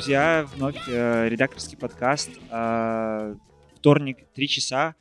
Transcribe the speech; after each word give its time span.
Друзья! 0.00 0.48
Вновь 0.56 0.88
э, 0.88 1.28
редакторский 1.28 1.76
подкаст. 1.76 2.30
Э, 2.50 3.34
вторник, 3.76 4.16
3 4.34 4.48
часа. 4.48 4.94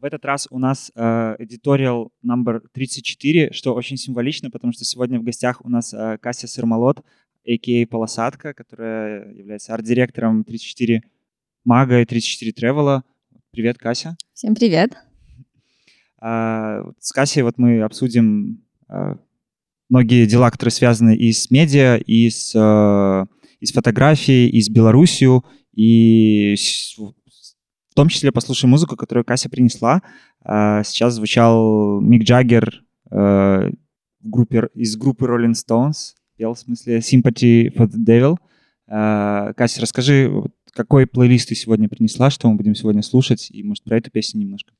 В 0.00 0.04
этот 0.06 0.24
раз 0.24 0.48
у 0.50 0.58
нас 0.58 0.90
э, 0.94 1.36
editorial 1.38 2.08
номер 2.22 2.62
34, 2.72 3.52
что 3.52 3.74
очень 3.74 3.98
символично, 3.98 4.50
потому 4.50 4.72
что 4.72 4.86
сегодня 4.86 5.20
в 5.20 5.24
гостях 5.24 5.62
у 5.62 5.68
нас 5.68 5.92
э, 5.92 6.16
Кася 6.22 6.48
Сырмолот, 6.48 7.04
а.к.а. 7.46 7.86
Полосатка, 7.86 8.54
которая 8.54 9.30
является 9.30 9.74
арт-директором 9.74 10.44
34 10.44 11.02
Мага 11.66 12.00
и 12.00 12.06
34 12.06 12.52
Тревела. 12.52 13.04
Привет, 13.50 13.76
Кася. 13.76 14.16
Всем 14.32 14.54
привет. 14.54 14.96
Э, 16.22 16.82
с 16.98 17.12
Касей 17.12 17.42
вот 17.42 17.58
мы 17.58 17.82
обсудим 17.82 18.64
э, 18.88 19.16
многие 19.90 20.24
дела, 20.24 20.50
которые 20.50 20.72
связаны 20.72 21.14
и 21.14 21.30
с 21.30 21.50
медиа, 21.50 21.98
и 21.98 22.30
с... 22.30 22.54
Э, 22.56 23.26
и 23.60 23.66
с 23.66 23.72
фотографией, 23.72 24.48
и 24.48 24.60
с 24.60 24.68
Белоруссию, 24.68 25.44
и 25.74 26.56
в 26.96 27.94
том 27.94 28.08
числе 28.08 28.32
послушаем 28.32 28.70
музыку, 28.70 28.96
которую 28.96 29.24
Кася 29.24 29.48
принесла. 29.48 30.02
А, 30.42 30.82
сейчас 30.82 31.14
звучал 31.14 32.00
Мик 32.00 32.22
Джаггер 32.22 32.82
э, 33.10 33.70
группе, 34.20 34.68
из 34.74 34.96
группы 34.96 35.26
Rolling 35.26 35.54
Stones, 35.54 36.14
пел 36.36 36.54
в 36.54 36.58
смысле 36.58 36.98
Sympathy 36.98 37.74
for 37.74 37.88
the 37.88 37.98
Devil. 38.04 38.36
А, 38.88 39.52
Кася, 39.54 39.80
расскажи, 39.82 40.32
какой 40.72 41.06
плейлист 41.06 41.48
ты 41.48 41.54
сегодня 41.54 41.88
принесла, 41.88 42.30
что 42.30 42.48
мы 42.48 42.56
будем 42.56 42.74
сегодня 42.74 43.02
слушать, 43.02 43.50
и, 43.50 43.62
может, 43.62 43.84
про 43.84 43.98
эту 43.98 44.10
песню 44.10 44.40
немножко. 44.40 44.72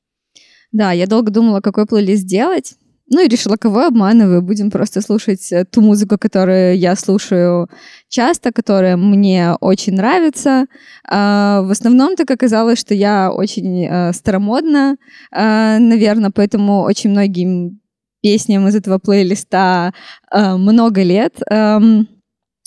Да, 0.71 0.91
я 0.91 1.05
долго 1.05 1.31
думала, 1.31 1.59
какой 1.59 1.85
плейлист 1.85 2.23
сделать. 2.23 2.75
Ну 3.13 3.19
и 3.25 3.27
решила, 3.27 3.57
кого 3.57 3.81
обманываю. 3.81 4.41
Будем 4.41 4.71
просто 4.71 5.01
слушать 5.01 5.51
э, 5.51 5.65
ту 5.65 5.81
музыку, 5.81 6.17
которую 6.17 6.77
я 6.77 6.95
слушаю 6.95 7.69
часто, 8.07 8.53
которая 8.53 8.95
мне 8.95 9.51
очень 9.59 9.95
нравится. 9.95 10.65
А, 11.05 11.61
в 11.61 11.71
основном 11.71 12.15
так 12.15 12.31
оказалось, 12.31 12.79
что 12.79 12.93
я 12.93 13.29
очень 13.29 13.85
э, 13.85 14.13
старомодна, 14.13 14.95
э, 15.35 15.77
наверное, 15.77 16.31
поэтому 16.33 16.83
очень 16.83 17.09
многим 17.09 17.81
песням 18.21 18.65
из 18.69 18.75
этого 18.75 18.97
плейлиста 18.97 19.93
много 20.31 21.01
лет. 21.03 21.39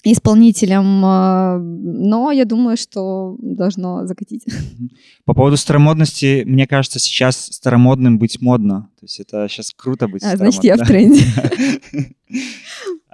Исполнителем, 0.04 1.02
а, 1.04 1.58
но 1.58 2.30
я 2.30 2.44
думаю, 2.44 2.76
что 2.76 3.36
должно 3.40 4.06
закатить. 4.06 4.44
По 5.24 5.34
поводу 5.34 5.56
старомодности, 5.56 6.44
мне 6.44 6.66
кажется, 6.66 6.98
сейчас 6.98 7.36
старомодным 7.46 8.18
быть 8.18 8.40
модно. 8.40 8.90
То 9.00 9.04
есть 9.04 9.20
это 9.20 9.46
сейчас 9.48 9.72
круто 9.74 10.06
быть 10.06 10.22
а, 10.22 10.36
Значит, 10.36 10.64
я 10.64 10.76
в 10.76 10.86
тренде. 10.86 11.22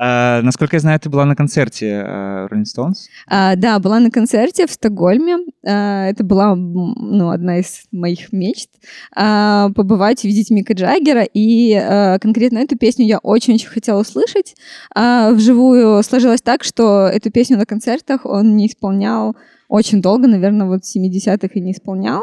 А, 0.03 0.41
насколько 0.41 0.77
я 0.77 0.81
знаю, 0.81 0.99
ты 0.99 1.11
была 1.11 1.27
на 1.27 1.37
концерте 1.37 1.87
uh, 1.87 2.49
Rolling 2.49 2.65
Stones? 2.65 2.95
А, 3.27 3.55
да, 3.55 3.79
была 3.79 4.01
на 4.01 4.11
концерте 4.11 4.67
в 4.67 4.71
Стокгольме. 4.71 5.37
А, 5.63 6.07
это 6.07 6.25
была 6.25 6.55
ну, 6.57 7.29
одна 7.29 7.59
из 7.59 7.83
моих 7.93 8.33
мечт. 8.33 8.71
А, 9.15 9.69
побывать, 9.77 10.25
увидеть 10.25 10.49
Мика 10.49 10.73
Джаггера. 10.73 11.25
И 11.25 11.75
а, 11.75 12.19
конкретно 12.19 12.61
эту 12.61 12.79
песню 12.79 13.05
я 13.05 13.19
очень-очень 13.19 13.69
хотела 13.69 14.01
услышать. 14.01 14.55
А, 14.95 15.33
вживую 15.33 16.03
сложилось 16.03 16.41
так, 16.41 16.65
что 16.65 17.07
эту 17.07 17.31
песню 17.31 17.59
на 17.59 17.67
концертах 17.67 18.25
он 18.25 18.57
не 18.57 18.69
исполнял 18.69 19.37
очень 19.71 20.03
долго, 20.03 20.27
наверное, 20.27 20.67
вот 20.67 20.85
в 20.85 20.97
70-х 20.97 21.49
и 21.55 21.61
не 21.61 21.71
исполнял. 21.71 22.23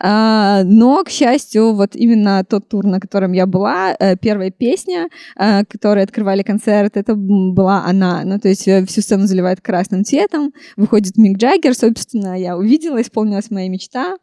А, 0.00 0.64
но, 0.64 1.04
к 1.04 1.08
счастью, 1.08 1.72
вот 1.74 1.94
именно 1.94 2.44
тот 2.44 2.68
тур, 2.68 2.84
на 2.84 2.98
котором 2.98 3.30
я 3.30 3.46
была, 3.46 3.94
э, 3.96 4.16
первая 4.16 4.50
песня, 4.50 5.08
э, 5.36 5.64
которой 5.66 6.02
открывали 6.02 6.42
концерт, 6.42 6.96
это 6.96 7.14
была 7.14 7.84
она. 7.84 8.22
Ну, 8.24 8.40
то 8.40 8.48
есть 8.48 8.66
э, 8.66 8.84
всю 8.86 9.02
сцену 9.02 9.26
заливает 9.26 9.60
красным 9.60 10.04
цветом, 10.04 10.52
выходит 10.76 11.16
Мик 11.16 11.38
Джаггер, 11.38 11.74
собственно, 11.74 12.36
я 12.36 12.56
увидела, 12.56 13.00
исполнилась 13.00 13.52
моя 13.52 13.68
мечта. 13.68 14.16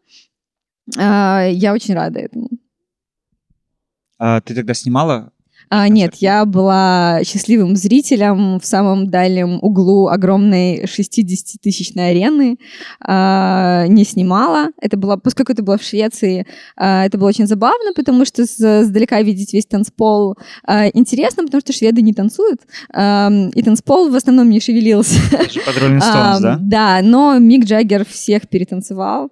А, 0.97 1.47
я 1.49 1.73
очень 1.73 1.93
рада 1.93 2.19
этому. 2.19 2.49
А 4.19 4.41
ты 4.41 4.53
тогда 4.53 4.73
снимала 4.73 5.31
а, 5.69 5.89
нет, 5.89 6.15
я 6.15 6.45
была 6.45 7.21
счастливым 7.23 7.75
зрителем 7.75 8.59
в 8.59 8.65
самом 8.65 9.09
дальнем 9.09 9.59
углу 9.61 10.07
огромной 10.07 10.83
60-тысячной 10.83 12.11
арены. 12.11 12.57
А, 13.01 13.85
не 13.87 14.03
снимала. 14.05 14.69
Это 14.79 14.97
было, 14.97 15.17
поскольку 15.17 15.51
это 15.51 15.63
было 15.63 15.77
в 15.77 15.83
Швеции, 15.83 16.45
а, 16.75 17.05
это 17.05 17.17
было 17.17 17.27
очень 17.27 17.47
забавно, 17.47 17.93
потому 17.95 18.25
что 18.25 18.45
с, 18.45 18.83
сдалека 18.83 19.21
видеть 19.21 19.53
весь 19.53 19.65
танцпол 19.65 20.37
а, 20.63 20.87
интересно, 20.87 21.43
потому 21.43 21.61
что 21.61 21.73
шведы 21.73 22.01
не 22.01 22.13
танцуют. 22.13 22.61
А, 22.93 23.29
и 23.53 23.61
танцпол 23.61 24.09
в 24.09 24.15
основном 24.15 24.49
не 24.49 24.59
шевелился. 24.59 25.19
Даже 25.31 25.59
под 25.61 25.75
Rolling 25.75 25.99
Stones, 25.99 26.39
да? 26.41 26.59
Да, 26.61 26.99
но 27.03 27.37
Мик 27.39 27.65
Джаггер 27.65 28.05
всех 28.05 28.47
перетанцевал. 28.47 29.31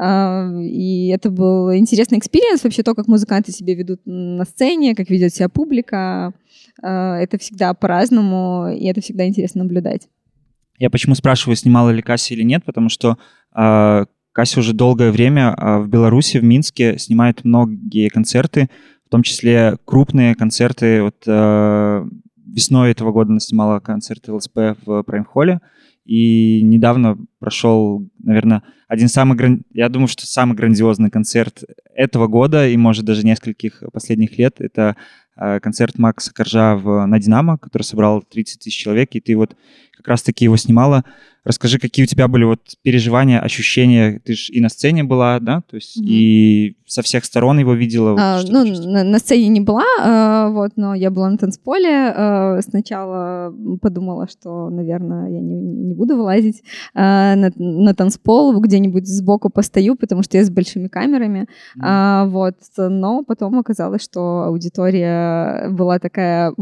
А, 0.00 0.48
и 0.60 1.08
это 1.08 1.28
был 1.28 1.74
интересный 1.74 2.18
experience, 2.18 2.62
вообще 2.62 2.84
то, 2.84 2.94
как 2.94 3.08
музыканты 3.08 3.50
себя 3.50 3.74
ведут 3.74 4.00
на 4.04 4.44
сцене, 4.44 4.94
как 4.94 5.10
ведет 5.10 5.34
себя 5.34 5.48
публика. 5.48 6.32
А, 6.80 7.16
это 7.16 7.36
всегда 7.38 7.74
по-разному, 7.74 8.68
и 8.68 8.86
это 8.86 9.00
всегда 9.00 9.26
интересно 9.26 9.64
наблюдать. 9.64 10.08
Я 10.78 10.88
почему 10.90 11.16
спрашиваю, 11.16 11.56
снимала 11.56 11.90
ли 11.90 12.00
Касси 12.00 12.34
или 12.34 12.44
нет, 12.44 12.64
потому 12.64 12.88
что 12.88 13.18
э, 13.56 14.04
уже 14.56 14.72
долгое 14.72 15.10
время 15.10 15.56
в 15.58 15.88
Беларуси, 15.88 16.38
в 16.38 16.44
Минске 16.44 16.96
снимает 16.96 17.44
многие 17.44 18.08
концерты, 18.08 18.70
в 19.04 19.10
том 19.10 19.24
числе 19.24 19.78
крупные 19.84 20.36
концерты. 20.36 21.02
Вот 21.02 21.16
э, 21.26 22.04
весной 22.46 22.92
этого 22.92 23.10
года 23.10 23.32
она 23.32 23.40
снимала 23.40 23.80
концерт 23.80 24.28
ЛСП 24.28 24.76
в 24.86 25.02
Прайм-холле, 25.02 25.58
и 26.08 26.62
недавно 26.62 27.18
прошел, 27.38 28.08
наверное, 28.18 28.62
один 28.88 29.08
самый, 29.08 29.36
гран... 29.36 29.62
я 29.74 29.90
думаю, 29.90 30.08
что 30.08 30.26
самый 30.26 30.56
грандиозный 30.56 31.10
концерт 31.10 31.64
этого 31.94 32.28
года 32.28 32.66
и, 32.66 32.78
может, 32.78 33.04
даже 33.04 33.26
нескольких 33.26 33.82
последних 33.92 34.38
лет. 34.38 34.54
Это 34.58 34.96
э, 35.36 35.60
концерт 35.60 35.98
Макса 35.98 36.32
Коржа 36.32 36.76
в, 36.76 37.04
на 37.04 37.18
«Динамо», 37.18 37.58
который 37.58 37.82
собрал 37.82 38.22
30 38.22 38.58
тысяч 38.58 38.82
человек, 38.82 39.10
и 39.12 39.20
ты 39.20 39.36
вот 39.36 39.54
как 39.98 40.08
раз-таки 40.08 40.44
его 40.44 40.56
снимала. 40.56 41.04
Расскажи, 41.44 41.78
какие 41.78 42.04
у 42.04 42.06
тебя 42.06 42.28
были 42.28 42.44
вот 42.44 42.60
переживания, 42.82 43.40
ощущения? 43.40 44.20
Ты 44.24 44.34
же 44.34 44.52
и 44.52 44.60
на 44.60 44.68
сцене 44.68 45.02
была, 45.02 45.40
да? 45.40 45.62
То 45.62 45.76
есть 45.76 45.98
mm-hmm. 45.98 46.06
и 46.06 46.76
со 46.86 47.02
всех 47.02 47.24
сторон 47.24 47.58
его 47.58 47.72
видела? 47.74 48.16
А, 48.18 48.40
ну, 48.46 48.64
на, 48.64 49.02
на 49.02 49.18
сцене 49.18 49.48
не 49.48 49.60
была, 49.60 49.84
э, 50.00 50.52
вот, 50.52 50.72
но 50.76 50.94
я 50.94 51.10
была 51.10 51.30
на 51.30 51.38
танцполе. 51.38 52.12
Э, 52.14 52.60
сначала 52.60 53.54
подумала, 53.80 54.28
что, 54.28 54.68
наверное, 54.68 55.30
я 55.30 55.40
не, 55.40 55.54
не 55.54 55.94
буду 55.94 56.16
вылазить 56.16 56.62
э, 56.94 57.00
на, 57.34 57.50
на 57.56 57.94
танцпол, 57.94 58.60
где-нибудь 58.60 59.06
сбоку 59.06 59.48
постою, 59.48 59.96
потому 59.96 60.22
что 60.22 60.36
я 60.36 60.44
с 60.44 60.50
большими 60.50 60.88
камерами. 60.88 61.46
Mm-hmm. 61.78 62.26
Э, 62.26 62.28
вот, 62.28 62.56
но 62.76 63.24
потом 63.24 63.58
оказалось, 63.58 64.02
что 64.02 64.42
аудитория 64.42 65.70
была 65.70 65.98
такая 65.98 66.52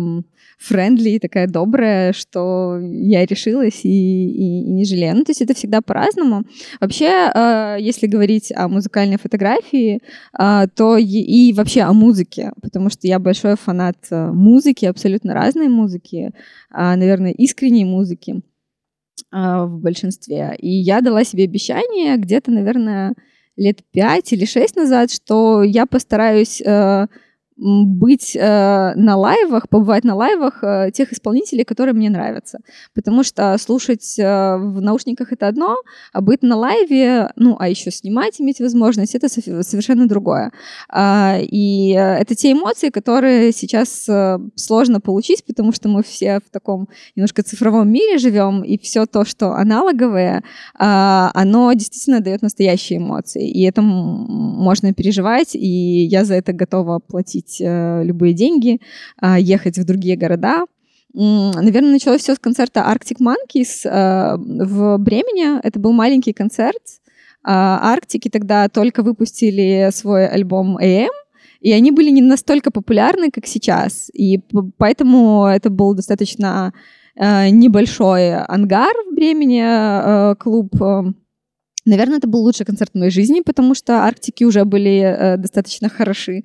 friendly, 0.59 1.19
такая 1.19 1.47
добрая, 1.47 2.13
что 2.13 2.79
я 2.81 3.26
решилась 3.27 3.85
и, 3.85 3.89
и, 3.89 4.63
и 4.63 4.73
не 4.73 4.85
жалею. 4.85 5.17
Ну, 5.17 5.25
то 5.25 5.31
есть 5.31 5.43
это 5.43 5.55
всегда 5.55 5.81
по-разному. 5.81 6.45
Вообще, 6.81 7.31
э, 7.35 7.77
если 7.81 8.07
говорить 8.07 8.53
о 8.55 8.69
музыкальной 8.69 9.19
фотографии, 9.19 10.01
э, 10.39 10.67
то 10.75 10.97
и, 10.97 11.05
и 11.05 11.53
вообще 11.53 11.83
о 11.83 11.93
музыке, 11.93 12.53
потому 12.63 12.91
что 12.91 13.07
я 13.07 13.19
большой 13.19 13.57
фанат 13.57 13.97
э, 14.11 14.31
музыки, 14.33 14.87
абсолютно 14.87 15.35
разной 15.35 15.69
музыки, 15.69 16.33
э, 16.75 16.97
наверное, 16.97 17.33
искренней 17.33 17.85
музыки 17.85 18.43
э, 19.33 19.37
в 19.65 19.79
большинстве. 19.81 20.57
И 20.59 20.71
я 20.71 21.01
дала 21.01 21.25
себе 21.25 21.45
обещание 21.45 22.17
где-то, 22.17 22.51
наверное, 22.51 23.15
лет 23.57 23.81
пять 23.93 24.33
или 24.33 24.45
шесть 24.45 24.77
назад, 24.77 25.11
что 25.11 25.63
я 25.63 25.87
постараюсь 25.87 26.61
э, 26.61 27.07
быть 27.57 28.37
э, 28.37 28.95
на 28.97 29.17
лайвах, 29.17 29.69
побывать 29.69 30.05
на 30.05 30.15
лайвах 30.15 30.63
э, 30.63 30.91
тех 30.93 31.13
исполнителей, 31.13 31.65
которые 31.65 31.95
мне 31.95 32.11
нравятся. 32.11 32.59
Потому 32.95 33.23
что 33.23 33.57
слушать 33.59 34.19
э, 34.19 34.57
в 34.57 34.81
наушниках 34.83 35.33
это 35.33 35.49
одно, 35.49 35.77
а 36.13 36.21
быть 36.21 36.43
на 36.43 36.57
лайве, 36.57 37.31
ну, 37.37 37.57
а 37.59 37.69
еще 37.69 37.91
снимать, 37.91 38.41
иметь 38.41 38.61
возможность, 38.61 39.15
это 39.15 39.29
совершенно 39.29 40.07
другое. 40.07 40.53
Э, 40.93 41.41
и 41.41 41.93
это 41.93 42.35
те 42.35 42.53
эмоции, 42.53 42.91
которые 42.91 43.53
сейчас 43.53 44.07
э, 44.09 44.39
сложно 44.55 45.01
получить, 45.01 45.45
потому 45.47 45.73
что 45.73 45.89
мы 45.89 46.03
все 46.03 46.41
в 46.41 46.51
таком 46.51 46.89
немножко 47.15 47.43
цифровом 47.43 47.91
мире 47.91 48.19
живем, 48.19 48.63
и 48.65 48.79
все 48.79 49.07
то, 49.07 49.25
что 49.25 49.53
аналоговое, 49.55 50.39
э, 50.39 50.43
оно 50.79 51.73
действительно 51.73 52.21
дает 52.21 52.43
настоящие 52.43 52.99
эмоции. 52.99 53.49
И 53.49 53.63
это 53.63 53.81
можно 53.81 54.93
переживать, 54.93 55.55
и 55.55 56.05
я 56.05 56.25
за 56.27 56.35
это 56.35 56.53
готова 56.53 56.99
платить 56.99 57.46
тратить 57.47 57.61
э, 57.61 58.03
любые 58.05 58.33
деньги, 58.35 58.81
э, 59.23 59.37
ехать 59.39 59.79
в 59.79 59.85
другие 59.85 60.17
города. 60.17 60.65
Наверное, 61.15 61.93
началось 61.93 62.21
все 62.21 62.35
с 62.35 62.39
концерта 62.39 62.81
Arctic 62.81 63.19
Monkeys 63.21 63.89
э, 63.89 64.37
в 64.37 64.99
Бремени. 64.99 65.59
Это 65.63 65.79
был 65.79 65.93
маленький 65.93 66.33
концерт. 66.33 66.83
Арктики 67.49 68.29
тогда 68.29 68.69
только 68.69 69.03
выпустили 69.03 69.91
свой 69.93 70.27
альбом 70.27 70.77
AM, 70.79 71.13
и 71.61 71.73
они 71.73 71.93
были 71.93 72.11
не 72.11 72.21
настолько 72.21 72.73
популярны, 72.73 73.31
как 73.31 73.47
сейчас. 73.47 74.11
И 74.13 74.41
поэтому 74.79 75.47
это 75.47 75.71
был 75.71 75.95
достаточно 75.95 76.73
небольшой 77.15 78.35
ангар 78.35 78.93
в 79.09 79.15
Бремени, 79.15 80.35
клуб 80.35 80.75
Наверное, 81.87 82.19
это 82.19 82.27
был 82.27 82.41
лучший 82.41 82.67
концерт 82.67 82.91
в 82.93 82.99
моей 82.99 83.13
жизни, 83.13 83.43
потому 83.47 83.75
что 83.75 84.05
Арктики 84.05 84.43
уже 84.43 84.65
были 84.65 85.03
э, 85.03 85.37
достаточно 85.37 85.89
хороши. 85.89 86.43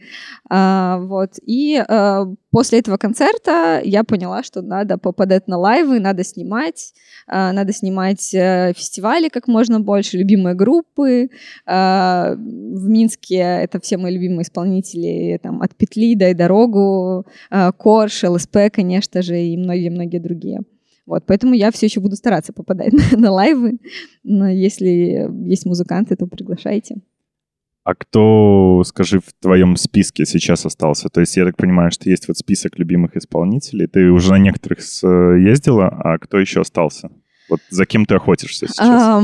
А, 0.47 0.99
вот. 0.99 1.31
И 1.43 1.83
э, 1.83 2.25
после 2.51 2.79
этого 2.79 2.97
концерта 2.97 3.81
я 3.83 4.03
поняла, 4.03 4.43
что 4.43 4.61
надо 4.61 4.99
попадать 4.99 5.47
на 5.47 5.57
лайвы, 5.57 5.99
надо 5.99 6.23
снимать, 6.23 6.93
э, 7.27 7.51
надо 7.51 7.73
снимать 7.73 8.31
э, 8.35 8.73
фестивали 8.77 9.29
как 9.29 9.47
можно 9.47 9.79
больше, 9.79 10.19
любимые 10.19 10.53
группы. 10.53 11.29
Э, 11.65 12.35
в 12.35 12.87
Минске 12.87 13.37
это 13.37 13.79
все 13.79 13.97
мои 13.97 14.13
любимые 14.13 14.43
исполнители, 14.43 15.39
там, 15.41 15.63
от 15.63 15.75
Петли, 15.75 16.13
Дай 16.13 16.35
дорогу, 16.35 17.25
э, 17.49 17.71
Корж, 17.75 18.23
ЛСП, 18.25 18.57
конечно 18.71 19.23
же, 19.23 19.41
и 19.41 19.57
многие-многие 19.57 20.19
другие. 20.19 20.61
Вот, 21.05 21.25
поэтому 21.25 21.53
я 21.53 21.71
все 21.71 21.87
еще 21.87 21.99
буду 21.99 22.15
стараться 22.15 22.53
попадать 22.53 22.93
на, 23.11 23.17
на 23.17 23.31
лайвы. 23.31 23.79
Но 24.23 24.49
если 24.49 25.29
есть 25.47 25.65
музыканты, 25.65 26.15
то 26.15 26.27
приглашайте. 26.27 27.01
А 27.83 27.95
кто, 27.95 28.83
скажи, 28.85 29.19
в 29.19 29.33
твоем 29.39 29.75
списке 29.75 30.25
сейчас 30.25 30.65
остался? 30.65 31.09
То 31.09 31.21
есть 31.21 31.35
я 31.35 31.45
так 31.45 31.57
понимаю, 31.57 31.89
что 31.89 32.09
есть 32.09 32.27
вот 32.27 32.37
список 32.37 32.77
любимых 32.77 33.17
исполнителей. 33.17 33.87
Ты 33.87 34.11
уже 34.11 34.31
на 34.31 34.37
некоторых 34.37 34.79
ездила, 34.79 35.87
а 35.87 36.19
кто 36.19 36.37
еще 36.37 36.61
остался? 36.61 37.09
Вот 37.49 37.59
за 37.69 37.85
кем 37.85 38.05
ты 38.05 38.15
охотишься 38.15 38.67
сейчас? 38.67 38.79
А, 38.79 39.23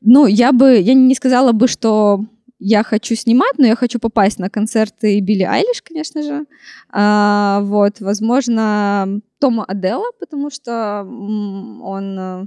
ну, 0.00 0.26
я 0.26 0.52
бы, 0.52 0.76
я 0.80 0.94
не 0.94 1.14
сказала 1.14 1.52
бы, 1.52 1.68
что 1.68 2.24
я 2.58 2.82
хочу 2.82 3.14
снимать, 3.14 3.58
но 3.58 3.66
я 3.66 3.76
хочу 3.76 3.98
попасть 3.98 4.38
на 4.38 4.48
концерты 4.48 5.20
Билли 5.20 5.42
Айлиш, 5.42 5.82
конечно 5.82 6.22
же. 6.22 6.46
А, 6.90 7.60
вот, 7.62 8.00
возможно, 8.00 9.20
Тома 9.38 9.64
Адела, 9.64 10.10
потому 10.20 10.50
что 10.50 11.02
он 11.02 12.18
э, 12.18 12.46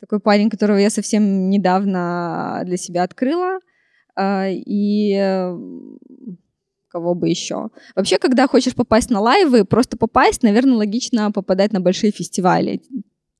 такой 0.00 0.20
парень, 0.20 0.50
которого 0.50 0.76
я 0.76 0.90
совсем 0.90 1.50
недавно 1.50 2.62
для 2.64 2.76
себя 2.76 3.02
открыла. 3.02 3.58
А, 4.14 4.48
и 4.48 5.14
э, 5.14 5.58
кого 6.88 7.14
бы 7.14 7.28
еще. 7.28 7.70
Вообще, 7.94 8.18
когда 8.18 8.46
хочешь 8.46 8.74
попасть 8.74 9.10
на 9.10 9.20
лайвы, 9.20 9.64
просто 9.64 9.96
попасть, 9.96 10.42
наверное, 10.42 10.76
логично 10.76 11.32
попадать 11.32 11.72
на 11.72 11.80
большие 11.80 12.12
фестивали. 12.12 12.80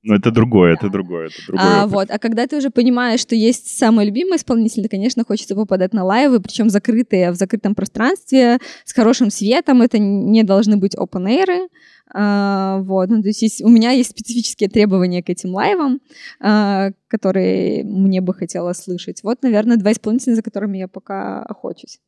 Ну, 0.09 0.15
это 0.15 0.31
другое, 0.31 0.75
это 0.75 0.89
другое, 0.89 1.27
это 1.27 1.47
другое. 1.49 1.83
А, 1.83 1.87
вот, 1.89 2.11
а 2.13 2.19
когда 2.21 2.47
ты 2.47 2.57
уже 2.57 2.71
понимаешь, 2.71 3.19
что 3.19 3.35
есть 3.35 3.77
самый 3.77 4.07
любимый 4.07 4.37
исполнитель, 4.37 4.85
то, 4.85 4.89
конечно, 4.89 5.25
хочется 5.25 5.57
попадать 5.57 5.93
на 5.93 6.05
лайвы, 6.05 6.39
причем 6.39 6.71
закрытые, 6.71 7.33
в 7.33 7.35
закрытом 7.35 7.75
пространстве, 7.75 8.59
с 8.85 8.93
хорошим 8.93 9.31
светом, 9.31 9.83
это 9.83 9.99
не 9.99 10.45
должны 10.45 10.77
быть 10.77 10.95
open 10.95 11.27
air, 11.27 11.69
а, 12.15 12.83
вот, 12.83 13.09
ну, 13.09 13.21
то 13.21 13.27
есть, 13.27 13.43
есть 13.43 13.63
у 13.63 13.69
меня 13.69 13.91
есть 13.91 14.11
специфические 14.11 14.69
требования 14.69 15.25
к 15.25 15.29
этим 15.29 15.53
лайвам, 15.53 16.01
а, 16.39 16.91
которые 17.09 17.83
мне 17.83 18.21
бы 18.21 18.33
хотелось 18.33 18.79
слышать. 18.79 19.25
Вот, 19.25 19.43
наверное, 19.43 19.77
два 19.77 19.91
исполнителя, 19.91 20.37
за 20.37 20.43
которыми 20.43 20.79
я 20.79 20.87
пока 20.87 21.43
охочусь. 21.43 21.99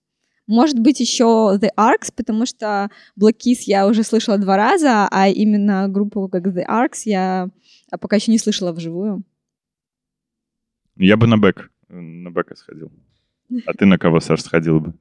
Может 0.46 0.78
быть, 0.78 1.00
еще 1.00 1.58
The 1.60 1.70
Arcs, 1.76 2.12
потому 2.16 2.46
что 2.46 2.90
Black 3.20 3.34
Keys 3.44 3.64
я 3.66 3.88
уже 3.88 4.04
слышала 4.04 4.38
два 4.38 4.56
раза, 4.56 5.08
а 5.10 5.28
именно 5.28 5.88
группу 5.88 6.28
как 6.28 6.46
The 6.46 6.64
Arcs 6.64 7.02
я 7.04 7.50
пока 7.96 8.16
еще 8.16 8.30
не 8.30 8.38
слышала 8.38 8.72
вживую. 8.72 9.22
Я 10.96 11.16
бы 11.16 11.26
на 11.26 11.38
бэк, 11.38 11.70
на 11.88 12.30
бэка 12.30 12.56
сходил. 12.56 12.92
А 13.64 13.72
ты 13.72 13.86
на 13.86 13.98
кого, 13.98 14.20
Саш, 14.20 14.42
сходил 14.42 14.80
бы? 14.80 14.94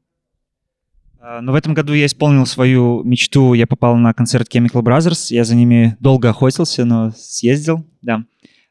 А, 1.20 1.41
ну, 1.41 1.51
в 1.51 1.56
этом 1.56 1.74
году 1.74 1.94
я 1.94 2.06
исполнил 2.06 2.46
свою 2.46 3.03
мечту. 3.03 3.53
Я 3.53 3.67
попал 3.67 3.98
на 3.98 4.13
концерт 4.13 4.48
Chemical 4.53 4.84
Brothers. 4.84 5.34
Я 5.34 5.44
за 5.44 5.56
ними 5.56 5.98
долго 6.00 6.29
охотился, 6.29 6.86
но 6.86 7.12
съездил, 7.12 7.86
да. 8.01 8.24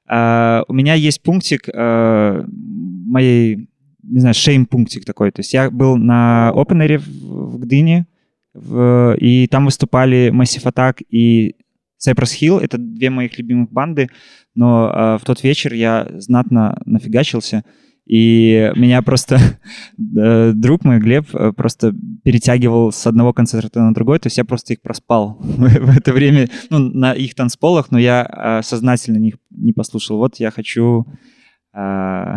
Uh, 0.09 0.65
у 0.69 0.73
меня 0.73 0.95
есть 0.95 1.21
пунктик 1.21 1.69
uh, 1.69 2.45
моей 2.49 3.69
не 4.07 4.21
знаю, 4.21 4.35
шейм-пунктик 4.35 5.05
такой. 5.05 5.31
То 5.31 5.41
есть 5.41 5.53
я 5.53 5.71
был 5.71 5.97
на 5.97 6.51
опенере 6.51 6.99
в, 6.99 7.09
в 7.09 7.59
Гдыне, 7.59 8.07
в, 8.55 9.17
и 9.19 9.47
там 9.49 9.67
выступали 9.67 10.33
Massive 10.33 10.73
Attack 10.73 11.05
и 11.11 11.57
Cypress 12.05 12.41
Hill. 12.41 12.61
Это 12.61 12.79
две 12.79 13.11
моих 13.11 13.39
любимых 13.39 13.71
банды, 13.71 14.09
но 14.55 14.89
э, 14.89 15.19
в 15.19 15.25
тот 15.25 15.43
вечер 15.43 15.73
я 15.73 16.09
знатно 16.15 16.79
нафигачился, 16.85 17.65
и 18.07 18.73
меня 18.77 19.03
просто 19.03 19.39
э, 20.17 20.53
друг 20.55 20.85
мой, 20.85 21.01
Глеб, 21.01 21.27
э, 21.35 21.53
просто 21.53 21.95
перетягивал 22.23 22.93
с 22.93 23.07
одного 23.07 23.33
концерта 23.33 23.81
на 23.81 23.93
другой, 23.93 24.21
то 24.21 24.29
есть 24.29 24.39
я 24.39 24.45
просто 24.45 24.75
их 24.75 24.81
проспал 24.81 25.39
в 25.41 25.97
это 25.97 26.13
время, 26.13 26.49
ну, 26.71 26.79
на 26.79 27.13
их 27.13 27.35
танцполах, 27.35 27.91
но 27.91 27.99
я 27.99 28.25
э, 28.25 28.63
сознательно 28.63 29.19
них 29.19 29.35
не 29.51 29.73
послушал. 29.73 30.19
Вот 30.19 30.37
я 30.37 30.53
хочу 30.53 31.07
э, 31.75 32.35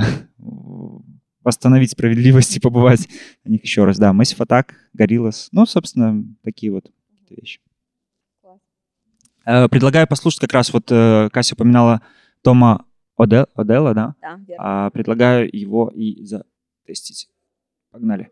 восстановить 1.43 1.91
справедливость 1.91 2.57
и 2.57 2.59
побывать 2.59 3.07
на 3.45 3.51
них 3.51 3.63
еще 3.63 3.85
раз. 3.85 3.97
Да, 3.97 4.11
Massive 4.11 4.45
Attack, 4.45 4.71
Gorillaz. 4.97 5.49
Ну, 5.51 5.65
собственно, 5.65 6.23
такие 6.43 6.71
вот 6.71 6.91
вещи. 7.29 7.59
Э, 9.49 9.67
предлагаю 9.67 10.07
послушать 10.07 10.41
как 10.41 10.53
раз, 10.53 10.71
вот 10.71 10.91
э, 10.91 11.29
Кася 11.33 11.55
упоминала 11.55 12.03
Тома 12.43 12.85
Одел, 13.17 13.47
Одела, 13.55 13.95
да? 13.95 14.15
Да, 14.21 14.39
верно. 14.47 14.85
А, 14.85 14.89
предлагаю 14.91 15.49
его 15.51 15.89
и 15.89 16.23
затестить. 16.23 17.29
Погнали. 17.89 18.29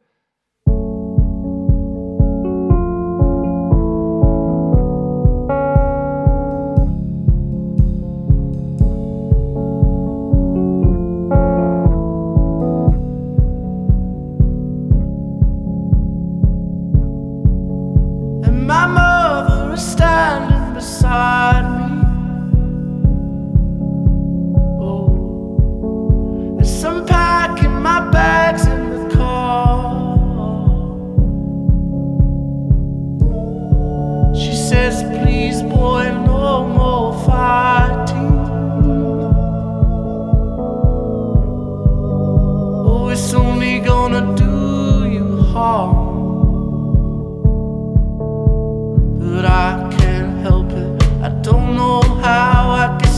side. 20.88 21.37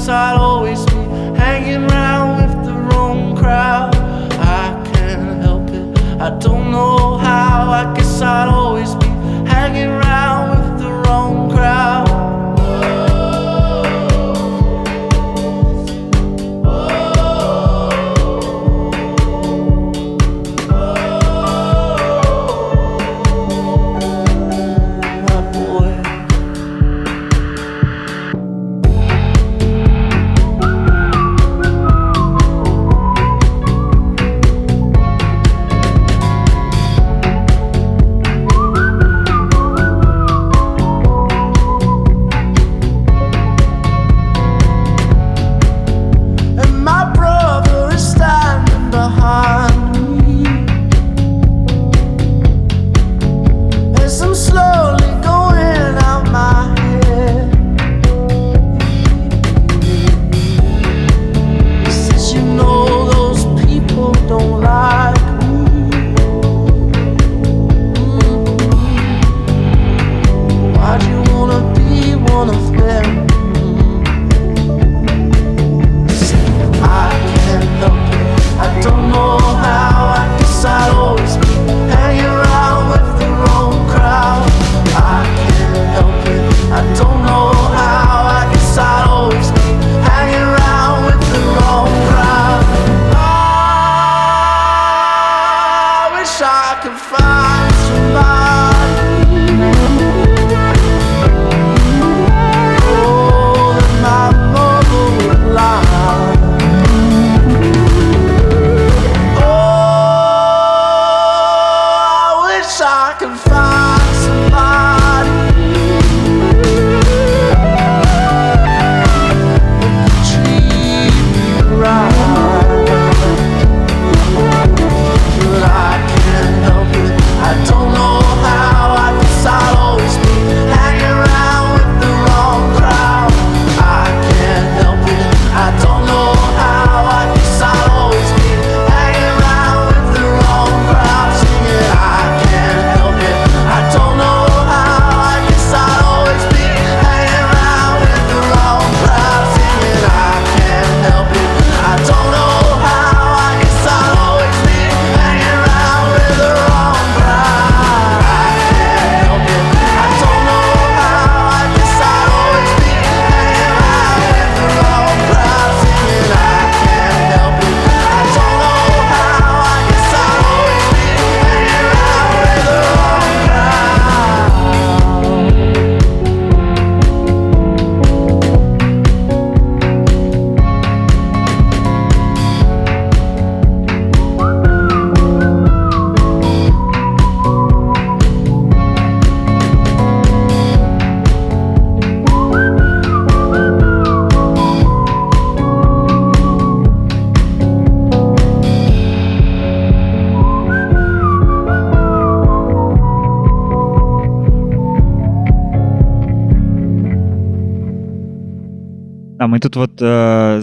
outside 0.10 0.49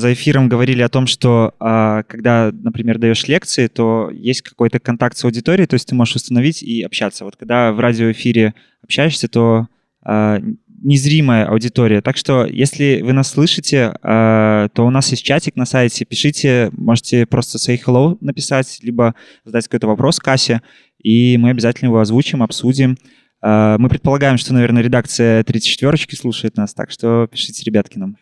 за 0.06 0.12
эфиром 0.12 0.48
говорили 0.48 0.82
о 0.82 0.88
том, 0.88 1.08
что 1.08 1.52
э, 1.58 2.02
когда, 2.06 2.52
например, 2.52 2.98
даешь 2.98 3.26
лекции, 3.26 3.66
то 3.66 4.08
есть 4.12 4.42
какой-то 4.42 4.78
контакт 4.78 5.16
с 5.16 5.24
аудиторией, 5.24 5.66
то 5.66 5.74
есть 5.74 5.88
ты 5.88 5.96
можешь 5.96 6.14
установить 6.14 6.62
и 6.62 6.82
общаться. 6.82 7.24
Вот 7.24 7.34
когда 7.34 7.72
в 7.72 7.80
радиоэфире 7.80 8.54
общаешься, 8.84 9.26
то 9.26 9.66
э, 10.06 10.40
незримая 10.80 11.46
аудитория. 11.46 12.02
Так 12.02 12.16
что, 12.16 12.46
если 12.46 13.02
вы 13.02 13.14
нас 13.14 13.30
слышите, 13.30 13.96
э, 14.00 14.68
то 14.72 14.86
у 14.86 14.90
нас 14.90 15.10
есть 15.10 15.24
чатик 15.24 15.56
на 15.56 15.66
сайте. 15.66 16.04
Пишите, 16.04 16.70
можете 16.72 17.26
просто 17.26 17.58
say 17.58 17.76
hello 17.84 18.16
написать, 18.20 18.78
либо 18.82 19.16
задать 19.44 19.64
какой-то 19.64 19.88
вопрос 19.88 20.20
Кассе, 20.20 20.62
и 21.02 21.36
мы 21.36 21.50
обязательно 21.50 21.88
его 21.88 21.98
озвучим, 21.98 22.44
обсудим. 22.44 22.96
Мы 23.42 23.88
предполагаем, 23.90 24.38
что, 24.38 24.54
наверное, 24.54 24.82
редакция 24.82 25.42
34-ки 25.42 26.14
слушает 26.16 26.56
нас, 26.56 26.74
так 26.74 26.90
что 26.90 27.28
пишите, 27.30 27.62
ребятки, 27.64 27.98
нам. 27.98 28.16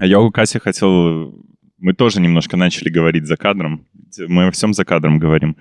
Я 0.00 0.20
у 0.20 0.30
Каси 0.30 0.58
хотел... 0.58 1.34
Мы 1.78 1.94
тоже 1.94 2.20
немножко 2.20 2.56
начали 2.56 2.88
говорить 2.88 3.26
за 3.26 3.36
кадром. 3.36 3.86
Мы 4.18 4.46
о 4.46 4.50
всем 4.50 4.72
за 4.74 4.84
кадром 4.84 5.18
говорим. 5.18 5.56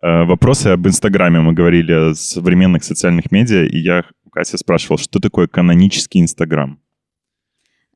Э, 0.00 0.24
Вопросы 0.24 0.68
об 0.68 0.86
Инстаграме. 0.86 1.40
Мы 1.40 1.52
говорили 1.52 1.92
о 1.92 2.14
современных 2.14 2.84
социальных 2.84 3.30
медиа, 3.30 3.64
и 3.64 3.78
я 3.78 4.04
у 4.24 4.30
Каси 4.30 4.56
спрашивал, 4.56 4.98
что 4.98 5.20
такое 5.20 5.46
канонический 5.46 6.20
Инстаграм? 6.20 6.78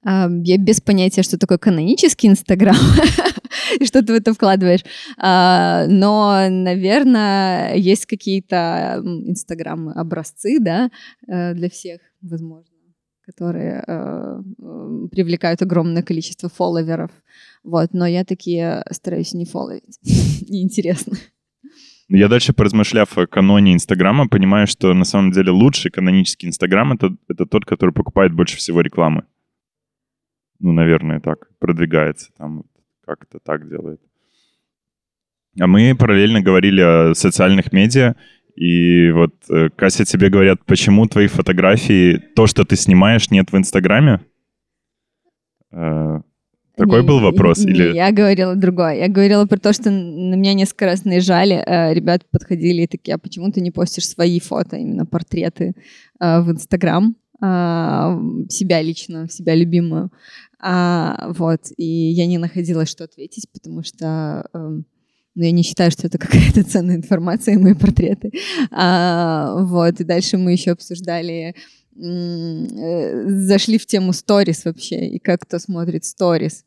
А, 0.04 0.28
Я 0.42 0.58
без 0.58 0.80
понятия, 0.80 1.22
что 1.22 1.38
такое 1.38 1.58
канонический 1.58 2.28
Инстаграм 2.28 2.76
и 3.80 3.84
что 3.84 4.02
ты 4.02 4.12
в 4.12 4.16
это 4.16 4.34
вкладываешь. 4.34 4.84
А, 5.18 5.86
Но, 5.88 6.48
наверное, 6.48 7.74
есть 7.76 8.06
какие-то 8.06 9.00
Инстаграм-образцы, 9.04 10.58
да, 10.60 10.90
э, 11.28 11.54
для 11.54 11.68
всех, 11.68 12.00
возможно, 12.22 12.75
которые 13.26 13.82
э, 13.86 14.42
привлекают 15.10 15.60
огромное 15.62 16.02
количество 16.02 16.48
фолловеров. 16.48 17.10
Вот, 17.64 17.92
но 17.92 18.06
я 18.06 18.24
такие 18.24 18.84
стараюсь 18.90 19.34
не 19.34 19.44
фолловить. 19.44 19.98
Неинтересно. 20.48 21.16
Ну, 22.08 22.16
Я 22.16 22.28
дальше, 22.28 22.52
поразмышляв 22.52 23.18
о 23.18 23.26
каноне 23.26 23.74
Инстаграма, 23.74 24.28
понимаю, 24.28 24.68
что 24.68 24.94
на 24.94 25.04
самом 25.04 25.32
деле 25.32 25.50
лучший 25.50 25.90
канонический 25.90 26.48
Инстаграм 26.48 26.92
это, 26.92 27.16
это 27.28 27.46
тот, 27.46 27.64
который 27.64 27.90
покупает 27.90 28.32
больше 28.32 28.56
всего 28.56 28.80
рекламы. 28.80 29.24
Ну, 30.60 30.72
наверное, 30.72 31.20
так 31.20 31.48
продвигается, 31.58 32.30
там 32.38 32.64
как-то 33.04 33.40
так 33.40 33.68
делает. 33.68 34.00
А 35.58 35.66
мы 35.66 35.96
параллельно 35.96 36.42
говорили 36.42 36.80
о 36.80 37.14
социальных 37.14 37.72
медиа, 37.72 38.14
и 38.56 39.10
вот, 39.12 39.34
э, 39.50 39.68
Кася, 39.76 40.04
тебе 40.04 40.30
говорят, 40.30 40.64
почему 40.66 41.06
твои 41.06 41.26
фотографии, 41.26 42.16
то, 42.34 42.46
что 42.46 42.64
ты 42.64 42.76
снимаешь, 42.76 43.30
нет 43.30 43.52
в 43.52 43.56
Инстаграме? 43.56 44.20
Э, 45.72 46.20
Такой 46.76 47.02
Не, 47.02 47.06
был 47.06 47.20
вопрос? 47.20 47.58
не, 47.58 47.70
Или... 47.72 47.94
Я 47.94 48.12
говорила 48.12 48.54
другое. 48.54 48.96
Я 48.96 49.08
говорила 49.08 49.46
про 49.46 49.58
то, 49.58 49.72
что 49.72 49.90
на 49.90 50.34
меня 50.34 50.54
несколько 50.54 50.86
раз 50.86 51.04
наезжали, 51.04 51.54
э, 51.56 51.94
ребята 51.94 52.26
подходили 52.30 52.82
и 52.82 52.86
такие, 52.86 53.14
а 53.14 53.18
почему 53.18 53.50
ты 53.50 53.60
не 53.60 53.70
постишь 53.70 54.08
свои 54.08 54.40
фото, 54.40 54.76
именно 54.76 55.06
портреты 55.06 55.74
э, 56.20 56.40
в 56.40 56.50
Инстаграм? 56.50 57.14
а, 57.40 58.18
себя 58.48 58.82
лично, 58.82 59.28
себя 59.28 59.54
любимую. 59.54 60.10
А, 60.58 61.32
вот, 61.32 61.60
и 61.76 61.84
я 61.84 62.26
не 62.26 62.38
находила, 62.38 62.86
что 62.86 63.04
ответить, 63.04 63.48
потому 63.52 63.82
что 63.82 64.48
эм, 64.54 64.86
ну, 65.36 65.44
я 65.44 65.50
не 65.52 65.62
считаю, 65.62 65.90
что 65.90 66.06
это 66.06 66.18
какая-то 66.18 66.64
ценная 66.64 66.96
информация, 66.96 67.58
мои 67.58 67.74
портреты. 67.74 68.32
А, 68.70 69.54
вот, 69.62 70.00
и 70.00 70.04
дальше 70.04 70.38
мы 70.38 70.52
еще 70.52 70.72
обсуждали 70.72 71.54
э, 71.94 73.24
зашли 73.28 73.78
в 73.78 73.86
тему 73.86 74.12
сторис 74.14 74.64
вообще, 74.64 75.06
и 75.06 75.18
как 75.18 75.42
кто 75.42 75.58
смотрит 75.58 76.04
сторис. 76.06 76.64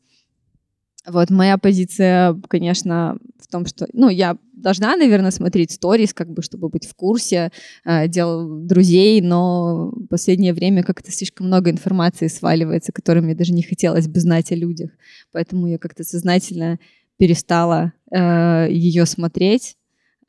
Вот 1.06 1.30
моя 1.30 1.58
позиция, 1.58 2.38
конечно, 2.48 3.16
в 3.40 3.48
том, 3.48 3.66
что, 3.66 3.88
ну, 3.92 4.08
я 4.08 4.36
должна, 4.52 4.96
наверное, 4.96 5.30
смотреть 5.30 5.72
сторис, 5.72 6.12
как 6.12 6.30
бы, 6.30 6.42
чтобы 6.42 6.68
быть 6.68 6.86
в 6.86 6.94
курсе 6.94 7.50
э, 7.84 8.06
дел 8.06 8.60
друзей, 8.60 9.20
но 9.20 9.90
в 9.90 10.06
последнее 10.06 10.52
время 10.52 10.84
как-то 10.84 11.10
слишком 11.10 11.46
много 11.46 11.70
информации 11.70 12.28
сваливается, 12.28 12.92
которой 12.92 13.20
мне 13.20 13.34
даже 13.34 13.52
не 13.52 13.62
хотелось 13.62 14.06
бы 14.06 14.20
знать 14.20 14.52
о 14.52 14.54
людях, 14.54 14.90
поэтому 15.32 15.66
я 15.66 15.78
как-то 15.78 16.04
сознательно 16.04 16.78
перестала 17.20 17.92
э, 18.10 18.68
ее 18.70 19.06
смотреть, 19.06 19.76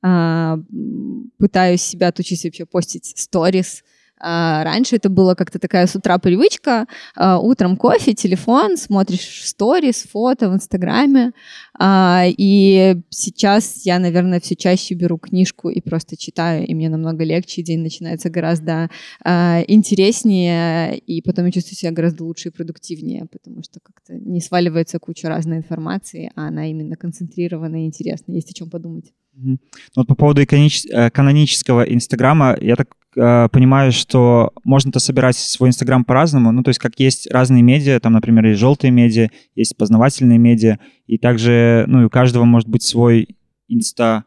м, 0.07 1.31
пытаюсь 1.39 1.81
себя 1.81 2.09
отучить 2.09 2.43
вообще 2.43 2.65
постить 2.65 3.13
сторис, 3.17 3.83
Раньше 4.21 4.95
это 4.95 5.09
было 5.09 5.35
как-то 5.35 5.59
такая 5.59 5.87
с 5.87 5.95
утра 5.95 6.17
привычка. 6.17 6.85
а, 7.15 7.39
Утром 7.39 7.77
кофе, 7.77 8.13
телефон, 8.13 8.77
смотришь 8.77 9.41
сторис, 9.45 10.05
фото 10.11 10.49
в 10.49 10.53
Инстаграме. 10.53 11.31
А, 11.77 12.25
И 12.27 12.97
сейчас 13.09 13.85
я, 13.85 13.99
наверное, 13.99 14.39
все 14.39 14.55
чаще 14.55 14.95
беру 14.95 15.17
книжку 15.17 15.69
и 15.69 15.81
просто 15.81 16.17
читаю, 16.17 16.65
и 16.65 16.73
мне 16.73 16.89
намного 16.89 17.23
легче, 17.23 17.61
день 17.63 17.81
начинается 17.81 18.29
гораздо 18.29 18.89
а, 19.23 19.63
интереснее, 19.67 20.97
и 20.97 21.21
потом 21.21 21.45
я 21.45 21.51
чувствую 21.51 21.77
себя 21.77 21.91
гораздо 21.91 22.23
лучше 22.23 22.49
и 22.49 22.51
продуктивнее, 22.51 23.25
потому 23.31 23.63
что 23.63 23.79
как-то 23.79 24.13
не 24.13 24.41
сваливается 24.41 24.99
куча 24.99 25.29
разной 25.29 25.57
информации, 25.57 26.31
а 26.35 26.47
она 26.47 26.69
именно 26.69 26.95
концентрированная 26.95 27.81
и 27.81 27.85
интересная, 27.85 28.35
есть 28.35 28.51
о 28.51 28.53
чем 28.53 28.69
подумать. 28.69 29.11
Ну 29.33 29.57
Вот 29.95 30.07
по 30.07 30.15
поводу 30.15 30.41
э, 30.41 31.09
канонического 31.09 31.83
Инстаграма, 31.83 32.57
я 32.61 32.75
так 32.75 32.95
понимаю, 33.13 33.91
что 33.91 34.53
можно-то 34.63 34.99
собирать 34.99 35.35
свой 35.35 35.69
Инстаграм 35.69 36.05
по-разному. 36.05 36.51
Ну, 36.51 36.63
то 36.63 36.69
есть 36.69 36.79
как 36.79 36.99
есть 36.99 37.29
разные 37.31 37.61
медиа, 37.61 37.99
там, 37.99 38.13
например, 38.13 38.45
есть 38.45 38.59
желтые 38.59 38.91
медиа, 38.91 39.29
есть 39.55 39.75
познавательные 39.75 40.37
медиа, 40.37 40.79
и 41.07 41.17
также, 41.17 41.85
ну, 41.87 42.01
и 42.01 42.05
у 42.05 42.09
каждого 42.09 42.45
может 42.45 42.69
быть 42.69 42.83
свой 42.83 43.35
инста, 43.67 44.25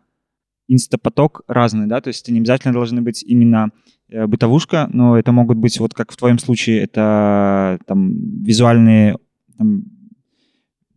инстапоток 0.68 1.42
разный, 1.49 1.87
да, 1.87 2.01
то 2.01 2.09
есть 2.09 2.23
это 2.23 2.33
не 2.33 2.40
обязательно 2.40 2.73
должны 2.73 3.03
быть 3.03 3.23
именно 3.23 3.70
э, 4.09 4.27
бытовушка, 4.27 4.88
но 4.92 5.18
это 5.18 5.33
могут 5.33 5.59
быть, 5.59 5.79
вот 5.79 5.94
как 5.94 6.12
в 6.12 6.16
твоем 6.16 6.38
случае, 6.38 6.81
это 6.81 7.79
там 7.87 8.42
визуальные 8.42 9.16
там, 9.59 9.85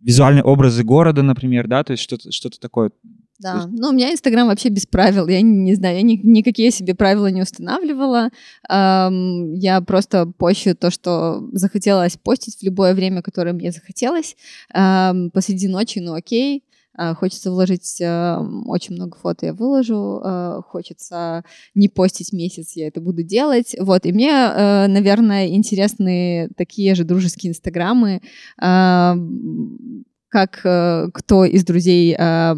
визуальные 0.02 0.44
образы 0.44 0.84
города, 0.84 1.22
например, 1.22 1.68
да, 1.68 1.84
то 1.84 1.92
есть 1.92 2.04
что-то 2.04 2.32
что 2.32 2.50
такое. 2.50 2.92
Да, 3.40 3.56
есть- 3.56 3.68
ну 3.72 3.90
у 3.90 3.92
меня 3.92 4.12
Инстаграм 4.12 4.48
вообще 4.48 4.70
без 4.70 4.86
правил, 4.88 5.28
я 5.28 5.42
не, 5.42 5.56
не 5.58 5.76
знаю, 5.76 5.98
я 5.98 6.02
ни- 6.02 6.20
никакие 6.24 6.72
себе 6.72 6.96
правила 6.96 7.28
не 7.28 7.42
устанавливала, 7.44 8.30
Ам, 8.68 9.54
я 9.54 9.80
просто 9.82 10.26
пощу 10.38 10.76
то, 10.76 10.90
что 10.92 11.48
захотелось 11.54 12.18
постить 12.18 12.58
в 12.60 12.64
любое 12.64 12.94
время, 12.96 13.22
которое 13.22 13.54
мне 13.54 13.72
захотелось, 13.72 14.36
Ам, 14.74 15.30
посреди 15.32 15.68
ночи, 15.68 16.00
ну 16.00 16.14
окей, 16.14 16.64
А, 17.00 17.14
хочется 17.14 17.52
вложить 17.52 18.02
ам, 18.04 18.68
очень 18.68 18.96
много 18.96 19.18
фото, 19.22 19.46
я 19.46 19.54
выложу, 19.54 20.20
а, 20.24 20.62
хочется 20.64 21.44
не 21.76 21.90
постить 21.90 22.34
месяц, 22.34 22.72
я 22.76 22.88
это 22.88 23.02
буду 23.02 23.22
делать, 23.22 23.76
вот, 23.80 24.08
и 24.08 24.12
мне, 24.12 24.32
э, 24.32 24.88
наверное, 24.88 25.48
интересны 25.50 26.50
такие 26.58 26.96
же 26.96 27.04
дружеские 27.04 27.52
Инстаграмы, 27.52 28.22
ам, 28.60 30.04
как 30.30 30.62
э, 30.66 31.10
кто 31.14 31.46
из 31.46 31.64
друзей 31.66 32.16
а, 32.18 32.58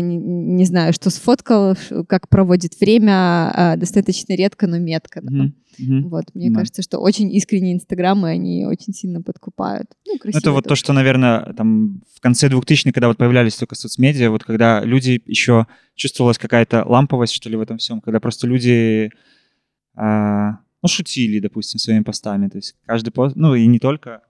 не, 0.00 0.16
не 0.16 0.64
знаю, 0.64 0.92
что 0.94 1.10
сфоткал, 1.10 1.76
как 2.08 2.28
проводит 2.28 2.80
время, 2.80 3.50
а, 3.54 3.76
достаточно 3.76 4.32
редко, 4.34 4.66
но 4.66 4.78
метко. 4.78 5.20
да. 5.22 5.30
Мгм, 5.30 5.54
мгм. 5.78 6.08
Вот, 6.08 6.24
мне 6.34 6.48
Да. 6.50 6.60
кажется, 6.60 6.80
что 6.82 6.98
очень 6.98 7.30
искренние 7.34 7.74
инстаграмы, 7.74 8.30
они 8.30 8.64
очень 8.66 8.94
сильно 8.94 9.20
подкупают. 9.20 9.88
Ну, 10.06 10.14
Ну, 10.14 10.18
красиво 10.18 10.38
это 10.38 10.52
вот 10.52 10.64
то, 10.64 10.74
что, 10.76 10.92
наверное, 10.94 11.52
там 11.52 12.00
в 12.14 12.20
конце 12.20 12.48
2000-х, 12.48 12.94
когда 12.94 13.08
вот 13.08 13.18
появлялись 13.18 13.54
только 13.56 13.74
соцмедиа, 13.74 14.30
вот 14.30 14.44
когда 14.44 14.80
люди 14.82 15.20
еще 15.26 15.66
чувствовалась 15.94 16.38
какая-то 16.38 16.84
ламповость, 16.86 17.34
что 17.34 17.50
ли, 17.50 17.56
в 17.56 17.60
этом 17.60 17.76
всем, 17.78 18.00
когда 18.00 18.18
просто 18.20 18.46
люди, 18.46 19.10
а, 19.94 20.58
ну, 20.82 20.88
шутили, 20.88 21.40
допустим, 21.40 21.78
своими 21.78 22.02
постами, 22.02 22.48
то 22.48 22.56
есть 22.58 22.76
каждый 22.86 23.10
пост, 23.10 23.36
ну, 23.36 23.54
и 23.54 23.66
не 23.66 23.78
только. 23.78 24.20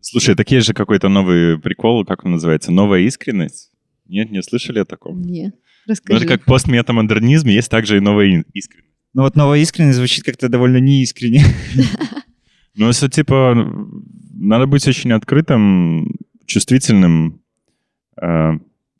Слушай, 0.00 0.36
так 0.36 0.48
есть 0.52 0.66
же 0.66 0.74
какой-то 0.74 1.08
новый 1.08 1.58
прикол, 1.58 2.04
как 2.04 2.24
он 2.24 2.32
называется? 2.32 2.70
Новая 2.70 3.00
искренность? 3.00 3.72
Нет, 4.08 4.30
не 4.30 4.42
слышали 4.42 4.78
о 4.80 4.84
таком? 4.84 5.20
Не, 5.22 5.46
Ну, 5.46 5.52
расскажи. 5.92 6.24
это 6.24 6.36
как 6.38 6.44
постметамодернизм, 6.44 7.48
есть 7.48 7.70
также 7.70 7.96
и 7.96 8.00
новая 8.00 8.44
искренность. 8.52 8.90
Ну, 9.14 9.22
вот 9.22 9.36
новая 9.36 9.58
искренность 9.60 9.96
звучит 9.96 10.24
как-то 10.24 10.48
довольно 10.48 10.78
неискренне. 10.78 11.42
Ну, 12.78 12.90
это 12.90 13.08
типа, 13.08 13.54
надо 14.34 14.66
быть 14.66 14.86
очень 14.86 15.10
открытым, 15.12 16.14
чувствительным. 16.44 17.40
Э, 18.20 18.50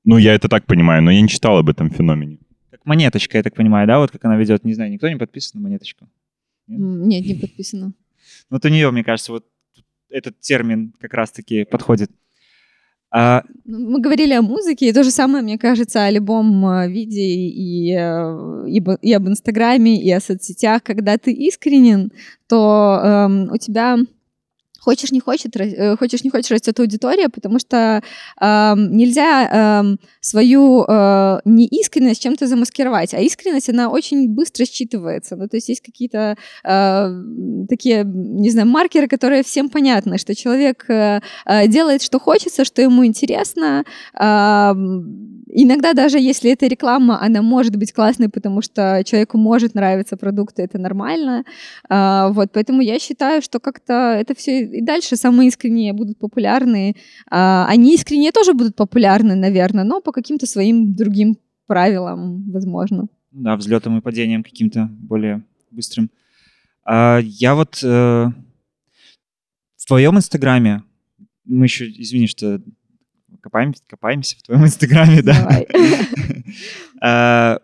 Ну, 0.05 0.17
я 0.19 0.35
это 0.35 0.49
так 0.49 0.65
понимаю, 0.65 1.03
но 1.03 1.11
я 1.11 1.21
не 1.21 1.29
читал 1.29 1.59
об 1.59 1.69
этом 1.69 1.91
феномене. 1.91 2.39
Как 2.71 2.87
монеточка, 2.87 3.37
я 3.37 3.43
так 3.43 3.55
понимаю, 3.55 3.87
да, 3.87 3.99
вот 3.99 4.11
как 4.13 4.25
она 4.25 4.37
ведет, 4.39 4.65
не 4.65 4.73
знаю, 4.73 4.91
никто 4.91 5.09
не 5.11 5.17
подписан 5.17 5.61
на 5.61 5.65
монеточку. 5.69 6.09
Нет, 6.69 7.27
не 7.27 7.35
подписано. 7.35 7.93
Вот 8.51 8.65
у 8.65 8.69
нее, 8.69 8.91
мне 8.91 9.05
кажется, 9.05 9.33
вот 9.33 9.45
этот 10.09 10.41
термин 10.41 10.93
как 10.99 11.13
раз-таки 11.15 11.65
подходит. 11.65 12.11
А, 13.19 13.45
Ну, 13.65 13.91
Мы 13.91 14.01
говорили 14.01 14.35
о 14.35 14.43
музыке, 14.43 14.89
и 14.89 14.93
то 14.93 15.03
же 15.03 15.11
самое, 15.11 15.43
мне 15.43 15.57
кажется, 15.57 16.05
о 16.05 16.11
любом 16.11 16.67
э, 16.69 16.87
виде 16.91 17.23
и, 17.23 17.95
э, 17.97 18.69
и, 18.69 18.85
и 19.01 19.13
об 19.15 19.27
Инстаграме, 19.27 20.03
и 20.03 20.13
о 20.13 20.21
соцсетях. 20.21 20.83
Когда 20.83 21.17
ты 21.17 21.33
искренен, 21.33 22.13
то 22.47 23.01
эм, 23.03 23.51
у 23.51 23.57
тебя 23.57 23.97
хочешь 24.87 25.13
не 25.13 25.21
хочешь, 25.21 25.51
э, 25.57 25.97
хочешь 25.97 26.25
не 26.25 26.31
хочешь 26.31 26.51
растет 26.53 26.79
аудитория, 26.81 27.29
потому 27.29 27.59
что 27.59 27.77
э, 28.41 28.75
нельзя 28.77 29.83
э, 29.83 29.97
свою 30.21 30.85
э, 30.85 31.41
неискренность 31.45 32.23
чем-то 32.23 32.47
замаскировать, 32.47 33.15
а 33.15 33.19
искренность 33.19 33.69
она 33.69 33.89
очень 33.89 34.29
быстро 34.29 34.65
считывается. 34.65 35.37
Ну 35.37 35.49
то 35.49 35.57
есть 35.57 35.69
есть 35.69 35.83
какие-то 35.83 36.37
э, 36.65 37.23
такие, 37.69 38.05
не 38.05 38.51
знаю, 38.51 38.69
маркеры, 38.69 39.09
которые 39.09 39.43
всем 39.43 39.69
понятны, 39.69 40.19
что 40.19 40.35
человек 40.35 40.85
э, 40.89 41.21
э 41.47 41.67
делает, 41.69 42.03
что 42.03 42.21
хочется, 42.21 42.65
что 42.65 42.83
ему 42.83 43.05
интересно. 43.05 43.85
Э, 44.15 44.73
иногда 45.47 45.93
даже 45.93 46.19
если 46.19 46.51
это 46.51 46.67
реклама, 46.67 47.21
она 47.23 47.43
может 47.43 47.77
быть 47.77 47.93
классной, 47.93 48.29
потому 48.29 48.63
что 48.63 49.03
человеку 49.05 49.39
может 49.39 49.75
нравиться 49.75 50.17
продукт, 50.17 50.59
и 50.59 50.63
это 50.63 50.79
нормально. 50.79 51.45
Э, 51.89 52.29
вот, 52.31 52.53
поэтому 52.53 52.83
я 52.83 52.99
считаю, 52.99 53.43
что 53.43 53.61
как-то 53.61 53.93
это 53.93 54.35
все 54.35 54.65
и 54.65 54.83
дальше 54.83 55.17
самые 55.17 55.49
искренние 55.49 55.93
будут 55.93 56.19
популярны. 56.19 56.97
А, 57.31 57.67
они 57.69 57.95
искренние 57.95 58.33
тоже 58.33 58.53
будут 58.53 58.77
популярны, 58.77 59.35
наверное, 59.35 59.85
но 59.85 60.01
по 60.01 60.13
каким-то 60.13 60.47
своим 60.47 60.95
другим 60.95 61.37
правилам, 61.67 62.51
возможно. 62.51 63.09
Да, 63.31 63.57
взлетом 63.57 63.99
и 63.99 64.01
падением 64.01 64.43
каким-то 64.43 64.89
более 64.91 65.45
быстрым. 65.71 66.11
А, 66.85 67.19
я 67.23 67.55
вот 67.55 67.81
э, 67.83 68.27
в 69.77 69.87
твоем 69.87 70.17
инстаграме, 70.17 70.83
мы 71.45 71.67
еще, 71.67 71.89
извини, 71.89 72.27
что 72.27 72.61
копаемся, 73.41 73.83
копаемся 73.87 74.37
в 74.39 74.43
твоем 74.43 74.65
инстаграме, 74.65 75.23
да? 75.23 75.63
А, 77.03 77.59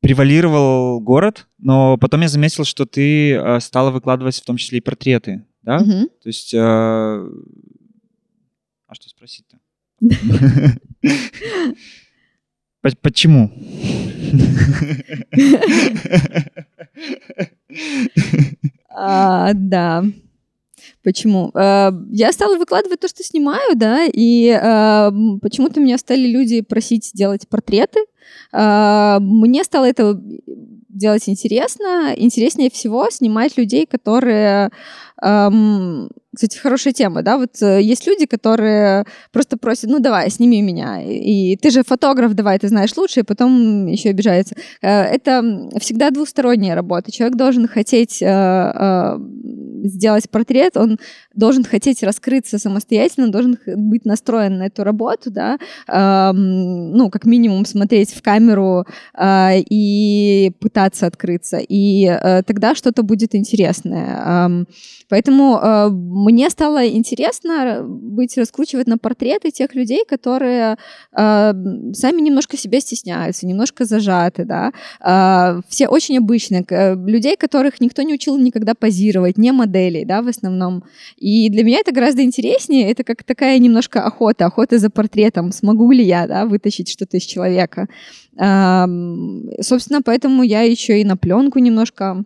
превалировал 0.00 1.00
город, 1.00 1.46
но 1.58 1.96
потом 1.96 2.20
я 2.20 2.28
заметил, 2.28 2.64
что 2.64 2.84
ты 2.84 3.32
э, 3.32 3.60
стала 3.60 3.90
выкладывать 3.90 4.36
в 4.36 4.44
том 4.44 4.58
числе 4.58 4.78
и 4.78 4.82
портреты 4.82 5.46
да? 5.62 5.78
То 5.78 6.08
есть... 6.26 6.52
э, 6.52 6.58
А 6.58 7.24
что 8.94 9.08
спросить-то? 9.08 9.58
По- 12.82 12.96
Почему? 13.00 13.50
А, 18.96 19.52
да. 19.54 20.04
Почему? 21.04 21.50
Э, 21.54 21.90
Я 22.10 22.32
стала 22.32 22.56
выкладывать 22.56 23.00
то, 23.00 23.08
что 23.08 23.22
снимаю, 23.22 23.76
да, 23.76 24.06
и 24.06 24.48
э, 24.48 25.10
почему-то 25.42 25.80
меня 25.80 25.98
стали 25.98 26.26
люди 26.26 26.62
просить 26.62 27.04
сделать 27.04 27.46
портреты. 27.48 28.00
Э, 28.52 29.18
Мне 29.20 29.62
стало 29.64 29.84
это 29.84 30.18
делать 30.88 31.28
интересно. 31.28 32.14
Интереснее 32.16 32.70
всего 32.70 33.10
снимать 33.10 33.56
людей, 33.58 33.84
которые 33.84 34.70
эм, 35.22 36.08
кстати, 36.34 36.58
хорошая 36.58 36.92
тема, 36.92 37.22
да, 37.22 37.38
вот 37.38 37.62
э, 37.62 37.80
есть 37.82 38.06
люди, 38.06 38.26
которые 38.26 39.04
просто 39.32 39.56
просят, 39.56 39.90
ну 39.90 39.98
давай, 39.98 40.30
сними 40.30 40.62
меня, 40.62 41.02
и 41.02 41.56
ты 41.56 41.70
же 41.70 41.82
фотограф, 41.82 42.34
давай, 42.34 42.58
ты 42.58 42.68
знаешь 42.68 42.96
лучше, 42.96 43.20
и 43.20 43.22
потом 43.22 43.86
еще 43.86 44.10
обижается. 44.10 44.54
Э, 44.82 45.02
Это 45.02 45.68
всегда 45.80 46.10
двусторонняя 46.10 46.74
работа. 46.74 47.12
Человек 47.12 47.36
должен 47.36 47.68
хотеть 47.68 48.22
э, 48.22 49.18
сделать 49.84 50.30
портрет, 50.30 50.76
он 50.76 50.98
должен 51.34 51.64
хотеть 51.64 52.02
раскрыться 52.02 52.58
самостоятельно, 52.58 53.30
должен 53.30 53.58
быть 53.66 54.04
настроен 54.04 54.58
на 54.58 54.66
эту 54.66 54.84
работу, 54.84 55.30
да, 55.30 55.58
эм, 55.88 56.92
ну, 56.92 57.10
как 57.10 57.26
минимум 57.26 57.66
смотреть 57.66 58.14
в 58.14 58.22
камеру 58.22 58.86
и 59.20 60.52
пытаться 60.60 61.06
открыться, 61.06 61.58
и 61.58 62.06
тогда 62.46 62.74
что-то 62.74 63.02
будет 63.02 63.34
интересное. 63.34 64.46
Эм, 64.46 64.66
Поэтому 65.14 65.60
э, 65.62 65.90
мне 65.90 66.50
стало 66.50 66.88
интересно 66.88 67.84
быть 67.86 68.36
раскручивать 68.36 68.88
на 68.88 68.98
портреты 68.98 69.52
тех 69.52 69.72
людей, 69.76 70.02
которые 70.08 70.76
э, 71.12 71.52
сами 71.92 72.20
немножко 72.20 72.56
себя 72.56 72.80
стесняются, 72.80 73.46
немножко 73.46 73.84
зажаты, 73.84 74.44
да. 74.44 74.72
Э, 75.00 75.60
все 75.68 75.86
очень 75.86 76.18
обычные, 76.18 76.64
э, 76.68 76.96
людей, 76.96 77.36
которых 77.36 77.80
никто 77.80 78.02
не 78.02 78.14
учил 78.14 78.36
никогда 78.38 78.74
позировать, 78.74 79.38
не 79.38 79.52
моделей, 79.52 80.04
да, 80.04 80.20
в 80.20 80.26
основном. 80.26 80.82
И 81.16 81.48
для 81.48 81.62
меня 81.62 81.78
это 81.78 81.92
гораздо 81.92 82.24
интереснее, 82.24 82.90
это 82.90 83.04
как 83.04 83.22
такая 83.22 83.60
немножко 83.60 84.02
охота, 84.02 84.46
охота 84.46 84.78
за 84.78 84.90
портретом, 84.90 85.52
смогу 85.52 85.92
ли 85.92 86.02
я, 86.02 86.26
да, 86.26 86.44
вытащить 86.44 86.90
что-то 86.90 87.18
из 87.18 87.22
человека. 87.22 87.86
Эм, 88.36 89.48
Собственно, 89.60 90.02
поэтому 90.02 90.42
я 90.42 90.62
еще 90.62 91.00
и 91.00 91.04
на 91.04 91.16
пленку 91.16 91.60
немножко 91.60 92.24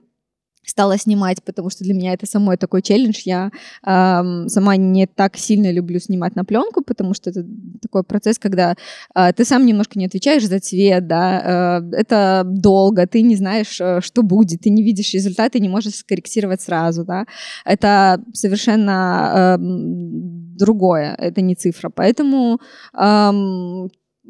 стала 0.69 0.99
снимать, 0.99 1.43
потому 1.43 1.71
что 1.71 1.85
для 1.85 1.95
меня 1.95 2.13
это 2.13 2.27
самой 2.27 2.57
такой 2.57 2.83
челлендж. 2.83 3.23
Я 3.25 3.51
эм, 3.87 4.49
сама 4.49 4.77
не 4.77 5.07
так 5.07 5.37
сильно 5.37 5.73
люблю 5.73 5.99
снимать 5.99 6.37
на 6.37 6.45
пленку, 6.45 6.83
потому 6.83 7.15
что 7.15 7.31
это 7.31 7.45
такой 7.83 8.05
процесс, 8.05 8.39
когда 8.39 8.75
э, 9.15 9.33
ты 9.33 9.45
сам 9.45 9.67
немножко 9.67 9.99
не 9.99 10.07
отвечаешь 10.07 10.47
за 10.47 10.61
цвет, 10.61 11.07
да, 11.07 11.81
э, 11.93 11.97
это 11.97 12.43
долго, 12.45 13.07
ты 13.07 13.23
не 13.23 13.37
знаешь, 13.37 13.81
э, 13.81 14.01
что 14.03 14.23
будет, 14.23 14.61
ты 14.61 14.71
не 14.71 14.83
видишь 14.83 15.15
результаты, 15.15 15.59
не 15.61 15.69
можешь 15.69 15.95
скорректировать 15.95 16.61
сразу, 16.61 17.05
да. 17.05 17.25
Это 17.65 18.21
совершенно 18.35 19.57
эм, 19.59 20.57
другое, 20.57 21.15
это 21.19 21.41
не 21.41 21.55
цифра. 21.55 21.91
Поэтому 21.91 22.61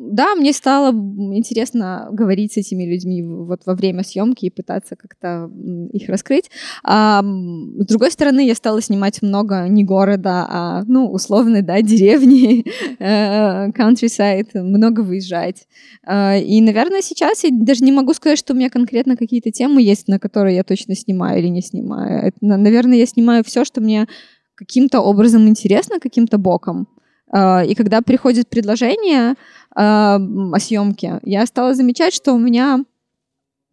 да, 0.00 0.36
мне 0.36 0.52
стало 0.52 0.92
интересно 0.92 2.08
говорить 2.12 2.52
с 2.52 2.56
этими 2.56 2.84
людьми 2.84 3.20
вот 3.22 3.62
во 3.66 3.74
время 3.74 4.04
съемки 4.04 4.44
и 4.44 4.50
пытаться 4.50 4.94
как-то 4.94 5.50
их 5.92 6.08
раскрыть. 6.08 6.50
А, 6.84 7.20
с 7.20 7.84
другой 7.86 8.12
стороны, 8.12 8.46
я 8.46 8.54
стала 8.54 8.80
снимать 8.80 9.20
много 9.22 9.66
не 9.68 9.82
города, 9.82 10.46
а, 10.48 10.84
ну, 10.86 11.10
условно, 11.10 11.62
да, 11.62 11.82
деревни, 11.82 12.64
э, 13.00 13.70
countryside, 13.70 14.48
много 14.54 15.00
выезжать. 15.00 15.66
А, 16.06 16.36
И, 16.36 16.60
наверное, 16.60 17.02
сейчас 17.02 17.42
я 17.42 17.50
даже 17.52 17.82
не 17.82 17.90
могу 17.90 18.14
сказать, 18.14 18.38
что 18.38 18.52
у 18.52 18.56
меня 18.56 18.70
конкретно 18.70 19.16
какие-то 19.16 19.50
темы 19.50 19.82
есть, 19.82 20.06
на 20.06 20.20
которые 20.20 20.54
я 20.54 20.62
точно 20.62 20.94
снимаю 20.94 21.40
или 21.40 21.48
не 21.48 21.60
снимаю. 21.60 22.22
Это, 22.28 22.36
на- 22.40 22.56
наверное, 22.56 22.98
я 22.98 23.06
снимаю 23.06 23.42
все, 23.42 23.64
что 23.64 23.80
мне 23.80 24.06
каким-то 24.54 25.00
образом 25.00 25.48
интересно, 25.48 25.98
каким-то 25.98 26.38
боком. 26.38 26.86
А, 27.30 27.64
И 27.64 27.74
когда 27.74 28.00
приходит 28.02 28.48
предложение 28.48 29.34
м, 29.76 30.54
о 30.54 30.58
съемке, 30.58 31.20
я 31.22 31.46
стала 31.46 31.74
замечать, 31.74 32.14
что 32.14 32.32
у 32.32 32.38
меня 32.38 32.84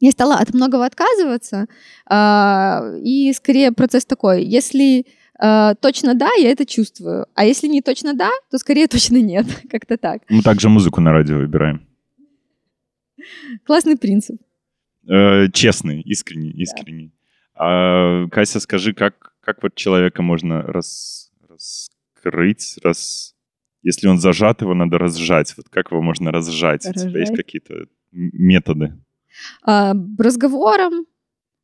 я 0.01 0.11
стала 0.11 0.35
от 0.35 0.53
многого 0.53 0.85
отказываться, 0.85 1.67
а, 2.05 2.81
и 3.01 3.31
скорее 3.33 3.71
процесс 3.71 4.05
такой: 4.05 4.43
если 4.43 5.05
а, 5.39 5.75
точно 5.75 6.13
да, 6.13 6.29
я 6.37 6.51
это 6.51 6.65
чувствую, 6.65 7.27
а 7.33 7.45
если 7.45 7.67
не 7.67 7.81
точно 7.81 8.13
да, 8.13 8.29
то 8.51 8.57
скорее 8.57 8.87
точно 8.95 9.17
нет, 9.21 9.45
как-то 9.71 9.97
так. 9.97 10.21
Мы 10.29 10.41
также 10.41 10.69
музыку 10.69 11.01
на 11.01 11.11
радио 11.11 11.37
выбираем. 11.37 11.87
Классный 13.65 13.97
принцип. 13.97 14.41
Э, 15.07 15.49
честный, 15.51 16.01
искренний, 16.01 16.51
искренний. 16.51 17.11
А, 17.55 18.27
Кася, 18.27 18.59
скажи, 18.59 18.93
как, 18.93 19.33
как 19.39 19.63
вот 19.63 19.75
человека 19.75 20.21
можно 20.21 20.61
рас- 20.61 21.31
раскрыть, 21.47 22.77
раз... 22.83 23.34
если 23.85 24.07
он 24.07 24.17
зажат, 24.17 24.61
его 24.61 24.73
надо 24.73 24.97
разжать. 24.97 25.53
Вот 25.55 25.69
как 25.69 25.91
его 25.91 26.01
можно 26.01 26.31
разжать? 26.31 26.85
У 26.85 26.91
тебя 26.91 27.19
есть 27.19 27.31
Разжать? 27.31 27.37
какие-то 27.37 27.85
методы? 28.11 28.99
А, 29.63 29.93
разговором, 30.17 31.05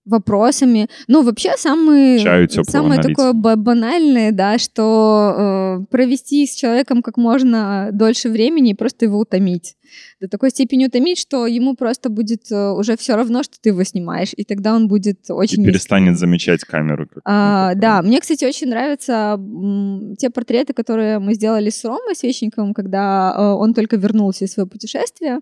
вопросами. 0.05 0.87
Ну, 1.07 1.23
вообще, 1.23 1.53
самый, 1.57 2.19
Чаю 2.19 2.49
самое 2.63 3.01
такое 3.01 3.33
ба- 3.33 3.55
банальное, 3.55 4.31
да, 4.31 4.57
что 4.57 5.79
э, 5.81 5.85
провести 5.91 6.47
с 6.47 6.55
человеком 6.55 7.01
как 7.03 7.17
можно 7.17 7.89
дольше 7.93 8.29
времени 8.29 8.71
и 8.71 8.73
просто 8.73 9.05
его 9.05 9.19
утомить. 9.19 9.75
До 10.19 10.27
такой 10.27 10.49
степени 10.49 10.85
утомить, 10.85 11.19
что 11.19 11.45
ему 11.45 11.75
просто 11.75 12.09
будет 12.09 12.51
э, 12.51 12.71
уже 12.71 12.97
все 12.97 13.15
равно, 13.15 13.43
что 13.43 13.57
ты 13.61 13.69
его 13.69 13.83
снимаешь, 13.83 14.31
и 14.35 14.43
тогда 14.43 14.75
он 14.75 14.87
будет 14.87 15.29
очень... 15.29 15.61
И 15.61 15.65
перестанет 15.65 16.13
искренним. 16.13 16.17
замечать 16.17 16.61
камеру. 16.61 17.07
А, 17.25 17.73
ну, 17.73 17.81
да, 17.81 18.01
мне, 18.01 18.19
кстати, 18.19 18.45
очень 18.45 18.69
нравятся 18.69 19.35
м, 19.37 20.15
те 20.17 20.29
портреты, 20.29 20.73
которые 20.73 21.19
мы 21.19 21.35
сделали 21.35 21.69
с 21.69 21.83
Ромой 21.85 22.15
Свечниковым, 22.15 22.73
когда 22.73 23.35
э, 23.37 23.41
он 23.41 23.73
только 23.73 23.97
вернулся 23.97 24.45
из 24.45 24.53
своего 24.53 24.69
путешествия. 24.69 25.41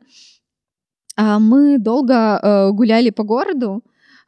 А, 1.15 1.39
мы 1.39 1.77
долго 1.77 2.39
э, 2.41 2.71
гуляли 2.71 3.09
по 3.09 3.23
городу, 3.23 3.83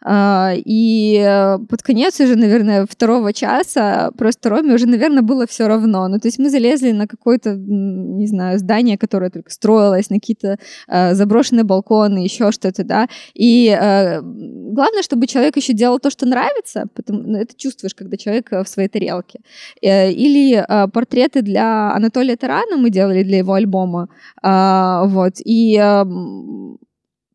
и 0.05 1.23
э, 1.23 1.59
под 1.69 1.83
конец 1.83 2.19
уже, 2.19 2.35
наверное, 2.35 2.87
второго 2.89 3.33
часа 3.33 4.11
просто 4.17 4.49
Роме 4.49 4.73
уже, 4.73 4.87
наверное, 4.87 5.21
было 5.21 5.45
все 5.45 5.67
равно. 5.67 6.07
Ну, 6.07 6.19
то 6.19 6.27
есть 6.27 6.39
мы 6.39 6.49
залезли 6.49 6.91
на 6.91 7.07
какое-то, 7.07 7.55
не 7.55 8.25
знаю, 8.27 8.57
здание, 8.57 8.97
которое 8.97 9.29
только 9.29 9.51
строилось, 9.51 10.09
на 10.09 10.15
какие-то 10.15 10.57
э, 10.87 11.13
заброшенные 11.13 11.63
балконы, 11.63 12.19
еще 12.19 12.51
что-то, 12.51 12.83
да. 12.83 13.07
И 13.35 13.67
э, 13.67 14.21
главное, 14.21 15.03
чтобы 15.03 15.27
человек 15.27 15.57
еще 15.57 15.73
делал 15.73 15.99
то, 15.99 16.09
что 16.09 16.25
нравится, 16.25 16.85
потому 16.95 17.21
ну, 17.21 17.37
это 17.37 17.55
чувствуешь, 17.55 17.93
когда 17.93 18.17
человек 18.17 18.51
в 18.51 18.65
своей 18.65 18.89
тарелке. 18.89 19.39
Или 19.81 20.65
портреты 20.91 21.41
для 21.41 21.91
Анатолия 21.93 22.35
Тарана 22.35 22.77
мы 22.77 22.89
делали 22.89 23.23
для 23.23 23.37
его 23.37 23.53
альбома, 23.53 24.09
А, 24.41 25.05
вот. 25.05 25.33
И 25.45 25.77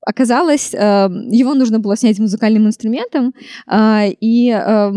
оказалось, 0.06 0.72
э, 0.72 1.08
его 1.30 1.54
нужно 1.54 1.80
было 1.80 1.96
снять 1.96 2.18
музыкальным 2.20 2.68
инструментом, 2.68 3.34
э, 3.66 4.10
и 4.20 4.50
э, 4.50 4.92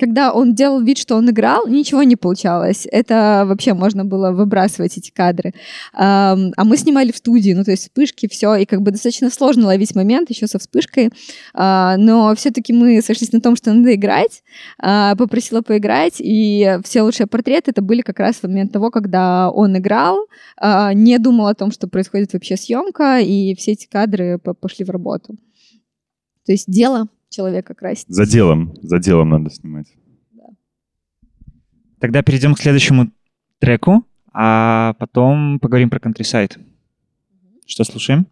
когда 0.00 0.32
он 0.32 0.54
делал 0.54 0.80
вид, 0.80 0.98
что 0.98 1.14
он 1.14 1.30
играл, 1.30 1.68
ничего 1.68 2.02
не 2.02 2.16
получалось. 2.16 2.86
Это 2.90 3.44
вообще 3.46 3.74
можно 3.74 4.04
было 4.04 4.32
выбрасывать 4.32 4.98
эти 4.98 5.12
кадры. 5.12 5.50
Э, 5.94 6.34
а 6.56 6.64
мы 6.64 6.76
снимали 6.76 7.12
в 7.12 7.16
студии, 7.16 7.52
ну 7.52 7.62
то 7.62 7.70
есть 7.70 7.84
вспышки, 7.84 8.28
все, 8.28 8.56
и 8.56 8.64
как 8.64 8.82
бы 8.82 8.90
достаточно 8.90 9.30
сложно 9.30 9.66
ловить 9.66 9.94
момент 9.94 10.30
еще 10.30 10.48
со 10.48 10.58
вспышкой, 10.58 11.10
э, 11.54 11.94
но 11.96 12.34
все-таки 12.34 12.72
мы 12.72 13.00
сошлись 13.02 13.32
на 13.32 13.40
том, 13.40 13.54
что 13.54 13.72
надо 13.72 13.94
играть, 13.94 14.42
э, 14.82 15.14
попросила 15.16 15.62
поиграть, 15.62 16.16
и 16.18 16.78
все 16.84 17.02
лучшие 17.02 17.28
портреты 17.28 17.70
это 17.70 17.82
были 17.82 18.02
как 18.02 18.18
раз 18.18 18.36
в 18.36 18.42
момент 18.42 18.72
того, 18.72 18.90
когда 18.90 19.48
он 19.50 19.78
играл, 19.78 20.26
не 20.94 21.18
думал 21.18 21.46
о 21.46 21.54
том, 21.54 21.70
что 21.70 21.86
происходит 21.86 22.32
вообще 22.32 22.56
съемка, 22.56 23.20
и 23.20 23.54
все 23.54 23.72
эти 23.72 23.86
кадры 23.86 24.39
пошли 24.42 24.84
в 24.84 24.90
работу. 24.90 25.36
То 26.44 26.52
есть 26.52 26.70
дело 26.70 27.08
человека 27.28 27.74
красить. 27.74 28.08
За 28.08 28.26
делом, 28.26 28.74
за 28.82 28.98
делом 28.98 29.30
надо 29.30 29.50
снимать. 29.50 29.86
Тогда 32.00 32.22
перейдем 32.22 32.54
к 32.54 32.58
следующему 32.58 33.12
треку, 33.58 34.04
а 34.32 34.94
потом 34.94 35.60
поговорим 35.60 35.90
про 35.90 35.98
Countryside. 35.98 36.58
Что 37.66 37.84
слушаем? 37.84 38.26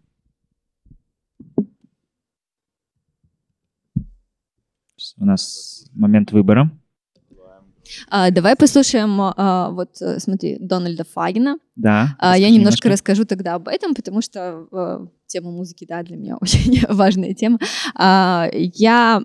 У 5.17 5.25
нас 5.25 5.85
момент 5.93 6.31
выбора. 6.31 6.71
А, 8.09 8.31
давай 8.31 8.55
послушаем, 8.55 9.19
а, 9.19 9.69
вот 9.71 10.01
э, 10.01 10.19
смотри, 10.19 10.57
Дональда 10.59 11.03
Фагина. 11.03 11.57
Да. 11.75 12.15
А, 12.19 12.37
я 12.37 12.49
немножко 12.49 12.89
расскажу 12.89 13.25
тогда 13.25 13.55
об 13.55 13.67
этом, 13.67 13.95
потому 13.95 14.21
что 14.21 15.09
тема 15.29 15.51
музыки, 15.51 15.85
да, 15.87 16.03
для 16.03 16.17
меня 16.17 16.37
очень 16.41 16.83
важная 16.89 17.33
тема. 17.33 17.59
А, 17.95 18.49
я 18.51 19.21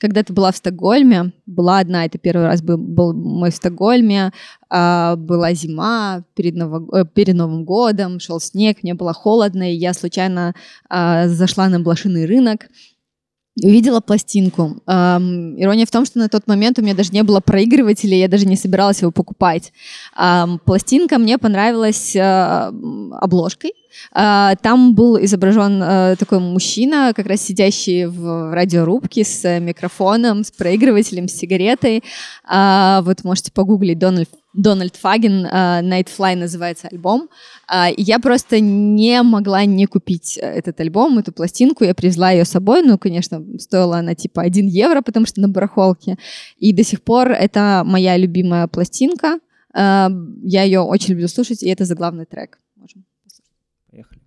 когда-то 0.00 0.32
была 0.32 0.50
в 0.50 0.56
Стокгольме, 0.56 1.32
была 1.46 1.78
одна, 1.78 2.04
это 2.04 2.18
первый 2.18 2.46
раз 2.46 2.62
был, 2.62 2.78
был 2.78 3.12
мой 3.12 3.50
в 3.50 3.54
Стокгольме, 3.54 4.32
а, 4.68 5.14
была 5.16 5.52
зима 5.54 6.24
перед, 6.34 6.56
Ново- 6.56 6.88
э, 6.92 7.04
перед 7.04 7.34
Новым 7.36 7.64
годом, 7.64 8.18
шел 8.18 8.40
снег, 8.40 8.82
мне 8.82 8.94
было 8.94 9.12
холодно, 9.12 9.70
и 9.72 9.76
я 9.76 9.94
случайно 9.94 10.54
а, 10.88 11.28
зашла 11.28 11.68
на 11.68 11.78
блошиный 11.78 12.26
рынок, 12.26 12.66
увидела 13.62 14.00
пластинку. 14.00 14.76
Ам, 14.86 15.60
ирония 15.60 15.86
в 15.86 15.90
том, 15.90 16.04
что 16.04 16.18
на 16.18 16.28
тот 16.28 16.46
момент 16.46 16.78
у 16.78 16.82
меня 16.82 16.94
даже 16.94 17.12
не 17.12 17.22
было 17.22 17.40
проигрывателя, 17.40 18.16
я 18.16 18.28
даже 18.28 18.46
не 18.46 18.56
собиралась 18.56 19.00
его 19.00 19.10
покупать. 19.10 19.72
Ам, 20.14 20.60
пластинка 20.64 21.18
мне 21.18 21.38
понравилась 21.38 22.14
м, 22.14 23.14
обложкой. 23.14 23.72
А, 24.12 24.54
там 24.56 24.94
был 24.94 25.16
изображен 25.24 25.80
а, 25.82 26.16
такой 26.16 26.38
мужчина, 26.38 27.12
как 27.14 27.26
раз 27.26 27.40
сидящий 27.40 28.06
в 28.06 28.52
радиорубке 28.52 29.24
с 29.24 29.44
э, 29.44 29.58
микрофоном, 29.58 30.44
с 30.44 30.50
проигрывателем, 30.50 31.28
с 31.28 31.32
сигаретой. 31.32 32.02
А, 32.44 33.00
вот 33.02 33.24
можете 33.24 33.52
погуглить 33.52 33.98
Дональд, 33.98 34.28
Дональд 34.56 34.96
Фаген, 34.96 35.46
а, 35.46 35.82
Nightfly 35.82 36.36
называется 36.36 36.88
альбом. 36.88 37.28
А, 37.68 37.90
и 37.90 38.02
я 38.02 38.18
просто 38.18 38.60
не 38.60 39.22
могла 39.22 39.64
не 39.64 39.86
купить 39.86 40.38
э, 40.38 40.40
этот 40.40 40.80
альбом, 40.80 41.18
эту 41.18 41.32
пластинку. 41.32 41.84
Я 41.84 41.94
привезла 41.94 42.30
ее 42.30 42.44
с 42.44 42.50
собой. 42.50 42.82
Ну, 42.82 42.98
конечно, 42.98 43.44
стоила 43.58 43.98
она 43.98 44.14
типа 44.14 44.42
1 44.42 44.66
евро, 44.66 45.02
потому 45.02 45.26
что 45.26 45.40
на 45.40 45.48
барахолке. 45.48 46.18
И 46.58 46.72
до 46.72 46.84
сих 46.84 47.02
пор 47.02 47.30
это 47.30 47.82
моя 47.84 48.16
любимая 48.16 48.66
пластинка. 48.66 49.38
Я 49.74 50.62
ее 50.62 50.80
очень 50.80 51.10
люблю 51.10 51.28
слушать, 51.28 51.62
и 51.62 51.68
это 51.68 51.84
заглавный 51.84 52.24
трек. 52.24 52.58
Можем 52.76 53.04
послушать. 53.22 53.52
Поехали. 53.90 54.20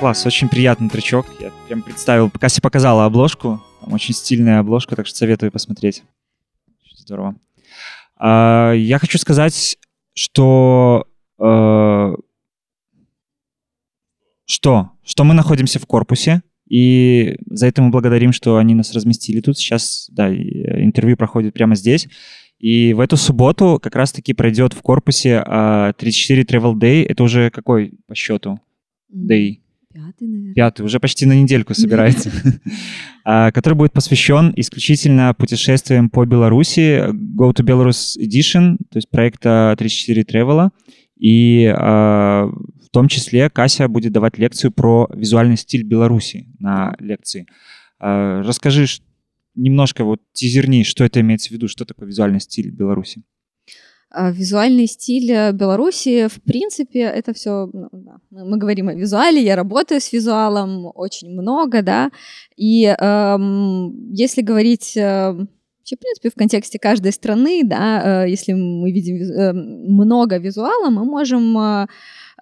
Класс, 0.00 0.24
очень 0.24 0.48
приятный 0.48 0.88
тречок. 0.88 1.26
Я 1.40 1.52
прям 1.68 1.82
представил, 1.82 2.30
Кася 2.30 2.62
показала 2.62 3.04
обложку. 3.04 3.62
Там 3.82 3.92
очень 3.92 4.14
стильная 4.14 4.60
обложка, 4.60 4.96
так 4.96 5.06
что 5.06 5.14
советую 5.14 5.52
посмотреть. 5.52 6.02
Здорово. 6.96 7.36
А, 8.16 8.72
я 8.72 8.98
хочу 8.98 9.18
сказать, 9.18 9.76
что... 10.14 11.06
э, 11.38 12.14
что? 14.46 14.90
Что 15.04 15.24
мы 15.24 15.34
находимся 15.34 15.78
в 15.78 15.84
корпусе, 15.84 16.40
и 16.66 17.36
за 17.50 17.66
это 17.66 17.82
мы 17.82 17.90
благодарим, 17.90 18.32
что 18.32 18.56
они 18.56 18.74
нас 18.74 18.94
разместили 18.94 19.42
тут. 19.42 19.58
Сейчас, 19.58 20.08
да, 20.10 20.30
э, 20.30 20.82
интервью 20.82 21.18
проходит 21.18 21.52
прямо 21.52 21.74
здесь. 21.74 22.08
И 22.58 22.94
в 22.94 23.00
эту 23.00 23.18
субботу 23.18 23.78
как 23.82 23.96
раз-таки 23.96 24.32
пройдет 24.32 24.72
в 24.72 24.80
корпусе 24.80 25.42
а, 25.44 25.92
34 25.92 26.44
Travel 26.44 26.72
Day. 26.72 27.04
Это 27.06 27.22
уже 27.22 27.50
какой 27.50 27.92
по 28.06 28.14
счету? 28.14 28.60
Day? 29.14 29.58
Пятый, 29.92 30.28
наверное. 30.28 30.54
пятый, 30.54 30.82
уже 30.82 31.00
почти 31.00 31.26
на 31.26 31.32
недельку 31.32 31.74
собирается, 31.74 32.30
а, 33.24 33.50
который 33.50 33.74
будет 33.74 33.92
посвящен 33.92 34.52
исключительно 34.54 35.34
путешествиям 35.34 36.10
по 36.10 36.24
Беларуси, 36.24 37.10
Go 37.10 37.52
to 37.52 37.64
Belarus 37.64 38.16
Edition, 38.16 38.76
то 38.90 38.98
есть 38.98 39.10
проекта 39.10 39.74
34 39.76 40.22
Travel. 40.22 40.70
И 41.16 41.66
а, 41.66 42.46
в 42.46 42.88
том 42.90 43.08
числе 43.08 43.50
Кася 43.50 43.88
будет 43.88 44.12
давать 44.12 44.38
лекцию 44.38 44.70
про 44.70 45.08
визуальный 45.12 45.56
стиль 45.56 45.82
Беларуси 45.82 46.46
на 46.60 46.94
лекции. 47.00 47.46
А, 47.98 48.42
Расскажи 48.42 48.86
немножко, 49.56 50.04
вот 50.04 50.20
тизерни, 50.32 50.84
что 50.84 51.04
это 51.04 51.20
имеется 51.20 51.48
в 51.48 51.52
виду, 51.52 51.66
что 51.66 51.84
такое 51.84 52.08
визуальный 52.08 52.40
стиль 52.40 52.70
Беларуси. 52.70 53.22
А, 54.12 54.32
Визуальный 54.32 54.86
стиль 54.86 55.30
э, 55.30 55.52
Беларуси, 55.52 56.26
в 56.26 56.42
принципе, 56.42 57.00
это 57.02 57.32
все, 57.32 57.70
мы, 57.72 58.44
мы 58.44 58.56
говорим 58.56 58.88
о 58.88 58.94
визуале, 58.94 59.40
я 59.40 59.54
работаю 59.54 60.00
с 60.00 60.12
визуалом 60.12 60.90
очень 60.94 61.30
много, 61.30 61.82
да, 61.82 62.10
и 62.56 62.86
эм, 62.86 64.12
если 64.12 64.42
говорить 64.42 64.96
э, 64.96 65.30
вообще, 65.30 65.96
в 65.96 66.00
принципе, 66.00 66.30
в 66.30 66.34
контексте 66.34 66.80
каждой 66.80 67.12
страны, 67.12 67.62
да, 67.64 68.24
э, 68.24 68.30
если 68.30 68.52
мы 68.52 68.90
видим 68.90 69.14
э, 69.14 69.52
много 69.52 70.38
визуала, 70.38 70.90
мы 70.90 71.04
можем 71.04 71.56
э, 71.56 71.86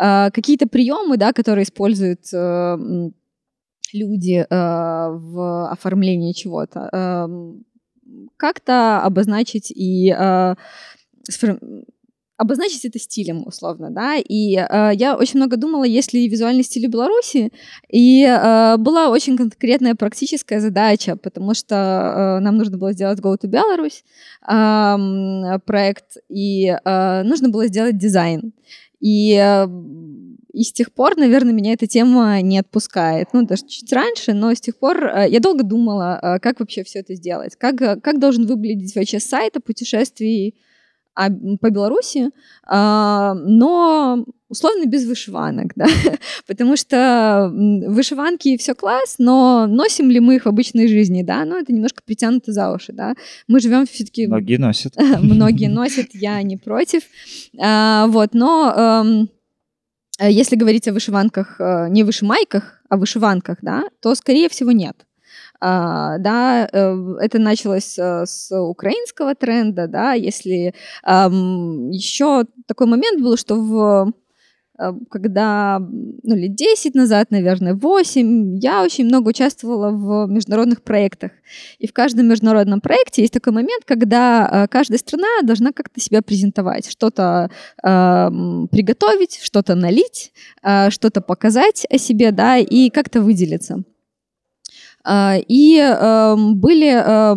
э, 0.01 0.31
какие-то 0.31 0.69
приемы, 0.69 1.19
да, 1.19 1.35
которые 1.35 1.65
используют 1.65 2.33
э, 2.33 2.79
люди 3.93 4.47
в 4.51 5.71
оформлении 5.71 6.33
чего-то, 6.33 6.91
эм, 6.93 7.65
как-то 8.37 9.01
обозначить 9.03 9.71
и 9.71 10.15
обозначить 12.39 12.85
это 12.85 13.01
стилем, 13.01 13.43
условно, 13.47 13.91
да, 13.91 14.17
и 14.17 14.55
э, 14.55 14.91
я 14.95 15.17
очень 15.17 15.39
много 15.41 15.57
думала, 15.57 15.83
есть 15.83 16.13
ли 16.13 16.29
визуальный 16.29 16.63
стиль 16.63 16.87
в 16.87 16.91
Беларуси, 16.91 17.53
и 17.89 18.25
э, 18.25 18.77
была 18.77 19.11
очень 19.11 19.37
конкретная 19.37 19.97
практическая 19.97 20.61
задача, 20.61 21.17
потому 21.17 21.55
что 21.55 21.75
э, 21.75 22.41
нам 22.41 22.57
нужно 22.57 22.79
было 22.79 22.93
сделать 22.93 23.19
Go 23.19 23.37
to 23.37 23.51
Belarus 23.51 24.05
эм, 24.49 25.61
проект, 25.63 26.19
и 26.29 26.69
э, 26.69 27.23
нужно 27.25 27.49
было 27.49 27.67
сделать 27.67 27.99
дизайн, 27.99 28.53
и 29.01 29.35
э, 29.35 29.67
и 30.53 30.65
с 30.65 30.73
тех 30.73 30.93
пор, 30.93 31.17
наверное, 31.17 31.53
меня 31.53 31.75
эта 31.75 31.87
тема 31.87 32.41
не 32.41 32.59
отпускает. 32.59 33.29
Ну, 33.33 33.47
даже 33.47 33.67
чуть 33.67 33.93
раньше, 33.93 34.33
но 34.33 34.53
с 34.53 34.61
тех 34.61 34.77
пор 34.77 35.05
э, 35.05 35.27
я 35.29 35.41
долго 35.41 35.63
думала, 35.63 36.19
э, 36.21 36.39
как 36.41 36.59
вообще 36.59 36.83
все 36.85 37.01
это 37.01 37.15
сделать. 37.15 37.55
Как, 37.55 37.81
э, 37.81 38.01
как 38.01 38.19
должен 38.19 38.47
выглядеть 38.47 38.97
вообще 38.97 39.21
сайт 39.21 39.57
о 39.57 39.61
путешествии 39.61 40.55
а, 41.19 41.31
по 41.61 41.71
Беларуси, 41.71 42.31
а, 42.65 43.35
но 43.35 44.25
условно 44.49 44.87
без 44.87 45.05
вышиванок, 45.05 45.73
да, 45.77 45.87
потому 46.47 46.77
что 46.77 47.51
вышиванки 47.53 48.57
все 48.57 48.77
класс, 48.77 49.17
но 49.19 49.67
носим 49.67 50.11
ли 50.11 50.21
мы 50.21 50.37
их 50.37 50.45
в 50.45 50.49
обычной 50.49 50.87
жизни, 50.87 51.25
да, 51.25 51.45
ну 51.45 51.59
это 51.59 51.73
немножко 51.73 52.05
притянуто 52.07 52.53
за 52.53 52.71
уши, 52.73 52.93
да, 52.93 53.15
мы 53.49 53.59
живем 53.59 53.85
все-таки 53.87 54.29
Многие 54.29 54.59
носят. 54.59 54.95
многие 55.21 55.67
носят, 55.67 56.11
я 56.13 56.41
не 56.43 56.57
против. 56.57 57.03
А, 57.59 58.07
вот, 58.07 58.35
но 58.35 58.73
эм, 58.77 59.29
если 60.21 60.55
говорить 60.55 60.87
о 60.87 60.93
вышиванках, 60.93 61.61
э, 61.61 61.89
не 61.91 62.05
вышимайках, 62.05 62.81
а 62.89 62.97
вышиванках, 62.97 63.59
да, 63.63 63.83
то, 64.01 64.15
скорее 64.15 64.49
всего, 64.49 64.71
нет. 64.71 65.08
А, 65.61 66.19
да, 66.19 66.69
э, 66.73 67.17
это 67.21 67.39
началось 67.39 67.99
э, 67.99 68.27
с 68.27 68.51
украинского 68.57 69.35
тренда, 69.35 69.89
да, 69.89 70.13
если 70.13 70.73
еще 71.05 72.45
такой 72.67 72.87
момент 72.87 73.21
был, 73.21 73.37
что 73.37 73.57
в 73.57 74.13
э, 74.79 74.93
когда, 75.11 75.81
ну, 75.81 76.37
лет 76.37 76.55
10 76.55 76.95
назад, 76.95 77.33
наверное, 77.33 77.75
8, 77.75 78.59
я 78.59 78.85
очень 78.85 79.07
много 79.07 79.31
участвовала 79.31 79.91
в 79.91 80.31
международных 80.31 80.83
проектах. 80.83 81.33
И 81.81 81.89
в 81.89 81.93
каждом 81.93 82.29
международном 82.29 82.81
проекте 82.81 83.23
есть 83.23 83.35
такой 83.35 83.53
момент, 83.53 83.85
когда 83.85 84.69
каждая 84.71 84.99
страна 84.99 85.43
должна 85.43 85.73
как-то 85.73 86.01
себя 86.01 86.23
презентовать, 86.23 86.89
что-то 86.89 87.51
э, 87.83 88.29
приготовить, 88.71 89.41
что-то 89.43 89.75
налить, 89.75 90.33
э, 90.63 90.91
что-то 90.91 91.21
показать 91.21 91.85
о 91.91 91.99
себе, 91.99 92.31
да, 92.31 92.59
и 92.59 92.91
как-то 92.91 93.21
выделиться. 93.21 93.83
Э, 95.07 95.41
и 95.47 95.79
э, 95.79 96.37
были... 96.55 96.91
Э, 96.91 97.37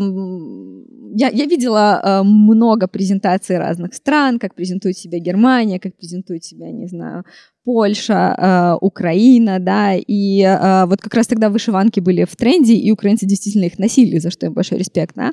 я, 1.14 1.30
я 1.30 1.45
видела 1.45 2.01
э, 2.01 2.24
много 2.24 2.88
презентаций 2.88 3.57
разных 3.57 3.93
стран, 3.93 4.39
как 4.39 4.55
презентует 4.55 4.97
себя 4.97 5.20
Германия, 5.20 5.80
как 5.80 5.97
презентует 5.97 6.43
себя, 6.45 6.72
не 6.72 6.88
знаю, 6.88 7.26
Польша, 7.64 8.36
э, 8.38 8.78
Украина, 8.82 9.59
да, 9.59 9.93
и 9.95 10.41
э, 10.41 10.86
вот 10.86 11.01
как 11.01 11.14
раз 11.14 11.28
тогда 11.28 11.49
вышиванки 11.49 11.99
были 11.99 12.24
в 12.24 12.36
тренде, 12.36 12.74
и 12.74 12.91
украинцы 12.91 13.26
действительно 13.26 13.66
их 13.66 13.78
носили, 13.78 14.18
за 14.20 14.32
что 14.32 14.45
им 14.45 14.53
большой 14.53 14.80
респект, 14.80 15.16
да. 15.16 15.32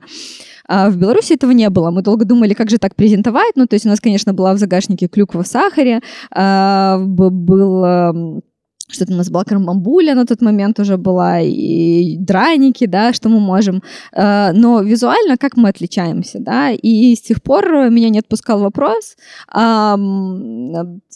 А 0.66 0.90
в 0.90 0.98
Беларуси 0.98 1.34
этого 1.34 1.52
не 1.52 1.70
было. 1.70 1.90
Мы 1.90 2.02
долго 2.02 2.24
думали, 2.26 2.52
как 2.52 2.68
же 2.68 2.78
так 2.78 2.94
презентовать. 2.94 3.56
Ну, 3.56 3.66
то 3.66 3.74
есть 3.74 3.86
у 3.86 3.88
нас, 3.88 4.00
конечно, 4.00 4.34
была 4.34 4.52
в 4.52 4.58
загашнике 4.58 5.08
клюква 5.08 5.42
в 5.42 5.46
сахаре, 5.46 6.00
э, 6.34 6.98
был... 6.98 8.42
Что-то 8.90 9.12
у 9.12 9.16
нас 9.16 9.30
была 9.30 9.44
кармамбуля 9.44 10.14
на 10.14 10.24
тот 10.24 10.40
момент 10.40 10.80
уже 10.80 10.96
была, 10.96 11.40
и 11.40 12.16
драники, 12.16 12.86
да, 12.86 13.12
что 13.12 13.28
мы 13.28 13.38
можем. 13.38 13.82
Э, 14.12 14.52
но 14.52 14.80
визуально 14.80 15.36
как 15.36 15.56
мы 15.56 15.68
отличаемся, 15.68 16.38
да, 16.40 16.70
и 16.70 17.14
с 17.14 17.20
тех 17.20 17.42
пор 17.42 17.90
меня 17.90 18.08
не 18.08 18.20
отпускал 18.20 18.60
вопрос. 18.60 19.16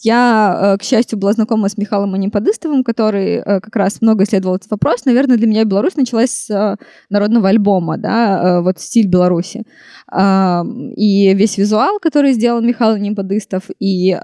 Я, 0.05 0.75
э, 0.75 0.79
к 0.79 0.83
счастью, 0.83 1.19
была 1.19 1.33
знакома 1.33 1.69
с 1.69 1.79
Михаилом 1.79 2.13
Аниподыстовым, 2.15 2.85
который 2.85 3.37
э, 3.37 3.61
как 3.61 3.75
раз 3.77 4.03
много 4.03 4.25
исследовал 4.25 4.57
этот 4.57 4.71
вопрос. 4.71 5.07
Наверное, 5.07 5.39
для 5.39 5.47
меня 5.47 5.65
Беларусь 5.65 5.97
началась 5.97 6.31
с 6.31 6.77
народного 7.09 7.49
альбома, 7.49 7.97
да, 7.97 8.61
вот 8.61 8.81
стиль 8.81 9.07
Беларуси. 9.07 9.63
И 10.13 11.35
весь 11.35 11.57
визуал, 11.57 11.99
который 12.01 12.33
сделал 12.33 12.61
Михаил 12.61 12.95
Аниподыстов, 12.95 13.71
и 13.79 14.15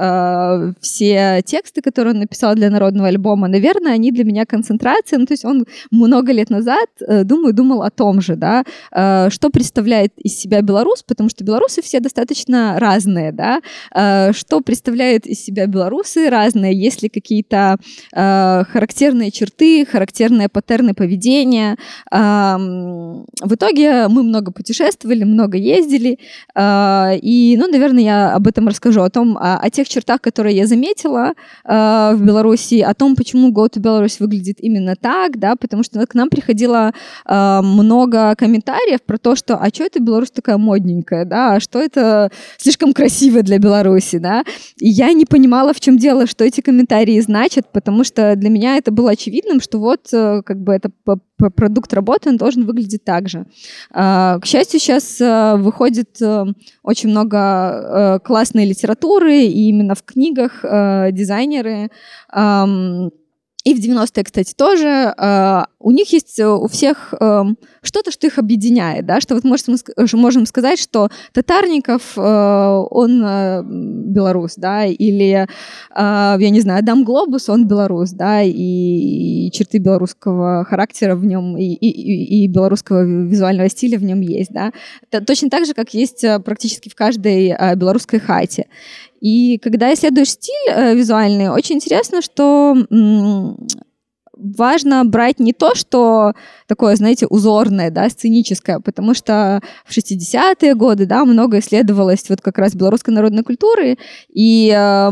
все 0.80 1.42
тексты, 1.44 1.80
которые 1.80 2.12
он 2.14 2.20
написал 2.20 2.54
для 2.54 2.68
народного 2.70 3.08
альбома, 3.08 3.37
дома. 3.38 3.48
Наверное, 3.48 3.94
они 3.94 4.12
для 4.12 4.24
меня 4.24 4.44
концентрация. 4.44 5.18
Ну, 5.18 5.26
то 5.26 5.34
есть 5.34 5.44
он 5.44 5.64
много 5.90 6.32
лет 6.32 6.50
назад, 6.50 6.88
э, 7.00 7.24
думаю, 7.24 7.52
думал 7.52 7.82
о 7.82 7.90
том 7.90 8.20
же, 8.20 8.36
да, 8.36 8.64
э, 8.92 9.30
что 9.30 9.50
представляет 9.50 10.12
из 10.18 10.38
себя 10.38 10.60
белорус, 10.62 11.02
потому 11.02 11.28
что 11.28 11.44
белорусы 11.44 11.82
все 11.82 12.00
достаточно 12.00 12.78
разные, 12.78 13.32
да, 13.32 13.60
э, 13.94 14.32
что 14.32 14.60
представляет 14.60 15.26
из 15.26 15.44
себя 15.44 15.66
белорусы 15.66 16.30
разные, 16.30 16.74
есть 16.74 17.02
ли 17.02 17.08
какие-то 17.08 17.76
характерные 18.12 19.30
черты, 19.30 19.86
характерные 19.86 20.48
паттерны 20.48 20.94
поведения. 20.94 21.76
В 22.10 23.54
итоге 23.54 24.08
мы 24.08 24.22
много 24.22 24.52
путешествовали, 24.52 25.24
много 25.24 25.58
ездили, 25.58 26.18
и, 26.58 27.56
ну, 27.58 27.68
наверное, 27.68 28.02
я 28.02 28.34
об 28.34 28.46
этом 28.46 28.68
расскажу, 28.68 29.02
о 29.02 29.10
том, 29.10 29.36
о, 29.36 29.58
о 29.58 29.70
тех 29.70 29.88
чертах, 29.88 30.20
которые 30.20 30.56
я 30.56 30.66
заметила 30.66 31.32
в 31.64 32.18
Беларуси, 32.20 32.80
о 32.80 32.94
том, 32.94 33.16
почему 33.16 33.27
почему 33.28 33.50
Go 33.50 33.68
to 33.68 33.80
Belarus 33.80 34.16
выглядит 34.20 34.56
именно 34.60 34.96
так, 34.96 35.38
да, 35.38 35.54
потому 35.54 35.82
что 35.82 36.06
к 36.06 36.14
нам 36.14 36.30
приходило 36.30 36.92
э, 37.26 37.60
много 37.62 38.34
комментариев 38.36 39.02
про 39.02 39.18
то, 39.18 39.36
что 39.36 39.56
а 39.56 39.68
что 39.68 39.84
это 39.84 40.00
Беларусь 40.00 40.30
такая 40.30 40.56
модненькая, 40.56 41.26
да, 41.26 41.54
а 41.54 41.60
что 41.60 41.78
это 41.78 42.30
слишком 42.56 42.94
красиво 42.94 43.42
для 43.42 43.58
Беларуси, 43.58 44.16
да, 44.16 44.44
и 44.80 44.88
я 44.88 45.12
не 45.12 45.26
понимала, 45.26 45.74
в 45.74 45.80
чем 45.80 45.98
дело, 45.98 46.26
что 46.26 46.44
эти 46.44 46.62
комментарии 46.62 47.20
значат, 47.20 47.70
потому 47.70 48.02
что 48.02 48.34
для 48.34 48.48
меня 48.48 48.78
это 48.78 48.92
было 48.92 49.10
очевидным, 49.10 49.60
что 49.60 49.78
вот 49.78 50.08
э, 50.12 50.40
как 50.42 50.58
бы 50.58 50.72
это 50.72 50.90
продукт 51.54 51.92
работы, 51.94 52.30
он 52.30 52.36
должен 52.36 52.64
выглядеть 52.64 53.04
так 53.04 53.28
же. 53.28 53.46
А, 53.90 54.38
к 54.40 54.46
счастью, 54.46 54.80
сейчас 54.80 55.20
э, 55.20 55.56
выходит 55.56 56.20
э, 56.20 56.44
очень 56.82 57.10
много 57.10 58.20
классной 58.24 58.66
литературы, 58.66 59.42
и 59.42 59.68
именно 59.68 59.94
в 59.94 60.02
книгах 60.02 60.62
дизайнеры 61.12 61.90
и 63.68 63.74
в 63.74 63.80
90-е, 63.80 64.24
кстати, 64.24 64.54
тоже. 64.54 65.14
Э, 65.18 65.64
у 65.78 65.90
них 65.90 66.10
есть 66.14 66.38
э, 66.38 66.48
у 66.48 66.68
всех 66.68 67.12
э, 67.20 67.42
что-то, 67.82 68.10
что 68.10 68.26
их 68.26 68.38
объединяет, 68.38 69.04
да, 69.04 69.20
что 69.20 69.34
вот 69.34 69.44
можем, 69.44 69.76
можем 70.14 70.46
сказать, 70.46 70.78
что 70.78 71.10
Татарников, 71.32 72.16
он 72.16 73.20
белорус, 74.12 74.54
да, 74.56 74.86
или, 74.86 75.46
я 75.96 76.50
не 76.50 76.60
знаю, 76.60 76.80
Адам 76.80 77.04
Глобус, 77.04 77.48
он 77.48 77.66
белорус, 77.66 78.10
да, 78.10 78.42
и, 78.42 79.50
черты 79.52 79.78
белорусского 79.78 80.64
характера 80.64 81.14
в 81.14 81.24
нем, 81.24 81.56
и, 81.56 81.64
и, 81.64 82.44
и 82.44 82.48
белорусского 82.48 83.04
визуального 83.04 83.68
стиля 83.68 83.98
в 83.98 84.02
нем 84.02 84.20
есть, 84.20 84.50
да. 84.52 84.72
Точно 85.26 85.50
так 85.50 85.66
же, 85.66 85.74
как 85.74 85.94
есть 85.94 86.24
практически 86.44 86.88
в 86.88 86.94
каждой 86.94 87.54
белорусской 87.76 88.18
хате. 88.18 88.66
И 89.20 89.58
когда 89.58 89.92
исследуешь 89.92 90.30
стиль 90.30 90.54
э, 90.70 90.94
визуальный, 90.94 91.48
очень 91.48 91.76
интересно, 91.76 92.22
что 92.22 92.76
важно 94.38 95.04
брать 95.04 95.40
не 95.40 95.52
то, 95.52 95.74
что 95.74 96.32
такое, 96.66 96.96
знаете, 96.96 97.26
узорное, 97.26 97.90
да, 97.90 98.08
сценическое, 98.08 98.80
потому 98.80 99.14
что 99.14 99.60
в 99.84 99.96
60-е 99.96 100.74
годы, 100.74 101.06
да, 101.06 101.24
много 101.24 101.58
исследовалось 101.58 102.24
вот 102.28 102.40
как 102.40 102.58
раз 102.58 102.74
белорусской 102.74 103.14
народной 103.14 103.42
культуры, 103.42 103.98
и 104.32 104.70
э, 104.70 105.08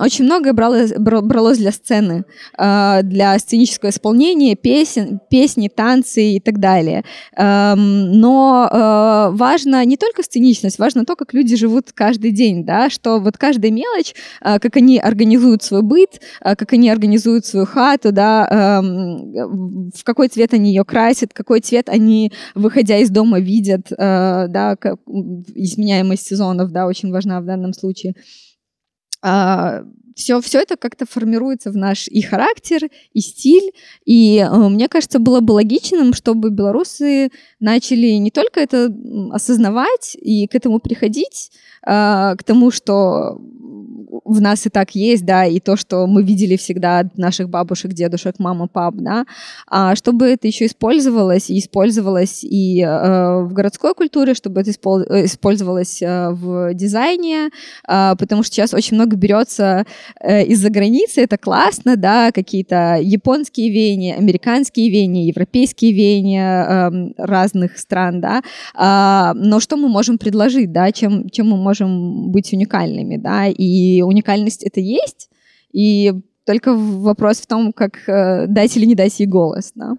очень 0.00 0.24
многое 0.24 0.52
бралось, 0.52 0.92
бралось 0.96 1.58
для 1.58 1.72
сцены, 1.72 2.24
э, 2.56 3.00
для 3.02 3.38
сценического 3.38 3.90
исполнения, 3.90 4.54
песен, 4.54 5.20
песни, 5.30 5.68
танцы 5.68 6.22
и 6.32 6.40
так 6.40 6.58
далее. 6.58 7.04
Э, 7.36 7.74
но 7.76 8.68
э, 8.70 9.36
важно 9.36 9.84
не 9.84 9.96
только 9.96 10.22
сценичность, 10.22 10.78
важно 10.78 11.04
то, 11.04 11.16
как 11.16 11.34
люди 11.34 11.56
живут 11.56 11.92
каждый 11.92 12.30
день, 12.30 12.64
да, 12.64 12.88
что 12.90 13.18
вот 13.18 13.36
каждая 13.36 13.70
мелочь, 13.72 14.14
э, 14.42 14.58
как 14.58 14.76
они 14.76 14.98
организуют 14.98 15.62
свой 15.62 15.82
быт, 15.82 16.20
э, 16.40 16.54
как 16.56 16.72
они 16.72 16.88
организуют 16.88 17.46
свою 17.46 17.66
хату, 17.66 18.12
да, 18.12 18.37
Эм, 18.46 19.90
в 19.94 20.04
какой 20.04 20.28
цвет 20.28 20.54
они 20.54 20.70
ее 20.70 20.84
красят, 20.84 21.32
какой 21.32 21.60
цвет 21.60 21.88
они, 21.88 22.32
выходя 22.54 22.98
из 22.98 23.10
дома, 23.10 23.40
видят, 23.40 23.90
э, 23.90 24.46
да, 24.48 24.76
как, 24.76 25.00
изменяемость 25.06 26.26
сезонов, 26.26 26.70
да, 26.70 26.86
очень 26.86 27.10
важна 27.10 27.40
в 27.40 27.44
данном 27.44 27.72
случае. 27.72 28.14
все, 30.14 30.36
а, 30.36 30.40
все 30.42 30.60
это 30.60 30.76
как-то 30.76 31.06
формируется 31.06 31.70
в 31.70 31.76
наш 31.76 32.08
и 32.08 32.20
характер, 32.22 32.88
и 33.12 33.20
стиль. 33.20 33.72
И 34.04 34.38
э, 34.38 34.68
мне 34.68 34.88
кажется, 34.88 35.18
было 35.18 35.40
бы 35.40 35.52
логичным, 35.52 36.14
чтобы 36.14 36.50
белорусы 36.50 37.30
начали 37.60 38.12
не 38.18 38.30
только 38.30 38.60
это 38.60 38.94
осознавать 39.32 40.16
и 40.20 40.46
к 40.46 40.54
этому 40.54 40.78
приходить, 40.80 41.50
э, 41.86 42.34
к 42.36 42.44
тому, 42.44 42.70
что 42.70 43.40
в 44.24 44.40
нас 44.40 44.66
и 44.66 44.70
так 44.70 44.94
есть, 44.94 45.24
да, 45.24 45.44
и 45.44 45.60
то, 45.60 45.76
что 45.76 46.06
мы 46.06 46.22
видели 46.22 46.56
всегда 46.56 47.00
от 47.00 47.18
наших 47.18 47.48
бабушек, 47.48 47.92
дедушек, 47.92 48.36
мама, 48.38 48.68
пап, 48.68 48.94
да, 48.96 49.24
а 49.66 49.94
чтобы 49.96 50.26
это 50.26 50.46
еще 50.46 50.66
использовалось, 50.66 51.50
и 51.50 51.58
использовалось 51.58 52.44
и 52.44 52.82
э, 52.82 53.42
в 53.42 53.52
городской 53.52 53.94
культуре, 53.94 54.34
чтобы 54.34 54.60
это 54.60 54.70
э, 54.70 55.24
использовалось 55.24 56.02
э, 56.02 56.30
в 56.30 56.74
дизайне, 56.74 57.50
э, 57.88 58.14
потому 58.18 58.42
что 58.42 58.54
сейчас 58.54 58.74
очень 58.74 58.96
много 58.96 59.16
берется 59.16 59.84
э, 60.20 60.44
из-за 60.46 60.70
границы, 60.70 61.22
это 61.22 61.36
классно, 61.38 61.96
да, 61.96 62.32
какие-то 62.32 62.98
японские 63.00 63.70
веяния, 63.70 64.16
американские 64.16 64.90
веяния, 64.90 65.26
европейские 65.26 65.92
веяния 65.92 66.90
э, 66.90 67.12
разных 67.18 67.78
стран, 67.78 68.20
да, 68.20 68.42
э, 68.74 69.38
но 69.38 69.60
что 69.60 69.76
мы 69.76 69.88
можем 69.88 70.18
предложить, 70.18 70.72
да, 70.72 70.92
чем, 70.92 71.28
чем 71.30 71.48
мы 71.48 71.56
можем 71.56 72.30
быть 72.30 72.52
уникальными, 72.52 73.16
да, 73.16 73.46
и 73.46 74.02
уникальность 74.08 74.62
это 74.64 74.80
есть, 74.80 75.30
и 75.72 76.12
только 76.44 76.74
вопрос 76.74 77.40
в 77.40 77.46
том, 77.46 77.72
как 77.72 78.08
э, 78.08 78.46
дать 78.46 78.76
или 78.76 78.86
не 78.86 78.94
дать 78.94 79.20
ей 79.20 79.26
голос, 79.26 79.72
да. 79.74 79.96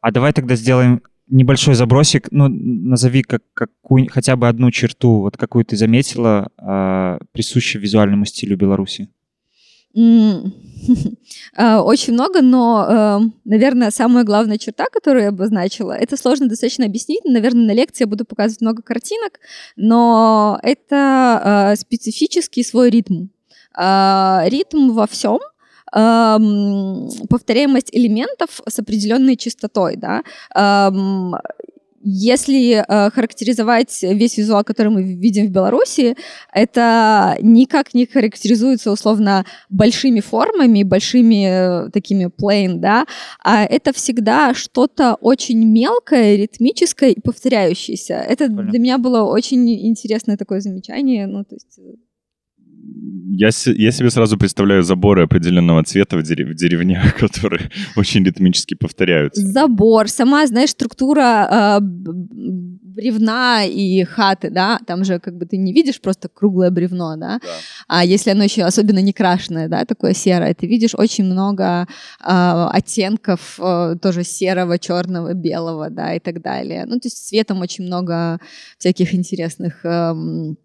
А 0.00 0.10
давай 0.10 0.32
тогда 0.32 0.56
сделаем 0.56 1.02
небольшой 1.28 1.74
забросик. 1.74 2.28
Ну, 2.30 2.48
назови 2.48 3.22
как, 3.22 3.42
какую, 3.54 4.08
хотя 4.10 4.36
бы 4.36 4.48
одну 4.48 4.70
черту, 4.70 5.20
вот 5.20 5.36
какую 5.36 5.64
ты 5.64 5.76
заметила, 5.76 6.50
э, 6.58 7.18
присущую 7.32 7.82
визуальному 7.82 8.24
стилю 8.24 8.56
Беларуси. 8.56 9.08
А, 11.56 11.82
очень 11.82 12.12
много, 12.12 12.40
но, 12.40 12.86
эм, 12.88 13.34
наверное, 13.44 13.90
самая 13.90 14.24
главная 14.24 14.58
черта, 14.58 14.86
которую 14.92 15.22
я 15.22 15.28
обозначила, 15.30 15.92
это 15.92 16.16
сложно 16.16 16.48
достаточно 16.48 16.86
объяснить. 16.86 17.24
Наверное, 17.24 17.66
на 17.66 17.72
лекции 17.72 18.04
я 18.04 18.08
буду 18.08 18.24
показывать 18.24 18.60
много 18.60 18.82
картинок, 18.82 19.40
но 19.76 20.58
это 20.62 21.72
э, 21.72 21.76
специфический 21.76 22.62
свой 22.62 22.90
ритм. 22.90 23.26
А, 23.74 24.44
ритм 24.46 24.90
во 24.92 25.06
всем, 25.06 25.40
эм, 25.94 27.08
повторяемость 27.28 27.90
элементов 27.92 28.60
с 28.68 28.78
определенной 28.78 29.36
частотой, 29.36 29.96
да, 29.96 30.22
эм, 30.54 31.34
если 32.00 32.84
э, 32.86 33.10
характеризовать 33.10 34.02
весь 34.02 34.36
визуал, 34.36 34.64
который 34.64 34.88
мы 34.88 35.02
видим 35.02 35.46
в 35.46 35.50
Беларуси, 35.50 36.16
это 36.52 37.36
никак 37.40 37.94
не 37.94 38.06
характеризуется 38.06 38.90
условно 38.90 39.44
большими 39.68 40.20
формами, 40.20 40.82
большими 40.82 41.86
э, 41.86 41.90
такими 41.90 42.26
plain, 42.26 42.74
да, 42.76 43.06
а 43.42 43.64
это 43.64 43.92
всегда 43.92 44.54
что-то 44.54 45.16
очень 45.20 45.64
мелкое, 45.64 46.36
ритмическое 46.36 47.10
и 47.10 47.20
повторяющееся. 47.20 48.14
Это 48.14 48.46
Прикольно. 48.46 48.70
для 48.70 48.78
меня 48.78 48.98
было 48.98 49.22
очень 49.22 49.68
интересное 49.86 50.36
такое 50.36 50.60
замечание, 50.60 51.26
ну, 51.26 51.44
то 51.44 51.54
есть... 51.54 51.78
э, 52.88 53.36
Я, 53.36 53.50
я 53.76 53.92
себе 53.92 54.10
сразу 54.10 54.36
представляю 54.38 54.82
заборы 54.82 55.22
определенного 55.24 55.82
цвета 55.84 56.16
в, 56.16 56.22
дере- 56.22 56.44
в 56.46 56.54
деревнях, 56.54 57.14
которые 57.20 57.70
очень 57.96 58.24
ритмически 58.24 58.74
повторяются. 58.74 59.42
забор, 59.42 60.08
сама, 60.08 60.46
знаешь, 60.46 60.70
структура 60.70 61.78
э, 61.80 61.80
бревна 61.82 63.64
и 63.64 64.02
хаты, 64.04 64.50
да, 64.50 64.78
там 64.86 65.04
же 65.04 65.18
как 65.20 65.36
бы 65.36 65.46
ты 65.46 65.56
не 65.56 65.72
видишь 65.72 66.00
просто 66.00 66.28
круглое 66.28 66.70
бревно, 66.70 67.16
да, 67.16 67.38
Да. 67.42 67.48
а 67.86 68.04
если 68.04 68.30
оно 68.32 68.44
еще 68.44 68.62
особенно 68.64 68.98
не 69.00 69.12
крашеное, 69.12 69.68
да, 69.68 69.84
такое 69.84 70.14
серое, 70.14 70.54
ты 70.54 70.66
видишь 70.66 70.94
очень 70.94 71.24
много 71.24 71.86
э, 72.20 72.66
оттенков 72.72 73.58
э, 73.60 73.96
тоже 74.02 74.24
серого, 74.24 74.78
черного, 74.78 75.34
белого, 75.34 75.90
да, 75.90 76.14
и 76.14 76.18
так 76.18 76.42
далее. 76.42 76.84
Ну, 76.86 76.94
то 76.98 77.06
есть 77.06 77.28
цветом 77.28 77.60
очень 77.60 77.84
много 77.84 78.40
всяких 78.78 79.14
интересных 79.14 79.84
эм, 79.84 80.56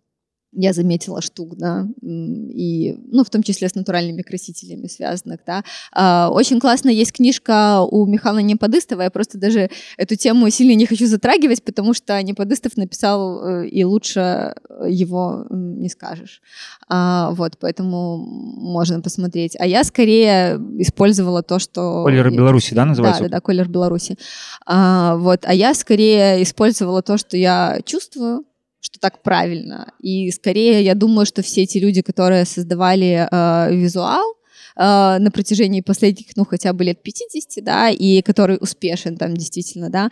я 0.55 0.73
заметила 0.73 1.21
штук, 1.21 1.55
да, 1.57 1.87
и, 2.01 2.95
ну, 3.11 3.23
в 3.23 3.29
том 3.29 3.43
числе 3.43 3.69
с 3.69 3.75
натуральными 3.75 4.21
красителями 4.21 4.87
связанных, 4.87 5.39
да. 5.45 5.63
А, 5.91 6.29
Очень 6.31 6.59
классно 6.59 6.89
есть 6.89 7.13
книжка 7.13 7.81
у 7.81 8.05
Михаила 8.05 8.39
Неподыстова, 8.39 9.01
я 9.01 9.09
просто 9.09 9.37
даже 9.37 9.69
эту 9.97 10.15
тему 10.15 10.49
сильно 10.49 10.75
не 10.75 10.85
хочу 10.85 11.07
затрагивать, 11.07 11.63
потому 11.63 11.93
что 11.93 12.21
Неподыстов 12.21 12.77
написал, 12.77 13.63
э, 13.63 13.67
и 13.67 13.83
лучше 13.83 14.55
его 14.87 15.45
не 15.49 15.89
скажешь. 15.89 16.41
А, 16.87 17.31
Вот, 17.31 17.57
поэтому 17.59 18.17
можно 18.17 19.01
посмотреть. 19.01 19.55
А 19.59 19.65
я 19.65 19.83
скорее 19.83 20.59
использовала 20.77 21.43
то, 21.43 21.59
что... 21.59 22.03
Колер 22.03 22.31
Беларуси, 22.31 22.73
да, 22.73 22.85
называется? 22.85 23.23
да, 23.23 23.29
да, 23.29 23.35
да, 23.37 23.41
колер 23.41 23.67
Беларуси. 23.67 24.17
А, 24.65 25.15
вот, 25.17 25.41
а 25.43 25.53
я 25.53 25.73
скорее 25.73 26.41
использовала 26.43 27.01
то, 27.01 27.17
что 27.17 27.37
я 27.37 27.79
чувствую, 27.85 28.45
что 28.83 28.99
так 28.99 29.23
правильно. 29.23 29.93
И 30.01 30.29
скорее 30.31 30.83
я 30.83 30.93
думаю, 30.93 31.25
что 31.25 31.41
все 31.41 31.63
эти 31.63 31.77
люди, 31.77 32.01
которые 32.01 32.45
создавали 32.45 33.27
э, 33.31 33.75
визуал, 33.75 34.35
э, 34.75 35.17
на 35.19 35.31
протяжении 35.31 35.79
последних, 35.81 36.35
ну, 36.35 36.45
хотя 36.45 36.73
бы 36.73 36.83
лет 36.83 37.01
50, 37.01 37.63
да, 37.63 37.89
и 37.89 38.21
который 38.21 38.57
успешен 38.59 39.15
там 39.15 39.35
действительно, 39.35 39.89
да, 39.89 40.09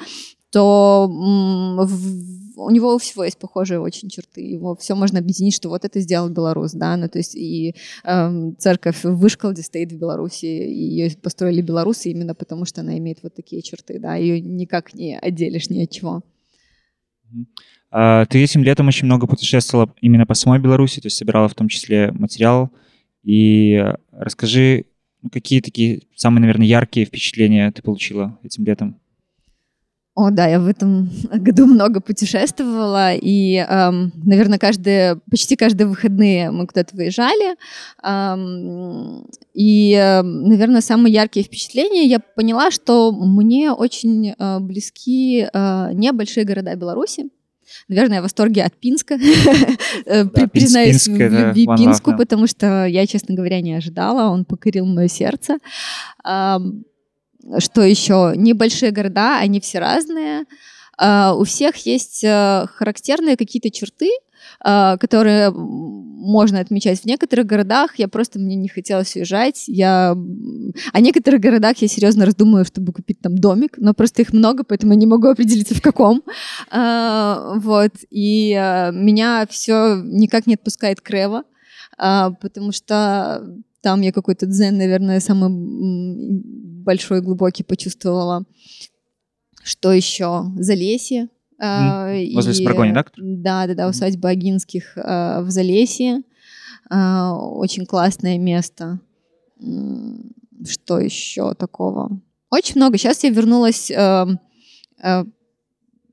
то 0.51 1.07
в- 1.09 2.59
у 2.61 2.69
него 2.69 2.95
у 2.95 2.97
всего 2.97 3.23
есть 3.25 3.37
похожие 3.39 3.79
очень 3.79 4.09
черты. 4.09 4.41
Его 4.41 4.75
все 4.75 4.95
можно 4.95 5.19
объединить, 5.19 5.53
что 5.55 5.69
вот 5.69 5.83
это 5.85 5.99
сделал 5.99 6.29
белорус, 6.29 6.71
да, 6.71 6.95
ну, 6.95 7.09
то 7.09 7.17
есть 7.17 7.35
и 7.35 7.75
эм, 8.05 8.55
церковь 8.57 9.03
в 9.03 9.15
Вышкалде 9.15 9.63
стоит 9.63 9.91
в 9.91 9.97
Беларуси, 9.97 10.45
ее 10.45 11.11
построили 11.21 11.61
белорусы 11.61 12.09
именно 12.11 12.35
потому, 12.35 12.65
что 12.65 12.81
она 12.81 12.97
имеет 12.97 13.19
вот 13.23 13.33
такие 13.35 13.61
черты, 13.61 13.99
да, 13.99 14.15
ее 14.15 14.39
никак 14.41 14.93
не 14.93 15.17
отделишь 15.19 15.69
ни 15.69 15.83
от 15.83 15.89
чего. 15.89 16.21
А, 17.91 18.25
Ты 18.25 18.41
этим 18.43 18.63
летом 18.63 18.87
очень 18.87 19.05
много 19.05 19.27
путешествовала 19.27 19.93
именно 19.99 20.25
по 20.25 20.33
самой 20.33 20.59
Беларуси, 20.59 21.01
то 21.01 21.07
есть 21.07 21.17
собирала 21.17 21.47
в 21.49 21.55
том 21.55 21.67
числе 21.67 22.11
материал. 22.13 22.71
И 23.23 23.73
э, 23.73 23.95
расскажи, 24.11 24.85
ну, 25.21 25.29
какие 25.29 25.61
такие 25.61 26.03
самые, 26.15 26.41
наверное, 26.41 26.65
яркие 26.65 27.05
впечатления 27.05 27.71
ты 27.71 27.81
получила 27.81 28.39
этим 28.43 28.65
летом? 28.65 28.97
О, 30.13 30.29
да, 30.29 30.47
я 30.47 30.59
в 30.59 30.67
этом 30.67 31.09
году 31.33 31.65
много 31.65 32.01
путешествовала, 32.01 33.13
и, 33.13 33.55
эм, 33.55 34.11
наверное, 34.23 34.59
каждые, 34.59 35.19
почти 35.29 35.55
каждые 35.55 35.87
выходные 35.87 36.51
мы 36.51 36.67
куда-то 36.67 36.95
выезжали. 36.95 37.55
Эм, 38.03 39.25
и, 39.53 39.93
эм, 39.93 40.47
наверное, 40.47 40.81
самые 40.81 41.13
яркие 41.13 41.45
впечатления 41.45 42.07
я 42.07 42.19
поняла, 42.19 42.71
что 42.71 43.11
мне 43.11 43.71
очень 43.71 44.33
э, 44.37 44.59
близки 44.59 45.47
э, 45.51 45.89
небольшие 45.93 46.45
города 46.45 46.75
Беларуси. 46.75 47.29
Наверное, 47.91 48.15
я 48.17 48.21
в 48.21 48.23
восторге 48.23 48.63
от 48.63 48.73
Пинска. 48.73 49.17
Э, 50.05 50.25
Признаюсь 50.25 51.07
Пинску, 51.77 52.15
потому 52.17 52.47
что 52.47 52.85
я, 52.85 53.05
честно 53.05 53.35
говоря, 53.35 53.61
не 53.61 53.73
ожидала. 53.73 54.31
Он 54.31 54.45
покорил 54.45 54.85
мое 54.85 55.07
сердце. 55.07 55.57
Что 56.23 57.81
еще? 57.81 58.33
Небольшие 58.35 58.91
города, 58.91 59.39
они 59.39 59.59
все 59.59 59.79
разные. 59.79 60.45
А, 60.97 61.33
У 61.35 61.43
всех 61.43 61.75
есть 61.87 62.23
э, 62.23 62.65
характерные 62.75 63.35
какие-то 63.35 63.71
черты, 63.71 64.09
которые 64.63 65.47
м, 65.47 66.01
можно 66.21 66.59
отмечать. 66.59 67.01
В 67.01 67.05
некоторых 67.05 67.47
городах 67.47 67.97
я 67.97 68.07
просто 68.07 68.39
мне 68.39 68.55
не 68.55 68.69
хотелось 68.69 69.15
уезжать. 69.15 69.63
Я... 69.67 70.15
О 70.93 71.01
некоторых 71.01 71.41
городах 71.41 71.77
я 71.77 71.87
серьезно 71.87 72.25
раздумываю, 72.25 72.65
чтобы 72.65 72.93
купить 72.93 73.19
там 73.21 73.37
домик, 73.37 73.77
но 73.77 73.93
просто 73.93 74.21
их 74.21 74.31
много, 74.33 74.63
поэтому 74.63 74.93
я 74.93 74.99
не 74.99 75.07
могу 75.07 75.27
определиться 75.27 75.75
в 75.75 75.81
каком. 75.81 76.23
А, 76.69 77.55
Вот. 77.55 77.91
И 78.09 78.53
э, 78.53 78.91
меня 78.91 79.47
все 79.49 80.01
никак 80.03 80.47
не 80.47 80.53
отпускает 80.53 81.01
Крева, 81.01 81.43
а, 81.97 82.31
потому 82.31 82.71
что 82.71 83.43
там 83.81 84.01
я 84.01 84.11
какой-то 84.11 84.45
дзен, 84.45 84.77
наверное, 84.77 85.19
самый 85.19 85.49
большой, 86.83 87.21
глубокий 87.21 87.63
почувствовала. 87.63 88.45
Что 89.63 89.91
еще? 89.91 90.45
Залесье. 90.57 91.29
А, 91.63 92.07
Возле 92.33 92.53
и- 92.53 92.65
да, 92.65 92.93
Да, 93.17 93.67
да, 93.67 93.73
да, 93.75 93.87
усадьба 93.89 94.29
Агинских 94.29 94.93
а, 94.97 95.41
в 95.41 95.51
Залесье. 95.51 96.21
А, 96.89 97.35
Очень 97.37 97.85
классное 97.85 98.37
место. 98.37 98.99
Что 100.67 100.99
еще 100.99 101.53
такого? 101.53 102.19
Очень 102.49 102.77
много. 102.77 102.97
Сейчас 102.97 103.23
я 103.23 103.29
вернулась 103.29 103.89
эм, 103.91 104.39
э, 105.01 105.23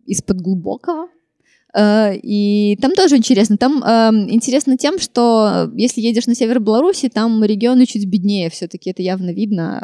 из-под 0.07 0.40
глубокого. 0.40 1.09
Э, 1.75 2.14
И 2.23 2.77
там 2.81 2.93
тоже 2.95 3.16
интересно. 3.16 3.57
Там 3.59 3.83
эм, 3.85 4.31
интересно 4.31 4.77
тем, 4.77 4.99
что 4.99 5.71
если 5.77 6.01
едешь 6.01 6.27
на 6.27 6.35
север 6.35 6.61
Беларуси, 6.61 7.09
там 7.09 7.45
регионы 7.45 7.87
чуть 7.87 8.07
беднее 8.07 8.49
все-таки, 8.51 8.91
это 8.91 9.03
явно 9.03 9.31
видно. 9.33 9.83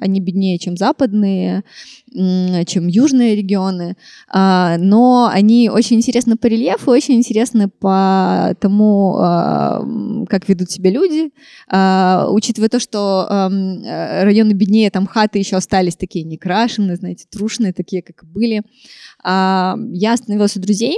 Э, 0.00 0.04
Они 0.04 0.20
беднее, 0.20 0.58
чем 0.58 0.76
западные, 0.76 1.64
м, 2.14 2.64
чем 2.66 2.86
южные 2.86 3.34
регионы. 3.36 3.96
А, 4.28 4.76
Но 4.78 5.28
они 5.32 5.68
очень 5.70 5.96
интересны 5.96 6.36
по 6.36 6.46
рельефу, 6.46 6.90
очень 6.90 7.14
интересны 7.16 7.68
по 7.68 8.54
тому, 8.60 9.16
м, 9.18 10.26
как 10.28 10.48
ведут 10.48 10.70
себя 10.70 10.90
люди. 10.90 11.30
А, 11.68 12.26
Учитывая 12.30 12.68
то, 12.68 12.78
что 12.80 13.26
эм, 13.30 13.82
э, 13.84 14.24
районы 14.24 14.52
беднее, 14.52 14.90
там 14.90 15.06
хаты 15.06 15.38
еще 15.38 15.56
остались 15.56 15.96
такие 15.96 16.24
некрашенные, 16.24 16.96
знаете, 16.96 17.26
трушные, 17.30 17.72
такие, 17.72 18.02
как 18.02 18.24
были. 18.24 18.62
А, 19.24 19.76
Я 19.92 20.12
остановилась 20.14 20.56
у 20.56 20.60
друзей, 20.60 20.96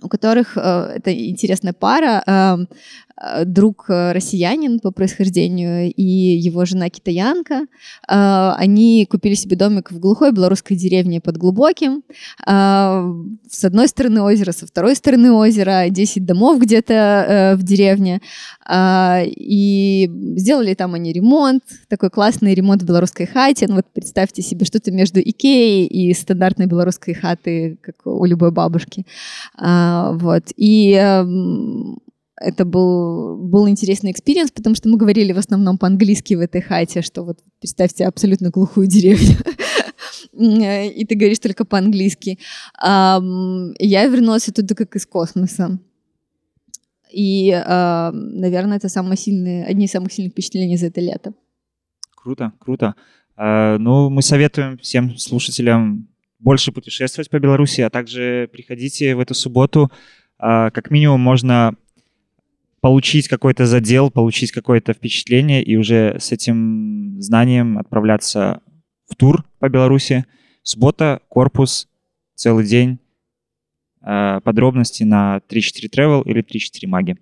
у 0.00 0.08
которых 0.08 0.56
э, 0.56 0.94
это 0.96 1.12
интересная 1.12 1.72
пара, 1.72 2.22
э, 2.26 2.66
друг 3.44 3.86
э, 3.88 4.12
россиянин 4.12 4.80
по 4.80 4.90
происхождению 4.90 5.92
и 5.92 6.02
его 6.02 6.64
жена 6.64 6.88
китаянка. 6.88 7.66
Э, 8.08 8.54
Они 8.56 9.06
купили 9.06 9.34
себе 9.34 9.56
домик 9.56 9.92
в 9.92 9.98
глухой 9.98 10.32
белорусской 10.32 10.76
деревне 10.76 11.20
под 11.20 11.36
Глубоким. 11.36 12.02
Э, 12.46 13.02
С 13.48 13.64
одной 13.64 13.88
стороны 13.88 14.22
озера, 14.22 14.52
со 14.52 14.66
второй 14.66 14.96
стороны 14.96 15.32
озера, 15.32 15.88
10 15.88 16.24
домов 16.24 16.60
где-то 16.60 16.94
э, 16.94 17.56
в 17.56 17.62
деревне. 17.62 18.20
И 18.72 20.10
сделали 20.36 20.74
там 20.74 20.94
они 20.94 21.12
ремонт, 21.12 21.64
такой 21.88 22.10
классный 22.10 22.54
ремонт 22.54 22.82
в 22.82 22.86
белорусской 22.86 23.26
хате. 23.26 23.66
Ну 23.68 23.76
вот 23.76 23.86
представьте 23.92 24.40
себе 24.42 24.64
что-то 24.64 24.92
между 24.92 25.20
Икеей 25.20 25.86
и 25.86 26.14
стандартной 26.14 26.66
белорусской 26.66 27.14
хаты, 27.14 27.76
как 27.82 28.06
у 28.06 28.24
любой 28.24 28.50
бабушки. 28.50 29.04
Вот. 29.58 30.44
И 30.56 30.92
эм, 30.92 31.98
это 32.42 32.64
был, 32.64 33.36
был 33.36 33.68
интересный 33.68 34.10
experience, 34.10 34.50
потому 34.50 34.74
что 34.74 34.88
мы 34.88 34.96
говорили 34.96 35.32
в 35.32 35.38
основном 35.38 35.78
по-английски 35.78 36.34
в 36.34 36.40
этой 36.40 36.60
хате, 36.60 37.02
что 37.02 37.22
вот 37.22 37.38
представьте 37.60 38.06
абсолютно 38.06 38.50
глухую 38.50 38.86
деревню. 38.86 39.36
И 40.32 41.04
ты 41.04 41.14
говоришь 41.14 41.38
только 41.38 41.64
по-английски. 41.64 42.38
Я 42.80 44.06
вернулась 44.06 44.48
оттуда 44.48 44.74
как 44.74 44.96
из 44.96 45.06
космоса. 45.06 45.78
И, 47.12 47.50
ам, 47.50 48.38
наверное, 48.38 48.78
это 48.78 48.88
самые 48.88 49.18
сильные, 49.18 49.66
одни 49.66 49.84
из 49.84 49.90
самых 49.90 50.12
сильных 50.12 50.32
впечатлений 50.32 50.76
за 50.76 50.86
это 50.86 51.00
лето. 51.00 51.34
Круто, 52.16 52.52
круто. 52.58 52.94
А, 53.36 53.76
Ну, 53.78 54.08
мы 54.08 54.22
советуем 54.22 54.78
всем 54.78 55.16
слушателям 55.18 56.08
больше 56.38 56.72
путешествовать 56.72 57.30
по 57.30 57.38
Беларуси, 57.38 57.82
а 57.82 57.90
также 57.90 58.48
приходите 58.52 59.14
в 59.14 59.20
эту 59.20 59.34
субботу. 59.34 59.90
А, 60.38 60.70
Как 60.70 60.90
минимум 60.90 61.20
можно 61.20 61.74
получить 62.82 63.28
какой-то 63.28 63.64
задел, 63.64 64.10
получить 64.10 64.50
какое-то 64.50 64.92
впечатление 64.92 65.62
и 65.62 65.76
уже 65.76 66.16
с 66.18 66.32
этим 66.32 67.22
знанием 67.22 67.78
отправляться 67.78 68.60
в 69.08 69.14
тур 69.14 69.44
по 69.60 69.68
Беларуси. 69.68 70.26
Суббота, 70.64 71.20
корпус, 71.28 71.88
целый 72.34 72.66
день. 72.66 72.98
Э, 74.04 74.40
подробности 74.42 75.04
на 75.04 75.40
34 75.46 75.88
Travel 75.88 76.24
или 76.24 76.42
34 76.42 76.90
Маги. 76.90 77.16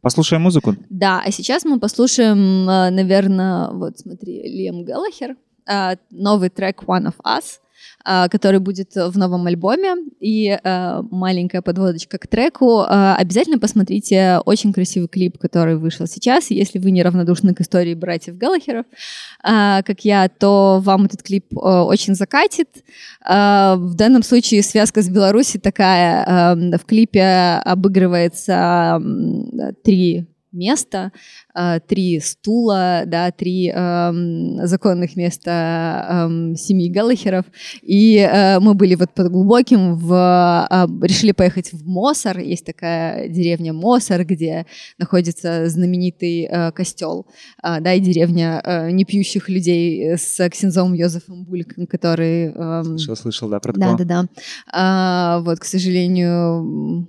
Послушаем 0.00 0.42
музыку. 0.42 0.76
Да, 0.88 1.22
а 1.26 1.32
сейчас 1.32 1.64
мы 1.64 1.80
послушаем, 1.80 2.64
наверное, 2.64 3.70
вот 3.72 3.98
смотри, 3.98 4.42
Лиам 4.44 4.84
Галлахер, 4.84 5.34
э, 5.68 5.96
новый 6.10 6.50
трек 6.50 6.84
One 6.84 7.06
of 7.06 7.16
Us, 7.24 7.58
э, 7.58 7.67
который 8.04 8.60
будет 8.60 8.94
в 8.94 9.18
новом 9.18 9.46
альбоме. 9.46 9.94
И 10.20 10.48
э, 10.48 11.02
маленькая 11.10 11.62
подводочка 11.62 12.18
к 12.18 12.26
треку. 12.26 12.82
Э, 12.82 13.14
Обязательно 13.18 13.58
посмотрите 13.58 14.40
очень 14.44 14.72
красивый 14.72 15.08
клип, 15.08 15.38
который 15.38 15.76
вышел 15.76 16.06
сейчас. 16.06 16.50
Если 16.50 16.78
вы 16.78 16.90
неравнодушны 16.90 17.54
к 17.54 17.60
истории 17.60 17.94
братьев 17.94 18.36
Галлахеров, 18.36 18.86
как 19.42 20.00
я, 20.02 20.28
то 20.28 20.80
вам 20.82 21.04
этот 21.06 21.22
клип 21.22 21.46
очень 21.52 22.14
закатит. 22.14 22.68
В 23.24 23.90
данном 23.94 24.22
случае 24.22 24.62
связка 24.62 25.02
с 25.02 25.08
Беларуси 25.08 25.58
такая. 25.58 26.54
В 26.54 26.84
клипе 26.86 27.60
обыгрывается 27.64 29.00
три 29.84 30.26
места, 30.52 31.12
э, 31.54 31.80
три 31.86 32.20
стула, 32.20 33.02
да, 33.06 33.30
три 33.30 33.70
эм, 33.70 34.66
законных 34.66 35.16
места 35.16 36.06
эм, 36.10 36.56
семьи 36.56 36.90
Галлахеров. 36.90 37.44
И 37.82 38.16
э, 38.18 38.58
мы 38.60 38.74
были 38.74 38.94
вот 38.94 39.10
под 39.14 39.30
глубоким, 39.30 39.96
в, 39.96 40.66
э, 40.70 40.86
решили 41.06 41.32
поехать 41.32 41.72
в 41.72 41.86
Мосор, 41.86 42.38
есть 42.38 42.64
такая 42.64 43.28
деревня 43.28 43.72
Мосор, 43.72 44.24
где 44.24 44.66
находится 44.98 45.68
знаменитый 45.68 46.42
э, 46.42 46.72
костел, 46.72 47.26
э, 47.62 47.80
да, 47.80 47.94
и 47.94 48.00
деревня 48.00 48.60
э, 48.64 48.90
непьющих 48.90 49.48
людей 49.48 50.16
с 50.16 50.48
ксензом 50.48 50.94
Йозефом 50.94 51.44
Бульком, 51.44 51.86
который... 51.86 52.52
эм, 52.52 52.98
Слышал, 52.98 53.16
слышал, 53.16 53.48
да, 53.48 53.60
про 53.60 53.72
да, 53.72 53.94
да, 53.94 54.04
да. 54.04 54.24
А, 54.72 55.40
вот, 55.40 55.60
к 55.60 55.64
сожалению, 55.64 57.08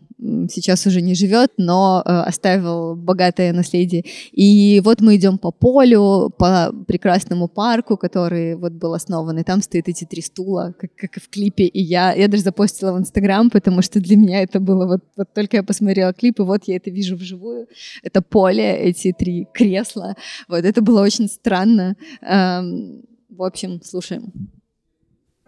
сейчас 0.50 0.86
уже 0.86 1.02
не 1.02 1.16
живет, 1.16 1.52
но 1.58 2.04
э, 2.06 2.10
оставил 2.10 2.96
богатое 2.96 3.54
наследие. 3.54 4.04
И 4.32 4.82
вот 4.84 5.02
мы 5.02 5.16
идем 5.16 5.38
по 5.38 5.52
полю, 5.52 6.30
по 6.38 6.74
прекрасному 6.88 7.48
парку, 7.48 7.98
который 7.98 8.56
вот 8.56 8.74
был 8.74 8.94
основан, 8.94 9.38
и 9.38 9.44
там 9.44 9.62
стоят 9.62 9.88
эти 9.88 10.06
три 10.06 10.22
стула, 10.22 10.74
как, 10.78 10.96
как 10.96 11.24
в 11.24 11.30
клипе. 11.30 11.66
И 11.66 11.82
я, 11.82 12.14
я 12.14 12.28
даже 12.28 12.44
запостила 12.44 12.94
в 12.94 13.00
Инстаграм, 13.00 13.50
потому 13.50 13.82
что 13.82 14.00
для 14.00 14.18
меня 14.18 14.42
это 14.42 14.60
было 14.60 14.86
вот, 14.86 15.04
вот 15.16 15.34
только 15.34 15.58
я 15.58 15.64
посмотрела 15.64 16.14
клип, 16.14 16.40
и 16.40 16.44
вот 16.44 16.64
я 16.66 16.76
это 16.76 16.90
вижу 16.90 17.16
вживую. 17.16 17.68
Это 18.04 18.22
поле, 18.22 18.78
эти 18.78 19.14
три 19.18 19.48
кресла. 19.54 20.16
Вот 20.48 20.66
это 20.66 20.82
было 20.82 21.02
очень 21.02 21.28
странно. 21.28 21.96
Эм, 22.22 23.04
в 23.30 23.44
общем, 23.44 23.82
слушаем. 23.82 24.34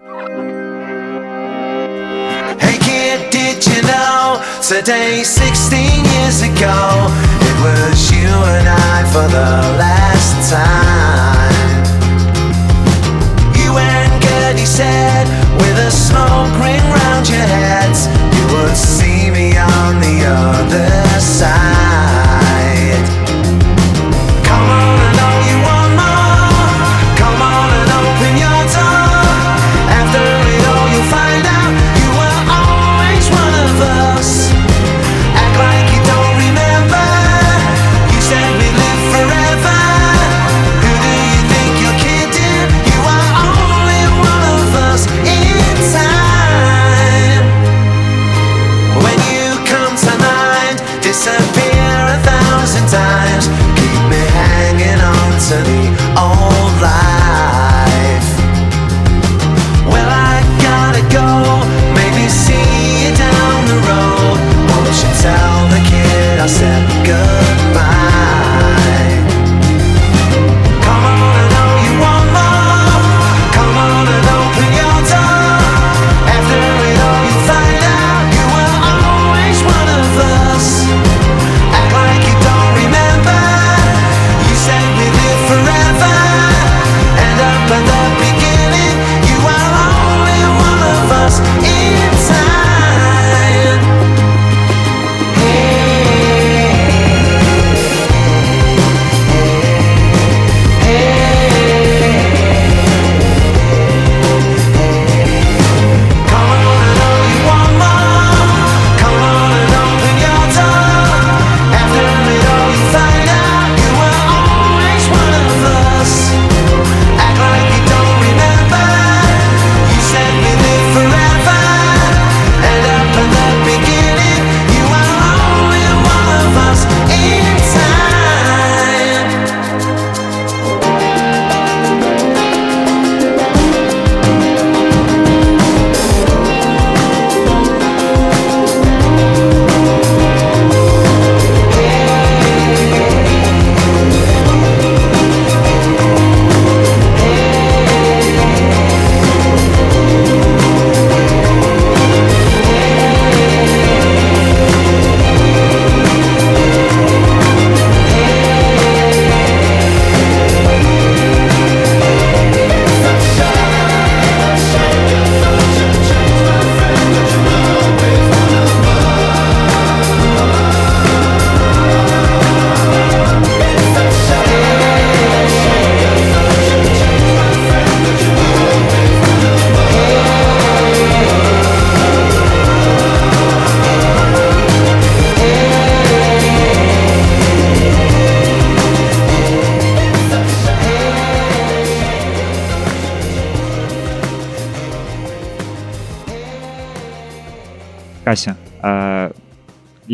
Hey 0.03 1.00
kid, 2.91 3.29
did 3.31 3.65
you 3.67 3.81
know? 3.83 4.43
Today, 4.61 5.23
16 5.23 6.05
years 6.13 6.41
ago, 6.43 7.07
it 7.47 7.55
was 7.63 8.10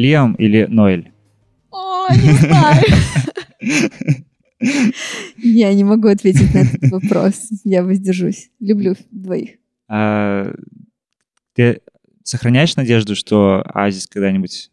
Лиам 0.08 0.34
или 0.36 0.66
Ноэль? 0.70 1.12
О, 1.72 2.08
не 2.14 2.32
знаю. 2.34 2.84
Я 5.38 5.74
не 5.74 5.84
могу 5.84 6.08
ответить 6.08 6.54
на 6.54 6.60
этот 6.60 6.90
вопрос. 6.92 7.50
Я 7.64 7.84
воздержусь. 7.84 8.50
Люблю 8.60 8.96
двоих. 9.12 9.52
А, 9.88 10.52
Ты 11.54 11.82
сохраняешь 12.24 12.76
надежду, 12.76 13.16
что 13.16 13.64
Азис 13.74 14.08
когда-нибудь 14.08 14.72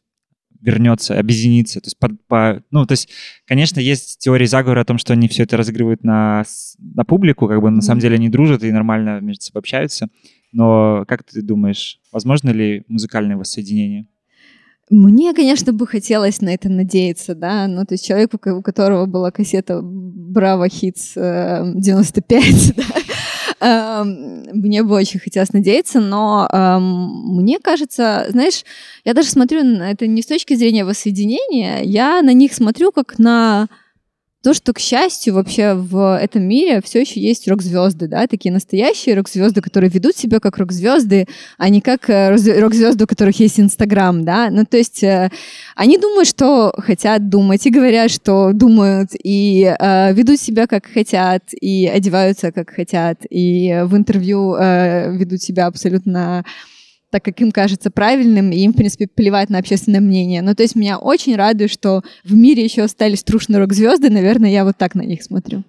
вернется, 0.61 1.19
объединится. 1.19 1.81
То 1.81 1.89
есть, 1.89 1.99
по, 1.99 2.09
по- 2.29 2.63
ну, 2.71 2.87
то 2.87 2.93
есть, 2.93 3.09
конечно, 3.47 3.81
есть 3.81 4.19
теории 4.19 4.47
заговора 4.47 4.81
о 4.81 4.85
том, 4.87 4.97
что 4.97 5.13
они 5.13 5.29
все 5.29 5.43
это 5.43 5.59
разыгрывают 5.59 6.05
на, 6.05 6.45
на 6.79 7.05
публику, 7.05 7.47
как 7.49 7.61
бы 7.61 7.71
на 7.71 7.83
самом 7.83 8.01
деле 8.01 8.15
они 8.17 8.31
дружат 8.31 8.63
и 8.65 8.73
нормально 8.73 9.21
между 9.21 9.43
собой 9.43 9.61
общаются. 9.61 10.09
Но 10.53 11.05
как 11.07 11.23
ты 11.25 11.43
думаешь, 11.43 12.01
возможно 12.13 12.51
ли 12.51 12.85
музыкальное 12.89 13.37
воссоединение? 13.37 14.07
Мне, 14.91 15.33
конечно, 15.33 15.73
бы 15.73 15.87
хотелось 15.87 16.43
на 16.43 16.51
это 16.51 16.69
надеяться, 16.69 17.35
да, 17.35 17.67
ну, 17.67 17.85
то 17.87 17.95
есть 17.95 18.05
человек, 18.07 18.35
у 18.35 18.39
ко- 18.39 18.55
у 18.55 18.63
которого 18.63 19.07
была 19.07 19.31
кассета 19.31 19.81
Браво 19.83 20.69
Хитс 20.69 21.13
э, 21.17 21.73
95, 21.75 22.75
да, 23.61 24.03
эм, 24.03 24.43
мне 24.53 24.83
бы 24.83 24.95
очень 24.95 25.21
хотелось 25.21 25.55
надеяться, 25.55 26.01
но 26.01 26.47
эм, 26.53 27.35
мне 27.37 27.59
кажется, 27.61 28.27
знаешь, 28.29 28.63
я 29.07 29.15
даже 29.15 29.29
смотрю 29.31 29.65
на 29.65 29.91
это 29.91 30.07
не 30.07 30.21
с 30.21 30.27
точки 30.27 30.55
зрения 30.55 30.85
воссоединения, 30.85 31.81
я 31.83 32.21
на 32.21 32.35
них 32.35 32.53
смотрю 32.53 32.93
как 32.93 33.19
на 33.19 33.69
то, 34.45 34.53
что, 34.53 34.75
к 34.75 34.79
счастью, 34.79 35.33
вообще 35.33 35.73
в 35.73 36.19
этом 36.19 36.43
мире 36.43 36.83
все 36.85 37.01
еще 37.01 37.19
есть 37.19 37.49
рок-звезды, 37.49 38.09
да, 38.09 38.27
такие 38.27 38.53
настоящие 38.53 39.15
рок-звезды, 39.15 39.63
которые 39.63 39.89
ведут 39.89 40.19
себя 40.19 40.39
как 40.39 40.59
рок-звезды, 40.59 41.27
а 41.57 41.71
не 41.71 41.81
как 41.81 42.11
э, 42.11 42.29
рок-звезды, 42.61 43.05
у 43.05 43.07
которых 43.07 43.41
есть 43.41 43.59
Инстаграм, 43.59 44.23
да. 44.23 44.51
Ну, 44.51 44.67
то 44.67 44.77
есть 44.77 45.03
э, 45.03 45.31
они 45.75 45.97
думают, 45.97 46.29
что 46.29 46.75
хотят 46.77 47.31
думать, 47.31 47.65
и 47.65 47.71
говорят, 47.71 48.11
что 48.11 48.53
думают, 48.53 49.13
и 49.15 49.75
э, 49.79 50.13
ведут 50.13 50.39
себя 50.39 50.67
как 50.67 50.85
хотят, 50.93 51.43
и 51.59 51.87
одеваются 51.87 52.53
как 52.53 52.69
хотят, 52.69 53.21
и 53.31 53.81
в 53.85 53.97
интервью 53.97 54.57
э, 54.57 55.17
ведут 55.17 55.41
себя 55.41 55.65
абсолютно 55.69 56.45
так, 57.15 57.25
как 57.25 57.41
им 57.41 57.53
кажется 57.53 57.93
правильным, 57.93 58.51
и 58.51 58.59
им, 58.59 58.73
в 58.73 58.77
принципе, 58.77 59.07
плевать 59.07 59.49
на 59.49 59.59
общественное 59.59 60.01
мнение. 60.01 60.43
Ну, 60.43 60.53
то 60.53 60.65
есть 60.65 60.75
меня 60.75 60.99
очень 60.99 61.37
радует, 61.37 61.71
что 61.71 62.03
в 62.25 62.35
мире 62.35 62.65
еще 62.65 62.83
остались 62.83 63.23
трушные 63.23 63.61
рок-звезды, 63.61 64.11
наверное, 64.11 64.51
я 64.51 64.65
вот 64.65 64.77
так 64.77 64.97
на 64.97 65.03
них 65.03 65.23
смотрю. 65.23 65.63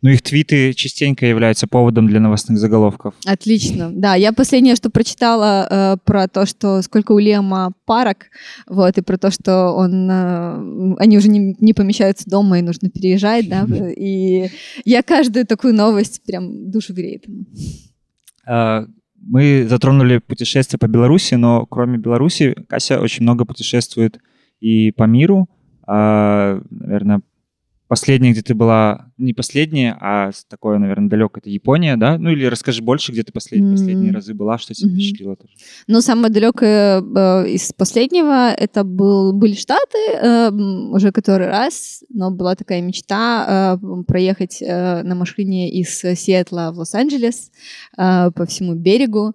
Ну, 0.00 0.08
их 0.08 0.22
твиты 0.22 0.72
частенько 0.72 1.26
являются 1.26 1.66
поводом 1.66 2.06
для 2.06 2.18
новостных 2.18 2.58
заголовков. 2.58 3.12
Отлично. 3.26 3.90
Да, 3.92 4.14
я 4.14 4.32
последнее, 4.32 4.74
что 4.74 4.88
прочитала 4.88 5.66
э, 5.68 5.96
про 6.02 6.28
то, 6.28 6.46
что 6.46 6.80
сколько 6.80 7.12
у 7.12 7.18
Лема 7.18 7.72
парок, 7.84 8.28
вот, 8.66 8.96
и 8.96 9.02
про 9.02 9.18
то, 9.18 9.30
что 9.30 9.72
он, 9.72 10.10
э, 10.10 10.94
они 10.98 11.18
уже 11.18 11.28
не, 11.28 11.56
не 11.60 11.74
помещаются 11.74 12.24
дома 12.30 12.58
и 12.58 12.62
нужно 12.62 12.88
переезжать, 12.88 13.50
да, 13.50 13.66
и 13.94 14.48
я 14.86 15.02
каждую 15.02 15.46
такую 15.46 15.74
новость 15.74 16.22
прям 16.24 16.70
душу 16.70 16.94
греет. 16.94 17.26
Мы 19.28 19.66
затронули 19.68 20.18
путешествия 20.18 20.78
по 20.78 20.86
Беларуси, 20.86 21.34
но 21.34 21.66
кроме 21.66 21.98
Беларуси 21.98 22.54
Кася 22.68 23.00
очень 23.00 23.24
много 23.24 23.44
путешествует 23.44 24.18
и 24.60 24.92
по 24.92 25.04
миру. 25.04 25.48
А, 25.86 26.60
Наверное, 26.70 27.22
последняя, 27.88 28.32
где 28.32 28.42
ты 28.42 28.54
была, 28.54 29.12
не 29.18 29.32
последняя, 29.32 29.96
а 30.00 30.30
такое, 30.48 30.78
наверное, 30.78 31.08
далеко, 31.08 31.38
это 31.38 31.48
Япония, 31.50 31.96
да? 31.96 32.18
Ну 32.18 32.30
или 32.30 32.44
расскажи 32.46 32.82
больше, 32.82 33.12
где 33.12 33.22
ты 33.22 33.32
послед- 33.32 33.60
М. 33.60 33.70
последние 33.72 34.12
разы 34.12 34.34
была, 34.34 34.58
что 34.58 34.74
тебя 34.74 34.88
Мгм. 34.88 34.96
впечатлило 34.96 35.36
тоже. 35.36 35.52
Ну, 35.86 36.00
самое 36.00 36.32
далекое 36.32 37.00
э, 37.00 37.48
из 37.48 37.72
последнего 37.72 38.50
это 38.50 38.84
был, 38.84 39.32
были 39.32 39.54
Штаты 39.54 39.98
э, 40.20 40.50
уже 40.50 41.12
который 41.12 41.46
раз, 41.48 42.02
но 42.10 42.30
была 42.30 42.54
такая 42.56 42.80
мечта 42.82 43.78
э, 43.82 44.02
проехать 44.06 44.60
э, 44.60 45.02
на 45.02 45.14
машине 45.14 45.70
из 45.70 45.98
Сиэтла 46.00 46.72
в 46.74 46.78
Лос-Анджелес 46.78 47.50
э, 47.96 48.30
по 48.32 48.46
всему 48.46 48.74
берегу 48.74 49.28
э, 49.28 49.32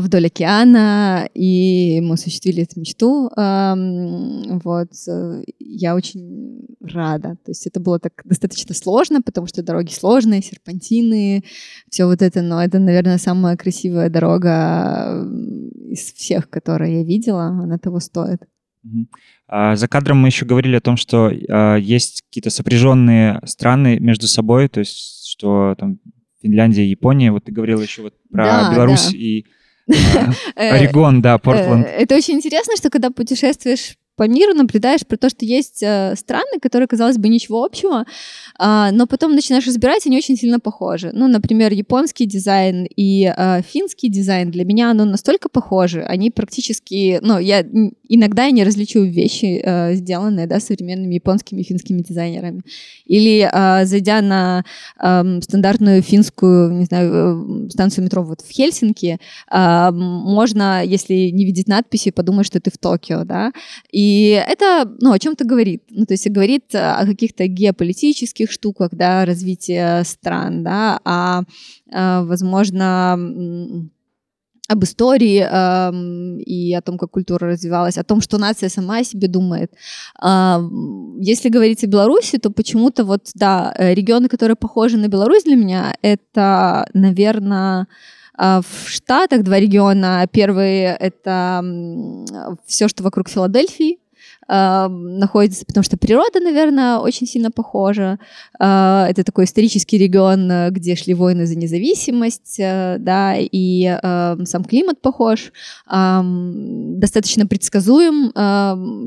вдоль 0.00 0.26
океана, 0.26 1.28
и 1.34 2.00
мы 2.00 2.14
осуществили 2.14 2.62
эту 2.62 2.80
мечту. 2.80 3.28
Эм, 3.36 4.60
Вот, 4.64 4.88
э, 5.08 5.42
я 5.58 5.94
очень 5.94 6.66
рада. 6.80 7.36
То 7.44 7.50
есть 7.50 7.66
это 7.66 7.80
было 7.80 7.98
так 7.98 8.12
достаточно 8.24 8.74
сложно, 8.74 9.20
потому 9.20 9.46
что 9.46 9.62
дороги 9.62 9.90
сложные, 9.90 10.42
серпантины, 10.42 11.44
все 11.90 12.06
вот 12.06 12.22
это, 12.22 12.40
но 12.42 12.62
это, 12.62 12.78
наверное, 12.78 13.18
самая 13.18 13.56
красивая 13.56 14.08
дорога 14.08 15.22
м, 15.22 15.68
из 15.90 16.12
всех, 16.12 16.48
которые 16.48 17.00
я 17.00 17.04
видела, 17.04 17.44
она 17.46 17.78
того 17.78 18.00
стоит. 18.00 18.40
А, 19.48 19.76
За 19.76 19.88
кадром 19.88 20.18
мы 20.18 20.28
еще 20.28 20.46
говорили 20.46 20.76
о 20.76 20.80
том, 20.80 20.96
что 20.96 21.30
а, 21.48 21.76
есть 21.76 22.22
какие-то 22.22 22.50
сопряженные 22.50 23.40
страны 23.44 23.98
между 23.98 24.26
собой, 24.26 24.68
то 24.68 24.80
есть 24.80 25.26
что 25.26 25.74
там 25.78 25.98
Финляндия, 26.42 26.88
Япония. 26.88 27.32
Вот 27.32 27.44
ты 27.44 27.52
говорила 27.52 27.80
еще 27.80 28.02
вот 28.02 28.14
про 28.30 28.44
Да, 28.44 28.74
Беларусь 28.74 29.10
да. 29.10 29.16
и 29.16 29.40
Э, 29.40 29.63
Орегон, 30.56 31.20
да, 31.22 31.34
э, 31.34 31.38
Портленд. 31.38 31.86
Это 31.86 32.14
очень 32.14 32.34
интересно, 32.34 32.76
что 32.76 32.90
когда 32.90 33.10
путешествуешь 33.10 33.96
по 34.16 34.28
миру, 34.28 34.54
наблюдаешь 34.54 35.06
про 35.06 35.16
то, 35.16 35.28
что 35.28 35.44
есть 35.44 35.82
э, 35.82 36.14
страны, 36.16 36.60
которые, 36.62 36.86
казалось 36.86 37.18
бы, 37.18 37.28
ничего 37.28 37.64
общего, 37.64 38.04
а, 38.58 38.92
но 38.92 39.06
потом 39.06 39.34
начинаешь 39.34 39.66
разбирать, 39.66 40.06
они 40.06 40.16
очень 40.16 40.36
сильно 40.36 40.60
похожи. 40.60 41.10
Ну, 41.12 41.26
например, 41.26 41.72
японский 41.72 42.26
дизайн 42.26 42.86
и 42.96 43.32
э, 43.36 43.62
финский 43.62 44.08
дизайн 44.08 44.50
для 44.50 44.64
меня, 44.64 44.90
оно 44.90 45.04
настолько 45.04 45.48
похожи, 45.48 46.00
они 46.02 46.30
практически, 46.30 47.18
ну, 47.22 47.38
я 47.38 47.64
иногда 48.08 48.44
я 48.44 48.50
не 48.52 48.64
различу 48.64 49.02
вещи, 49.02 49.60
э, 49.64 49.94
сделанные, 49.94 50.46
да, 50.46 50.60
современными 50.60 51.14
японскими 51.14 51.60
и 51.62 51.64
финскими 51.64 52.00
дизайнерами. 52.02 52.62
Или 53.06 53.48
э, 53.52 53.86
зайдя 53.86 54.20
на 54.22 54.64
эм, 55.02 55.42
стандартную 55.42 56.02
финскую, 56.02 56.72
не 56.74 56.84
знаю, 56.84 57.66
э, 57.66 57.70
станцию 57.70 58.04
метро 58.04 58.22
вот 58.22 58.42
в 58.42 58.50
Хельсинки, 58.50 59.18
м, 59.50 59.94
можно, 59.96 60.84
если 60.84 61.30
не 61.30 61.44
видеть 61.44 61.68
надписи, 61.68 62.10
подумать, 62.10 62.46
что 62.46 62.60
ты 62.60 62.70
в 62.70 62.78
Токио, 62.78 63.24
да. 63.24 63.52
И 63.90 64.03
это, 64.30 64.90
ну, 65.00 65.12
о 65.12 65.18
чем-то 65.18 65.44
говорит. 65.44 65.82
Ну, 65.90 66.06
то 66.06 66.14
есть 66.14 66.28
говорит 66.30 66.74
э, 66.74 66.78
о 66.78 67.06
каких-то 67.06 67.46
геополитических 67.46 68.50
штуках, 68.50 68.90
да, 68.92 69.24
развития 69.24 70.02
стран, 70.04 70.64
да, 70.64 71.00
а, 71.04 71.42
э, 71.92 72.24
возможно, 72.24 73.18
об 74.68 74.82
истории 74.82 75.40
эм, 75.40 76.38
и 76.38 76.72
о 76.74 76.80
том, 76.80 76.96
как 76.96 77.10
культура 77.10 77.48
развивалась, 77.48 77.98
о 77.98 78.04
том, 78.04 78.22
что 78.22 78.38
нация 78.38 78.70
сама 78.70 78.98
о 78.98 79.04
себе 79.04 79.28
думает. 79.28 79.72
М, 80.22 81.20
если 81.20 81.50
говорить 81.50 81.84
о 81.84 81.86
Беларуси, 81.86 82.38
то 82.38 82.50
почему-то 82.50 83.04
вот, 83.04 83.30
да, 83.34 83.74
э, 83.76 83.94
регионы, 83.94 84.28
которые 84.28 84.56
похожи 84.56 84.96
на 84.96 85.08
Беларусь 85.08 85.44
для 85.44 85.56
меня, 85.56 85.94
это, 86.02 86.86
наверное, 86.94 87.86
в 88.36 88.64
Штатах 88.86 89.42
два 89.42 89.58
региона. 89.60 90.26
Первый— 90.30 90.80
это 90.80 91.62
все, 92.66 92.88
что 92.88 93.02
вокруг 93.02 93.28
Филадельфии, 93.28 93.98
а, 94.46 94.88
находится, 94.88 95.64
потому 95.64 95.84
что 95.84 95.96
природа, 95.96 96.40
наверное, 96.40 96.98
очень 96.98 97.26
сильно 97.26 97.50
похожа. 97.50 98.18
А, 98.58 99.06
Это 99.08 99.24
такой 99.24 99.44
исторический 99.44 99.98
регион, 99.98 100.50
э, 100.50 100.70
где 100.70 100.96
шли 100.96 101.14
войны 101.14 101.46
за 101.46 101.56
независимость, 101.56 102.56
э, 102.58 102.96
да, 102.98 103.36
и 103.36 103.84
э, 103.84 104.36
сам 104.44 104.64
климат 104.64 105.00
похож, 105.00 105.52
достаточно 105.86 107.46
предсказуем, 107.46 108.30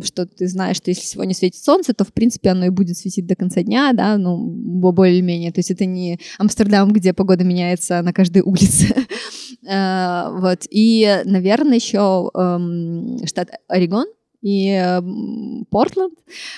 что 0.04 0.26
ты 0.26 0.48
знаешь, 0.48 0.78
что 0.78 0.92
если 0.92 1.06
сегодня 1.06 1.34
светит 1.34 1.64
солнце, 1.64 1.94
то, 1.94 2.04
в 2.04 2.14
принципе, 2.14 2.50
оно 2.50 2.66
и 2.66 2.70
будет 2.70 2.98
светить 2.98 3.26
до 3.26 3.36
конца 3.36 3.64
дня, 3.64 3.92
да, 3.94 4.18
ну, 4.18 4.38
бо- 4.38 4.92
более-менее. 4.92 5.52
То 5.52 5.60
есть 5.60 5.72
это 5.72 5.86
не 5.86 6.20
Амстердам, 6.38 6.92
где 6.94 7.14
погода 7.14 7.44
меняется 7.44 8.02
на 8.02 8.14
каждой 8.14 8.42
улице. 8.42 8.96
Вот. 9.70 10.60
И, 10.70 11.22
наверное, 11.26 11.76
еще 11.76 12.32
штат 13.26 13.50
Орегон, 13.68 14.06
и 14.42 15.00
Портленд. 15.72 16.14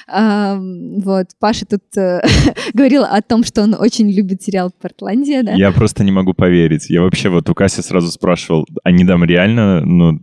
Вот, 0.07 1.27
Паша 1.39 1.65
тут 1.65 1.83
э, 1.97 2.21
говорил 2.73 3.03
о 3.03 3.21
том, 3.21 3.43
что 3.43 3.61
он 3.63 3.73
очень 3.73 4.11
любит 4.11 4.41
сериал 4.43 4.71
«Портландия», 4.81 5.43
да? 5.43 5.53
Я 5.53 5.71
просто 5.71 6.03
не 6.03 6.11
могу 6.11 6.33
поверить. 6.33 6.89
Я 6.89 7.01
вообще 7.01 7.29
вот 7.29 7.49
у 7.49 7.53
Касси 7.53 7.81
сразу 7.81 8.11
спрашивал, 8.11 8.65
они 8.83 9.05
там 9.05 9.23
реально, 9.23 9.81
ну, 9.85 10.19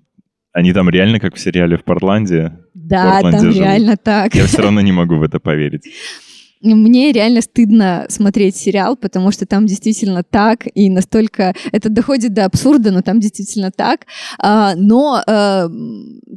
они 0.53 0.73
там 0.73 0.89
реально 0.89 1.21
как 1.21 1.35
в 1.35 1.39
сериале 1.39 1.77
в 1.77 1.85
Портландии? 1.85 2.53
Да, 2.73 3.21
там 3.21 3.41
живут. 3.41 3.57
реально 3.57 3.97
так. 3.97 4.35
Я 4.35 4.47
все 4.47 4.63
равно 4.63 4.81
не 4.83 4.93
могу 4.93 5.17
в 5.17 5.23
это 5.23 5.39
поверить. 5.39 5.83
Мне 6.75 7.13
реально 7.13 7.41
стыдно 7.43 8.07
смотреть 8.09 8.57
сериал, 8.57 8.97
потому 8.97 9.31
что 9.31 9.47
там 9.47 9.67
действительно 9.67 10.23
так, 10.23 10.67
и 10.75 10.91
настолько 10.91 11.55
это 11.73 11.89
доходит 11.89 12.35
до 12.35 12.45
абсурда, 12.45 12.91
но 12.91 13.03
там 13.03 13.21
действительно 13.21 13.71
так. 13.71 14.07
А, 14.39 14.75
но 14.75 15.23
э, 15.27 15.69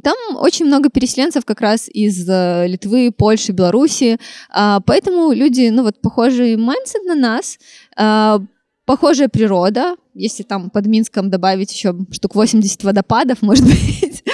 там 0.02 0.14
очень 0.36 0.66
много 0.66 0.88
переселенцев 0.88 1.44
как 1.44 1.60
раз 1.60 1.88
из 1.88 2.28
э, 2.28 2.66
Литвы, 2.68 3.12
Польши, 3.12 3.52
Беларуси, 3.52 4.18
А, 4.50 4.80
поэтому 4.80 5.32
люди, 5.32 5.68
ну 5.70 5.82
вот, 5.82 6.00
похожий 6.00 6.56
mindset 6.56 7.04
на 7.04 7.14
нас, 7.14 7.58
а, 7.96 8.40
похожая 8.84 9.28
природа, 9.28 9.96
если 10.14 10.42
там 10.42 10.70
под 10.70 10.86
Минском 10.86 11.30
добавить 11.30 11.72
еще 11.72 11.94
штук 12.10 12.34
80 12.34 12.82
водопадов, 12.84 13.42
может 13.42 13.64
быть, 13.64 14.24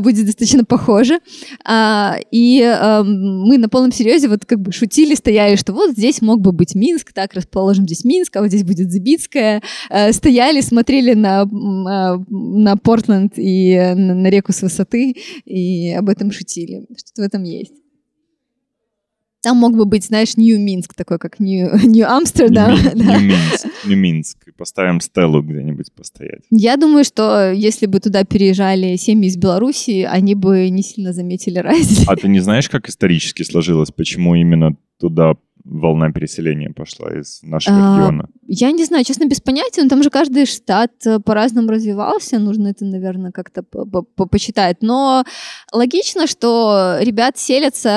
будет 0.00 0.26
достаточно 0.26 0.64
похоже. 0.64 1.20
А, 1.64 2.16
и 2.30 2.62
а, 2.62 3.02
мы 3.02 3.58
на 3.58 3.68
полном 3.68 3.92
серьезе 3.92 4.28
вот 4.28 4.44
как 4.44 4.60
бы 4.60 4.72
шутили, 4.72 5.14
стояли, 5.14 5.56
что 5.56 5.72
вот 5.72 5.92
здесь 5.92 6.20
мог 6.20 6.40
бы 6.40 6.52
быть 6.52 6.74
Минск, 6.74 7.12
так 7.12 7.34
расположим 7.34 7.84
здесь 7.84 8.04
Минск, 8.04 8.36
а 8.36 8.40
вот 8.40 8.48
здесь 8.48 8.64
будет 8.64 8.90
Забицкая. 8.90 9.62
А, 9.90 10.12
стояли, 10.12 10.60
смотрели 10.60 11.14
на, 11.14 11.42
а, 11.42 12.18
на 12.28 12.76
Портленд 12.76 13.34
и 13.36 13.76
на, 13.76 14.14
на 14.14 14.26
реку 14.28 14.52
с 14.52 14.62
высоты 14.62 15.16
и 15.44 15.92
об 15.92 16.08
этом 16.08 16.32
шутили. 16.32 16.86
Что-то 16.96 17.22
в 17.22 17.24
этом 17.24 17.42
есть. 17.42 17.74
Там 19.42 19.56
мог 19.56 19.76
бы 19.76 19.84
быть, 19.84 20.04
знаешь, 20.04 20.36
Нью-Минск, 20.36 20.94
такой 20.94 21.18
как 21.18 21.38
Нью- 21.38 21.78
Нью-Амстердам. 21.84 22.76
да. 22.94 23.20
Нью-Минск. 23.84 24.36
И 24.48 24.50
Поставим 24.50 25.00
стелу 25.00 25.42
где-нибудь 25.42 25.92
постоять. 25.92 26.42
Я 26.50 26.76
думаю, 26.76 27.04
что 27.04 27.52
если 27.52 27.86
бы 27.86 28.00
туда 28.00 28.24
переезжали 28.24 28.96
семьи 28.96 29.28
из 29.28 29.36
Беларуси, 29.36 30.02
они 30.10 30.34
бы 30.34 30.68
не 30.70 30.82
сильно 30.82 31.12
заметили 31.12 31.58
разницу. 31.58 32.04
А 32.08 32.16
ты 32.16 32.26
не 32.28 32.40
знаешь, 32.40 32.68
как 32.68 32.88
исторически 32.88 33.42
сложилось, 33.42 33.90
почему 33.90 34.34
именно 34.34 34.76
туда 34.98 35.34
волна 35.68 36.10
переселения 36.10 36.72
пошла 36.72 37.10
из 37.10 37.40
нашего 37.42 37.76
А, 37.76 37.96
региона? 37.96 38.28
Я 38.46 38.72
не 38.72 38.84
знаю, 38.84 39.04
честно, 39.04 39.26
без 39.26 39.40
понятия, 39.40 39.82
но 39.82 39.88
там 39.88 40.02
же 40.02 40.10
каждый 40.10 40.46
штат 40.46 40.92
э, 41.06 41.18
по-разному 41.20 41.68
развивался, 41.68 42.38
нужно 42.38 42.68
это, 42.68 42.84
наверное, 42.84 43.30
как-то 43.30 43.62
по- 43.62 43.84
по- 43.84 44.02
по- 44.02 44.26
почитать. 44.26 44.78
Но 44.80 45.24
логично, 45.72 46.26
что 46.26 46.96
ребят 47.00 47.38
селятся, 47.38 47.90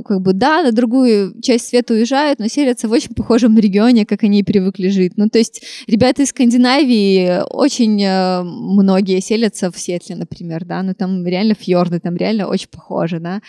э, 0.00 0.02
как 0.06 0.20
бы, 0.20 0.32
да, 0.32 0.62
на 0.62 0.72
другую 0.72 1.40
часть 1.42 1.68
света 1.68 1.94
уезжают, 1.94 2.38
но 2.38 2.46
селятся 2.48 2.88
в 2.88 2.92
очень 2.92 3.14
похожем 3.14 3.58
регионе, 3.58 4.06
как 4.06 4.22
они 4.22 4.40
и 4.40 4.44
привыкли 4.44 4.88
жить. 4.88 5.12
Ну, 5.16 5.28
то 5.28 5.38
есть 5.38 5.62
ребята 5.86 6.22
из 6.22 6.28
Скандинавии 6.28 7.42
очень 7.50 8.00
э, 8.02 8.42
многие 8.42 9.20
селятся 9.20 9.70
в 9.70 9.78
Сетле, 9.78 10.16
например, 10.16 10.64
да, 10.64 10.82
но 10.82 10.94
там 10.94 11.26
реально 11.26 11.54
фьорды, 11.54 11.98
там 12.00 12.16
реально 12.16 12.46
очень 12.46 12.68
похоже, 12.68 13.18
да. 13.18 13.40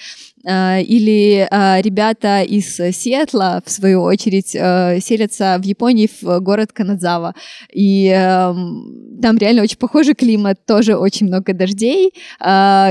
А, 0.47 0.79
Или 0.79 1.47
а, 1.49 1.81
ребята 1.81 2.41
из 2.41 2.75
Сиэтла, 2.75 3.61
в 3.65 3.71
свою 3.71 4.01
очередь, 4.01 4.55
э, 4.55 4.99
селятся 5.01 5.57
в 5.59 5.65
Японии 5.65 6.09
в 6.21 6.39
город 6.39 6.71
Канадзава. 6.71 7.33
И 7.73 8.07
эм, 8.07 9.19
там 9.21 9.37
реально 9.37 9.63
очень 9.63 9.77
похожий 9.77 10.13
климат, 10.13 10.65
тоже 10.65 10.95
очень 10.95 11.27
много 11.27 11.53
дождей, 11.53 12.11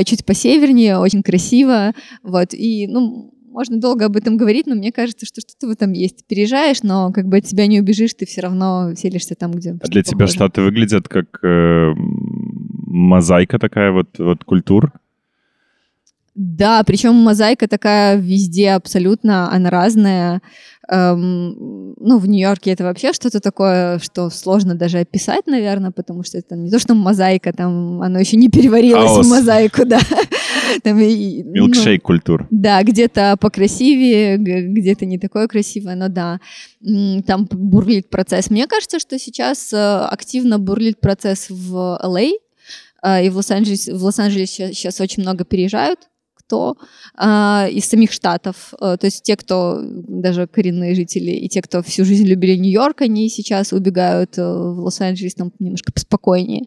чуть 0.04 0.24
посевернее, 0.24 0.98
очень 0.98 1.22
красиво. 1.22 1.92
Вот. 2.22 2.54
И, 2.54 2.86
ну, 2.88 3.30
можно 3.54 3.78
долго 3.78 4.06
об 4.06 4.16
этом 4.16 4.36
говорить, 4.36 4.66
но 4.66 4.74
мне 4.74 4.90
кажется, 4.90 5.26
что 5.26 5.40
что-то 5.40 5.68
в 5.68 5.70
этом 5.70 5.92
есть. 5.92 6.26
Переезжаешь, 6.26 6.82
но 6.82 7.12
как 7.12 7.26
бы 7.28 7.36
от 7.36 7.44
тебя 7.44 7.68
не 7.68 7.80
убежишь, 7.80 8.14
ты 8.14 8.26
все 8.26 8.40
равно 8.40 8.94
селишься 8.96 9.36
там, 9.36 9.52
где 9.52 9.70
А 9.70 9.74
для 9.74 10.02
что-то 10.02 10.02
тебя 10.02 10.18
похоже. 10.26 10.34
штаты 10.34 10.62
выглядят 10.62 11.08
как 11.08 11.26
э, 11.44 11.92
мозаика 11.96 13.60
такая 13.60 13.92
вот, 13.92 14.18
вот 14.18 14.42
культур? 14.44 14.92
Да, 16.34 16.82
причем 16.82 17.14
мозаика 17.14 17.68
такая 17.68 18.16
везде 18.16 18.70
абсолютно, 18.72 19.52
она 19.52 19.70
разная. 19.70 20.42
Эм, 20.90 21.94
ну, 21.98 22.18
в 22.18 22.26
Нью-Йорке 22.28 22.72
это 22.72 22.82
вообще 22.84 23.12
что-то 23.12 23.40
такое, 23.40 23.98
что 24.00 24.28
сложно 24.30 24.74
даже 24.74 24.98
описать, 24.98 25.46
наверное, 25.46 25.92
потому 25.92 26.24
что 26.24 26.36
это 26.36 26.56
не 26.56 26.70
то, 26.70 26.78
что 26.80 26.94
мозаика, 26.94 27.52
там 27.52 28.02
оно 28.02 28.18
еще 28.18 28.36
не 28.36 28.48
переварилось 28.50 29.10
Хаос. 29.12 29.26
в 29.26 29.30
мозаику, 29.30 29.84
да. 29.86 30.00
Там 30.82 30.98
и- 30.98 31.42
ну, 31.44 31.52
Милкшейк 31.52 32.02
культур. 32.02 32.48
да, 32.50 32.82
где-то 32.82 33.36
покрасивее, 33.40 34.36
где-то 34.36 35.06
не 35.06 35.18
такое 35.18 35.46
красивое, 35.46 35.94
но 35.94 36.08
да, 36.08 36.40
там 37.26 37.46
бурлит 37.50 38.10
процесс. 38.10 38.50
Мне 38.50 38.66
кажется, 38.66 38.98
что 38.98 39.18
сейчас 39.18 39.72
э, 39.72 39.76
активно 39.76 40.58
бурлит 40.58 41.00
процесс 41.00 41.46
в 41.48 41.98
LA, 42.02 42.32
э, 43.04 43.26
и 43.26 43.30
в 43.30 43.36
Лос-Анджелесе, 43.36 43.94
в 43.94 44.02
Лос-Анджелесе 44.02 44.72
сейчас 44.72 45.00
очень 45.00 45.22
много 45.22 45.44
переезжают, 45.44 46.00
кто 46.46 46.76
а, 47.16 47.66
из 47.70 47.86
самих 47.86 48.12
штатов, 48.12 48.74
Э, 48.80 48.96
то 48.98 49.06
есть 49.06 49.22
те, 49.22 49.36
кто 49.36 49.80
даже 49.82 50.46
коренные 50.46 50.94
жители, 50.94 51.30
и 51.30 51.48
те, 51.48 51.62
кто 51.62 51.82
всю 51.82 52.04
жизнь 52.04 52.26
любили 52.26 52.56
Нью-Йорк, 52.56 53.02
они 53.02 53.28
сейчас 53.28 53.72
убегают 53.72 54.38
э, 54.38 54.42
в 54.42 54.80
Лос-Анджелес, 54.80 55.34
там 55.34 55.52
немножко 55.58 55.92
поспокойнее, 55.92 56.64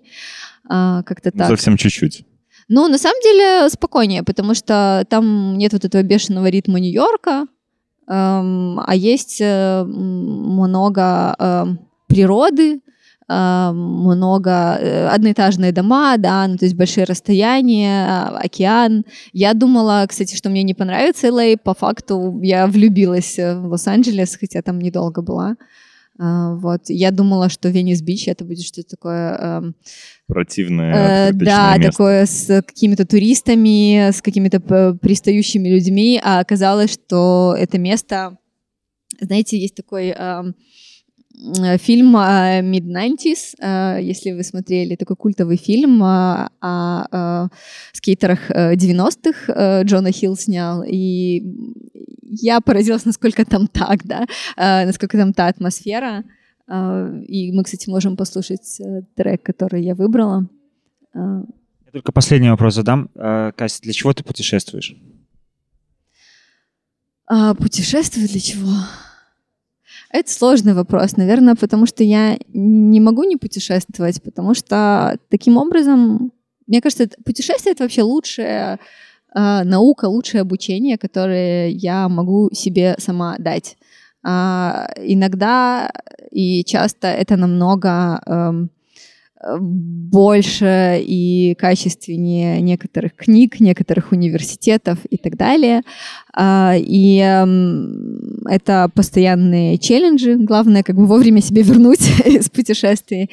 А, 0.70 1.04
как-то 1.04 1.32
Ну, 1.34 1.40
так. 1.40 1.48
Совсем 1.48 1.78
чуть-чуть. 1.78 2.26
Ну, 2.70 2.88
на 2.88 2.98
самом 2.98 3.22
деле 3.22 3.70
спокойнее, 3.70 4.24
потому 4.24 4.54
что 4.54 5.06
там 5.10 5.58
нет 5.58 5.74
вот 5.74 5.86
этого 5.86 6.04
бешеного 6.04 6.48
ритма 6.50 6.80
Нью-Йорка, 6.80 7.46
эм, 8.10 8.80
а 8.80 8.96
есть 8.96 9.40
э, 9.40 9.84
много 9.86 11.36
эм, 11.40 11.80
природы, 12.08 12.82
много 13.30 14.78
э, 14.80 15.08
одноэтажные 15.08 15.72
дома, 15.74 16.18
да, 16.18 16.48
ну, 16.48 16.58
то 16.58 16.66
есть 16.66 16.76
большие 16.78 17.04
расстояния, 17.06 18.06
а, 18.08 18.40
океан. 18.40 19.04
Я 19.34 19.54
думала, 19.54 20.06
кстати, 20.08 20.36
что 20.36 20.50
мне 20.50 20.64
не 20.64 20.74
понравится 20.74 21.28
LA, 21.28 21.58
по 21.58 21.74
факту 21.74 22.40
я 22.42 22.68
влюбилась 22.68 23.38
в 23.38 23.66
Лос-Анджелес, 23.68 24.38
хотя 24.40 24.62
там 24.62 24.80
недолго 24.80 25.22
была. 25.22 25.56
А, 26.20 26.56
Вот. 26.56 26.84
Я 26.88 27.12
думала, 27.12 27.50
что 27.50 27.70
Венес-Бич 27.70 28.28
это 28.28 28.46
будет 28.46 28.66
что-то 28.66 28.90
такое 28.92 29.36
эм, 29.38 29.76
Противное, 30.28 31.30
Э, 31.30 31.34
да, 31.34 31.76
место. 31.78 31.92
такое 31.92 32.26
с 32.26 32.62
какими-то 32.64 33.06
туристами, 33.06 34.10
с 34.12 34.22
какими-то 34.22 34.60
пристающими 35.02 35.70
людьми, 35.70 36.20
а 36.24 36.40
оказалось, 36.40 36.94
что 36.94 37.56
это 37.58 37.78
место, 37.78 38.38
знаете, 39.22 39.60
есть 39.60 39.76
такой 39.76 40.08
э, 40.18 40.44
фильм 41.78 42.16
э, 42.18 42.62
Mid-90s, 42.62 43.56
э, 43.60 44.00
если 44.02 44.32
вы 44.32 44.44
смотрели, 44.44 44.96
такой 44.96 45.16
культовый 45.16 45.58
фильм 45.58 46.04
э, 46.04 46.50
о 46.62 47.06
э, 47.12 47.48
скейтерах 47.94 48.50
э, 48.50 48.76
90-х, 48.76 49.54
э, 49.54 49.84
Джона 49.84 50.12
Хилл 50.12 50.36
снял, 50.36 50.84
и 50.84 51.44
я 52.24 52.60
поразилась, 52.60 53.06
насколько 53.06 53.46
там 53.46 53.68
так, 53.68 54.06
да, 54.06 54.26
э, 54.58 54.86
насколько 54.86 55.18
там 55.18 55.34
та 55.34 55.48
атмосфера, 55.48 56.24
Э, 56.68 57.22
и 57.28 57.52
мы, 57.52 57.64
кстати, 57.64 57.90
можем 57.90 58.18
послушать 58.18 58.80
э, 58.80 59.02
трек, 59.16 59.44
который 59.44 59.84
я 59.84 59.96
выбрала. 59.96 60.48
Э, 61.14 61.44
Я 61.86 61.92
только 61.92 62.12
последний 62.12 62.50
вопрос 62.50 62.76
задам. 62.76 63.10
Э, 63.16 63.52
Кася, 63.56 63.82
для 63.82 63.94
чего 63.94 64.14
ты 64.14 64.24
путешествуешь? 64.24 64.96
А 67.26 67.54
путешествовать 67.56 68.32
для 68.32 68.40
чего? 68.40 68.72
Это 70.12 70.32
сложный 70.32 70.74
вопрос, 70.74 71.18
наверное, 71.18 71.56
потому 71.56 71.86
что 71.86 72.04
я 72.04 72.38
не 72.54 73.00
могу 73.00 73.24
не 73.24 73.36
путешествовать, 73.36 74.22
потому 74.24 74.54
что 74.54 75.18
таким 75.30 75.58
образом, 75.58 76.32
мне 76.66 76.82
кажется, 76.82 77.10
путешествие 77.26 77.74
это 77.74 77.84
вообще 77.84 78.04
лучшая 78.04 78.80
наука, 79.34 80.06
лучшее 80.06 80.42
обучение, 80.42 80.98
которое 80.98 81.70
я 81.70 82.08
могу 82.10 82.50
себе 82.54 82.96
сама 82.98 83.36
дать. 83.38 83.78
А, 84.24 84.90
иногда 84.98 85.92
и 86.32 86.64
часто 86.64 87.08
это 87.08 87.36
намного 87.36 88.22
эм, 88.26 88.72
больше 89.60 91.00
и 91.00 91.56
качественнее 91.60 92.60
некоторых 92.62 93.16
книг, 93.16 93.60
некоторых 93.60 94.12
университетов 94.12 94.98
и 95.10 95.18
так 95.18 95.38
далее. 95.38 95.84
А, 96.34 96.74
И 96.78 97.20
эм, 97.20 98.46
это 98.48 98.90
постоянные 98.94 99.78
челленджи. 99.78 100.36
Главное, 100.36 100.82
как 100.82 100.96
бы 100.96 101.06
вовремя 101.06 101.42
себе 101.42 101.62
вернуть 101.62 102.02
из 102.26 102.50
путешествий. 102.50 103.30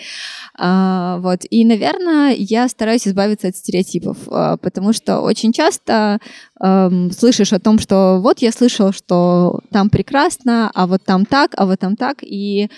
А, 0.58 1.18
Вот. 1.20 1.40
И, 1.48 1.64
наверное, 1.64 2.34
я 2.36 2.68
стараюсь 2.68 3.08
избавиться 3.08 3.48
от 3.48 3.56
стереотипов, 3.56 4.18
а, 4.26 4.58
потому 4.58 4.92
что 4.92 5.20
очень 5.20 5.52
часто 5.52 6.18
эм, 6.60 7.10
слышишь 7.12 7.54
о 7.54 7.60
том, 7.60 7.78
что 7.78 8.20
вот 8.20 8.40
я 8.40 8.52
слышал, 8.52 8.92
что 8.92 9.60
там 9.70 9.88
прекрасно, 9.88 10.70
а 10.74 10.86
вот 10.86 11.02
там 11.04 11.24
так, 11.24 11.52
а 11.56 11.64
вот 11.64 11.80
там 11.80 11.96
так. 11.96 12.18
И 12.22 12.68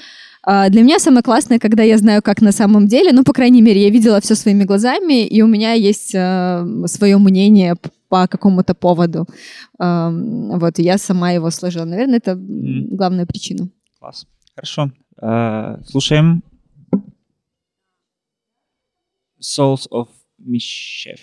для 0.47 0.82
меня 0.82 0.99
самое 0.99 1.22
классное, 1.22 1.59
когда 1.59 1.82
я 1.82 1.99
знаю, 1.99 2.22
как 2.22 2.40
на 2.40 2.53
самом 2.53 2.86
деле, 2.86 3.12
ну, 3.12 3.24
по 3.24 3.32
крайней 3.32 3.62
мере, 3.62 3.82
я 3.82 3.90
видела 3.90 4.20
все 4.20 4.34
своими 4.36 4.64
глазами, 4.64 5.26
и 5.26 5.42
у 5.42 5.47
меня 5.47 5.72
есть 5.72 6.11
свое 6.11 7.18
мнение 7.18 7.74
по 8.09 8.28
какому-то 8.28 8.74
поводу. 8.74 9.26
Вот, 9.78 10.78
и 10.78 10.82
я 10.82 10.99
сама 10.99 11.32
его 11.32 11.51
сложила. 11.51 11.84
Наверное, 11.84 12.18
это 12.18 12.36
главная 12.38 13.26
причина. 13.26 13.68
Класс. 13.99 14.26
Хорошо. 14.55 14.92
Э, 15.20 15.78
Слушаем 15.84 16.42
Souls 19.40 19.88
of 19.90 20.09
Mischief. 20.40 21.20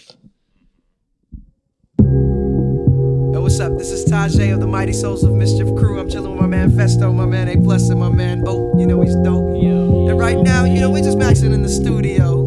What's 3.44 3.60
up? 3.60 3.78
This 3.78 3.91
is 3.91 4.06
Tajay 4.06 4.54
of 4.54 4.62
the 4.62 4.68
Mighty 4.68 4.94
Souls 4.94 5.22
of 5.26 5.34
Mischief 5.34 5.68
crew. 5.76 6.00
I'm 6.00 6.10
chilling 6.10 6.32
with 6.32 6.39
my 6.39 6.48
man 6.48 6.72
Festo, 6.72 7.14
my 7.14 7.26
man 7.26 7.50
A 7.50 7.58
Plus, 7.58 7.89
and 7.89 8.00
my 8.00 8.08
man 8.08 8.41
Bo. 8.41 8.80
You 8.80 8.88
know 8.88 9.02
he's 9.02 9.18
dope. 9.18 9.44
And 9.44 10.18
right 10.18 10.38
now, 10.38 10.64
you 10.64 10.80
know, 10.80 10.89
we're 10.89 11.04
just 11.04 11.18
maxing 11.18 11.54
in 11.54 11.62
the 11.62 11.68
studio. 11.68 12.39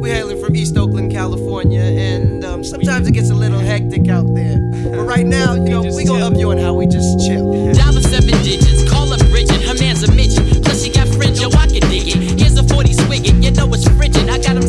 We're 0.00 0.14
hailing 0.14 0.40
from 0.40 0.54
East 0.54 0.76
Oakland, 0.76 1.10
California, 1.10 1.80
and 1.80 2.44
um, 2.44 2.62
sometimes 2.62 3.08
it 3.08 3.14
gets 3.14 3.30
a 3.30 3.34
little 3.34 3.58
hectic 3.58 4.08
out 4.08 4.32
there. 4.36 4.60
But 4.94 5.04
right 5.04 5.26
now, 5.26 5.54
you 5.54 5.70
know, 5.70 5.82
we 5.92 6.04
gonna 6.04 6.24
up 6.24 6.36
you 6.36 6.52
on 6.52 6.58
how 6.58 6.74
we 6.74 6.86
just 6.86 7.18
chill. 7.26 7.74
Dollar 7.74 8.02
seven 8.02 8.40
digits, 8.44 8.88
call 8.88 9.12
up 9.12 9.18
Bridget, 9.30 9.60
her 9.66 9.74
man's 9.74 10.04
a 10.04 10.12
midget. 10.12 10.62
Plus 10.62 10.84
she 10.84 10.90
got 10.90 11.08
fringe, 11.08 11.40
yo, 11.40 11.48
I 11.48 11.66
can 11.66 11.82
dig 11.90 12.06
it. 12.06 12.38
Here's 12.38 12.56
a 12.56 12.62
40 12.62 12.92
swig 12.92 13.26
it, 13.26 13.34
you 13.42 13.50
know 13.50 13.74
it's 13.74 13.88
frigid. 13.96 14.28
I 14.28 14.38
got 14.38 14.56
him 14.56 14.63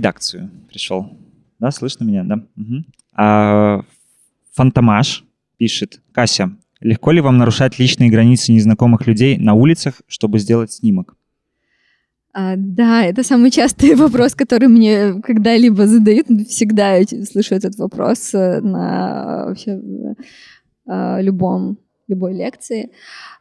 редакцию 0.00 0.50
пришел. 0.68 1.06
Да, 1.58 1.70
слышно 1.70 2.04
меня, 2.04 2.24
да? 2.24 2.42
Мгм. 2.56 2.86
А, 3.14 3.82
Фантомаш 4.54 5.24
пишет. 5.58 6.00
Кася, 6.12 6.50
легко 6.80 7.12
ли 7.12 7.20
вам 7.20 7.36
нарушать 7.36 7.78
личные 7.78 8.10
границы 8.10 8.52
незнакомых 8.52 9.06
людей 9.06 9.36
на 9.36 9.52
улицах, 9.52 10.00
чтобы 10.08 10.38
сделать 10.38 10.72
снимок? 10.72 11.16
А, 12.32 12.54
да, 12.56 13.04
это 13.04 13.22
самый 13.22 13.50
частый 13.50 13.94
вопрос, 13.96 14.34
который 14.34 14.68
мне 14.68 15.20
когда-либо 15.22 15.86
задают. 15.86 16.26
Всегда 16.48 16.94
я 16.94 17.06
слышу 17.26 17.54
этот 17.54 17.76
вопрос 17.76 18.34
э, 18.34 18.60
на 18.60 19.46
вообще 19.48 19.80
э, 20.86 21.22
любом 21.22 21.78
любой 22.10 22.34
лекции. 22.34 22.90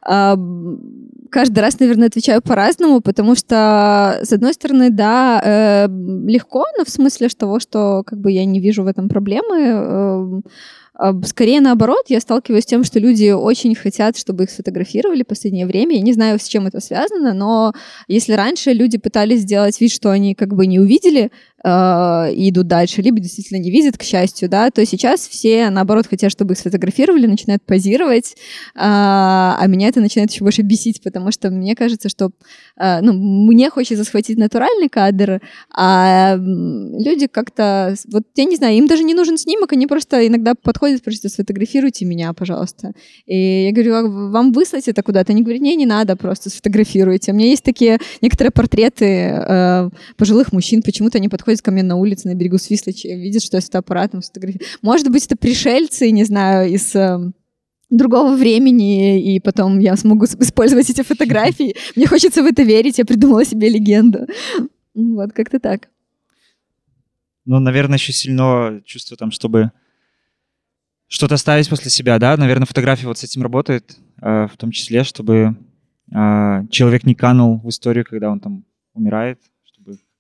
Каждый 0.01 1.59
раз, 1.59 1.79
наверное, 1.79 2.07
отвечаю 2.07 2.41
по-разному, 2.41 3.01
потому 3.01 3.35
что, 3.35 4.19
с 4.23 4.33
одной 4.33 4.53
стороны, 4.53 4.89
да, 4.89 5.41
э, 5.43 5.87
легко, 6.27 6.65
но 6.77 6.85
в 6.85 6.89
смысле 6.89 7.29
того, 7.29 7.59
что 7.59 8.03
как 8.03 8.19
бы 8.19 8.31
я 8.31 8.45
не 8.45 8.59
вижу 8.59 8.83
в 8.83 8.87
этом 8.87 9.09
проблемы. 9.09 9.57
э, 9.59 10.41
а, 10.99 11.13
Скорее 11.23 11.61
наоборот, 11.61 12.05
я 12.09 12.19
сталкиваюсь 12.19 12.63
с 12.63 12.67
тем, 12.67 12.83
что 12.83 12.99
люди 12.99 13.31
очень 13.31 13.73
хотят, 13.73 14.17
чтобы 14.17 14.43
их 14.43 14.49
сфотографировали 14.49 15.23
в 15.23 15.27
последнее 15.27 15.65
время. 15.65 15.95
Я 15.95 16.01
не 16.01 16.13
знаю, 16.13 16.39
с 16.39 16.47
чем 16.47 16.67
это 16.67 16.81
связано, 16.81 17.33
но 17.33 17.73
если 18.07 18.33
раньше 18.33 18.73
люди 18.73 18.97
пытались 18.97 19.41
сделать 19.41 19.79
вид, 19.79 19.91
что 19.91 20.11
они 20.11 20.35
как 20.35 20.53
бы 20.53 20.67
не 20.67 20.79
увидели 20.79 21.31
э, 21.63 22.33
и 22.33 22.49
идут 22.49 22.67
дальше, 22.67 23.01
либо 23.01 23.19
действительно 23.19 23.57
не 23.57 23.71
видят, 23.71 23.97
к 23.97 24.03
счастью, 24.03 24.49
да, 24.49 24.69
то 24.71 24.85
сейчас 24.85 25.27
все, 25.27 25.69
наоборот, 25.69 26.07
хотят, 26.07 26.31
чтобы 26.31 26.53
их 26.53 26.59
сфотографировали, 26.59 27.27
начинают 27.27 27.63
позировать, 27.63 28.35
а, 28.75 29.57
а 29.59 29.67
меня 29.67 29.87
это 29.87 29.99
начинает 30.01 30.31
еще 30.31 30.43
больше 30.43 30.61
бесить, 30.61 31.01
потому 31.01 31.31
что 31.31 31.49
мне 31.49 31.75
кажется, 31.75 32.09
что 32.09 32.31
э, 32.77 33.01
ну, 33.01 33.13
мне 33.13 33.69
хочется 33.69 34.03
схватить 34.03 34.37
натуральный 34.37 34.89
кадр, 34.89 35.41
а 35.75 36.35
люди 36.37 37.27
как-то, 37.27 37.95
вот 38.11 38.23
я 38.35 38.45
не 38.45 38.55
знаю, 38.55 38.75
им 38.75 38.87
даже 38.87 39.03
не 39.03 39.13
нужен 39.13 39.37
снимок, 39.37 39.73
они 39.73 39.87
просто 39.87 40.25
иногда 40.27 40.53
подходят, 40.55 41.03
просят, 41.03 41.31
сфотографируйте 41.31 42.05
меня, 42.05 42.33
пожалуйста. 42.33 42.93
И 43.25 43.65
я 43.65 43.71
говорю, 43.71 43.95
а 43.95 44.03
вам 44.03 44.51
выслать 44.51 44.87
это 44.87 45.03
куда-то? 45.03 45.31
Они 45.31 45.41
говорят, 45.41 45.61
не, 45.61 45.75
не 45.75 45.85
надо, 45.85 46.15
просто 46.15 46.49
сфотографируйте. 46.49 47.31
У 47.31 47.35
меня 47.35 47.47
есть 47.47 47.63
такие 47.63 47.99
некоторые 48.21 48.51
портреты 48.51 49.05
э, 49.05 49.89
пожилых 50.17 50.53
мужчин, 50.53 50.81
почему-то 50.81 51.17
они 51.17 51.29
подходят 51.29 51.48
ко 51.57 51.71
мне 51.71 51.83
на 51.83 51.95
улице 51.95 52.27
на 52.27 52.35
берегу 52.35 52.57
Свислочи, 52.57 53.07
видят, 53.07 53.43
что 53.43 53.57
я 53.57 53.61
с 53.61 53.65
фотоаппаратом 53.65 54.21
сфотографирую. 54.21 54.67
Может 54.81 55.09
быть, 55.11 55.25
это 55.25 55.35
пришельцы, 55.35 56.11
не 56.11 56.23
знаю, 56.23 56.71
из... 56.71 56.95
э, 56.95 57.31
другого 57.89 58.35
времени, 58.35 59.35
и 59.35 59.39
потом 59.39 59.79
я 59.79 59.95
смогу 59.95 60.25
использовать 60.25 60.89
эти 60.89 61.01
фотографии. 61.01 61.75
Мне 61.95 62.07
хочется 62.07 62.43
в 62.43 62.45
это 62.45 62.63
верить, 62.63 62.99
я 62.99 63.05
придумала 63.05 63.43
себе 63.45 63.69
легенду. 63.69 64.27
Вот, 64.93 65.33
как-то 65.33 65.59
так. 65.59 65.89
Ну, 67.45 67.59
наверное, 67.59 67.97
еще 67.97 68.13
сильно 68.13 68.81
чувство 68.85 69.17
там, 69.17 69.31
чтобы 69.31 69.71
что-то 71.07 71.35
оставить 71.35 71.69
после 71.69 71.89
себя, 71.89 72.19
да? 72.19 72.37
Наверное, 72.37 72.67
фотография 72.67 73.07
вот 73.07 73.17
с 73.17 73.23
этим 73.23 73.41
работает, 73.41 73.97
э, 74.21 74.47
в 74.47 74.55
том 74.57 74.71
числе, 74.71 75.03
чтобы 75.03 75.55
э, 76.11 76.67
человек 76.69 77.05
не 77.05 77.15
канул 77.15 77.59
в 77.59 77.69
историю, 77.69 78.05
когда 78.05 78.29
он 78.29 78.39
там 78.39 78.65
умирает, 78.93 79.39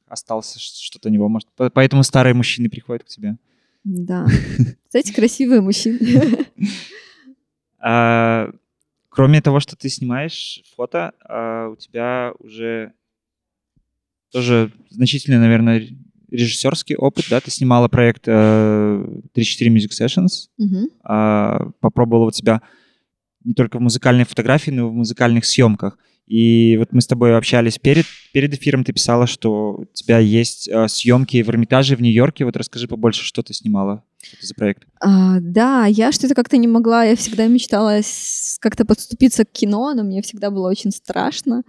остался 0.09 0.59
что-то 0.59 1.09
у 1.09 1.11
него. 1.11 1.29
Может, 1.29 1.49
по- 1.55 1.69
поэтому 1.69 2.03
старые 2.03 2.33
мужчины 2.33 2.69
приходят 2.69 3.03
к 3.03 3.07
тебе. 3.07 3.37
Да. 3.83 4.27
Кстати, 4.87 5.13
красивые 5.13 5.61
мужчины. 5.61 5.99
А, 7.81 8.51
кроме 9.07 9.41
того, 9.41 9.61
что 9.61 9.77
ты 9.77 9.87
снимаешь 9.87 10.61
фото, 10.75 11.13
а, 11.23 11.69
у 11.69 11.77
тебя 11.77 12.33
уже 12.39 12.91
тоже 14.31 14.71
значительный, 14.89 15.37
наверное, 15.39 15.87
режиссерский 16.29 16.95
опыт, 16.95 17.27
да? 17.29 17.39
Ты 17.39 17.49
снимала 17.51 17.87
проект 17.87 18.23
э, 18.27 19.21
3-4 19.33 19.67
Music 19.69 19.91
Sessions, 19.91 20.49
а, 21.03 21.69
попробовала 21.79 22.27
у 22.27 22.31
тебя 22.31 22.61
не 23.43 23.53
только 23.53 23.77
в 23.77 23.81
музыкальной 23.81 24.25
фотографии, 24.25 24.71
но 24.71 24.87
и 24.87 24.89
в 24.89 24.93
музыкальных 24.93 25.45
съемках. 25.45 25.97
И 26.29 26.77
вот 26.77 26.89
мы 26.91 27.01
с 27.01 27.07
тобой 27.07 27.35
общались 27.35 27.79
перед, 27.79 28.05
перед 28.33 28.53
эфиром, 28.53 28.83
ты 28.83 28.93
писала, 28.93 29.25
что 29.25 29.71
у 29.79 29.85
тебя 29.93 30.19
есть 30.19 30.69
э, 30.69 30.87
съемки 30.87 31.41
в 31.41 31.49
Эрмитаже 31.49 31.95
в 31.95 32.01
Нью-Йорке. 32.01 32.45
Вот 32.45 32.55
расскажи 32.55 32.87
побольше, 32.87 33.25
что 33.25 33.41
ты 33.41 33.55
снимала, 33.55 34.03
что 34.21 34.45
за 34.45 34.53
проект. 34.53 34.83
А, 35.01 35.39
да, 35.39 35.87
я 35.87 36.11
что-то 36.11 36.35
как-то 36.35 36.57
не 36.57 36.67
могла, 36.67 37.03
я 37.03 37.15
всегда 37.15 37.47
мечтала 37.47 38.01
как-то 38.59 38.85
подступиться 38.85 39.43
к 39.43 39.51
кино, 39.51 39.91
но 39.95 40.03
мне 40.03 40.21
всегда 40.21 40.51
было 40.51 40.69
очень 40.69 40.91
страшно. 40.91 41.63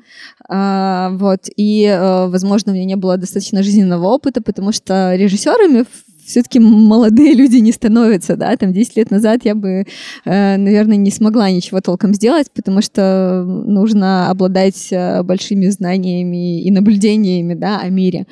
А, 0.47 1.09
вот, 1.13 1.49
и, 1.57 1.85
э, 1.85 2.27
возможно, 2.27 2.73
у 2.73 2.75
меня 2.75 2.85
не 2.85 2.97
было 2.97 3.17
достаточно 3.17 3.63
жизненного 3.63 4.09
опыта, 4.09 4.43
потому 4.43 4.73
что 4.73 5.15
режиссерами 5.15 5.87
все-таки 6.31 6.59
молодые 6.61 7.35
люди 7.35 7.57
не 7.57 7.73
становятся, 7.73 8.37
да, 8.37 8.57
там 8.57 8.73
10 8.73 8.97
лет 8.97 9.11
назад 9.11 9.41
я 9.45 9.55
бы, 9.55 9.85
э, 10.25 10.57
наверное, 10.57 10.97
не 10.97 11.11
смогла 11.11 11.51
ничего 11.51 11.81
толком 11.81 12.15
сделать, 12.15 12.51
потому 12.55 12.81
что 12.81 13.45
нужно 13.47 14.31
обладать 14.31 14.89
э, 14.91 15.23
большими 15.23 15.67
знаниями 15.67 16.63
и 16.63 16.71
наблюдениями, 16.71 17.55
да, 17.55 17.81
о 17.81 17.89
мире. 17.89 18.27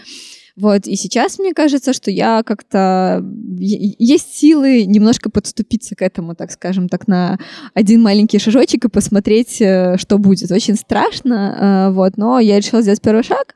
Вот, 0.57 0.89
и 0.89 0.97
сейчас 0.97 1.39
мне 1.39 1.55
кажется, 1.55 1.93
что 1.93 2.11
я 2.11 2.43
как-то... 2.43 3.25
Есть 3.61 4.35
силы 4.35 4.87
немножко 4.87 5.31
подступиться 5.31 5.95
к 5.95 6.03
этому, 6.03 6.35
так 6.35 6.51
скажем, 6.51 6.89
так 6.89 7.07
на 7.07 7.39
один 7.75 8.03
маленький 8.03 8.41
шажочек 8.41 8.85
и 8.85 8.89
посмотреть, 8.89 9.61
э, 9.61 9.97
что 9.99 10.19
будет. 10.19 10.51
Очень 10.51 10.75
страшно, 10.75 11.91
вот, 11.93 12.17
но 12.17 12.41
я 12.41 12.57
решила 12.57 12.83
сделать 12.83 13.01
первый 13.01 13.23
шаг. 13.23 13.55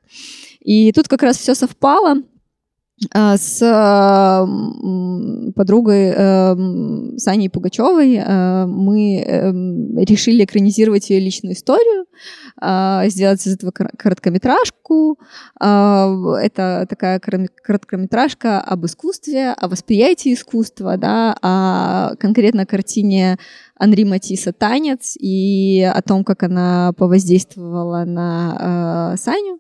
И 0.65 0.93
тут 0.93 1.09
как 1.09 1.23
раз 1.23 1.39
все 1.39 1.55
совпало. 1.55 2.23
А, 3.13 3.37
с 3.37 3.61
а, 3.63 4.47
подругой 5.57 6.13
э, 6.15 6.53
м, 6.53 7.19
Саней 7.19 7.51
Пугачевой 7.51 8.15
э, 8.17 8.67
мы 8.67 9.19
эм, 9.21 9.99
решили 9.99 10.45
экранизировать 10.45 11.11
ее 11.11 11.21
личную 11.21 11.55
историю, 11.55 12.07
а, 12.61 13.09
сделать 13.09 13.45
из 13.47 13.55
этого 13.55 13.71
кор- 13.73 13.91
короткометражку. 13.97 15.19
А, 15.61 16.15
Это 16.41 16.87
такая 16.89 17.19
короткометражка 17.19 18.61
об 18.61 18.87
искусстве, 18.87 19.51
о 19.51 19.69
восприятии 19.69 20.35
искусства, 20.35 20.97
да, 20.97 21.37
о 21.43 22.15
конкретно 22.17 22.67
картине 22.67 23.39
Анри 23.83 24.05
Матисса 24.05 24.53
«Танец» 24.53 25.17
и 25.19 25.83
о 25.83 26.01
том, 26.03 26.23
как 26.23 26.45
она 26.45 26.93
повоздействовала 26.97 28.05
на 28.05 29.13
э, 29.15 29.17
Саню. 29.19 29.59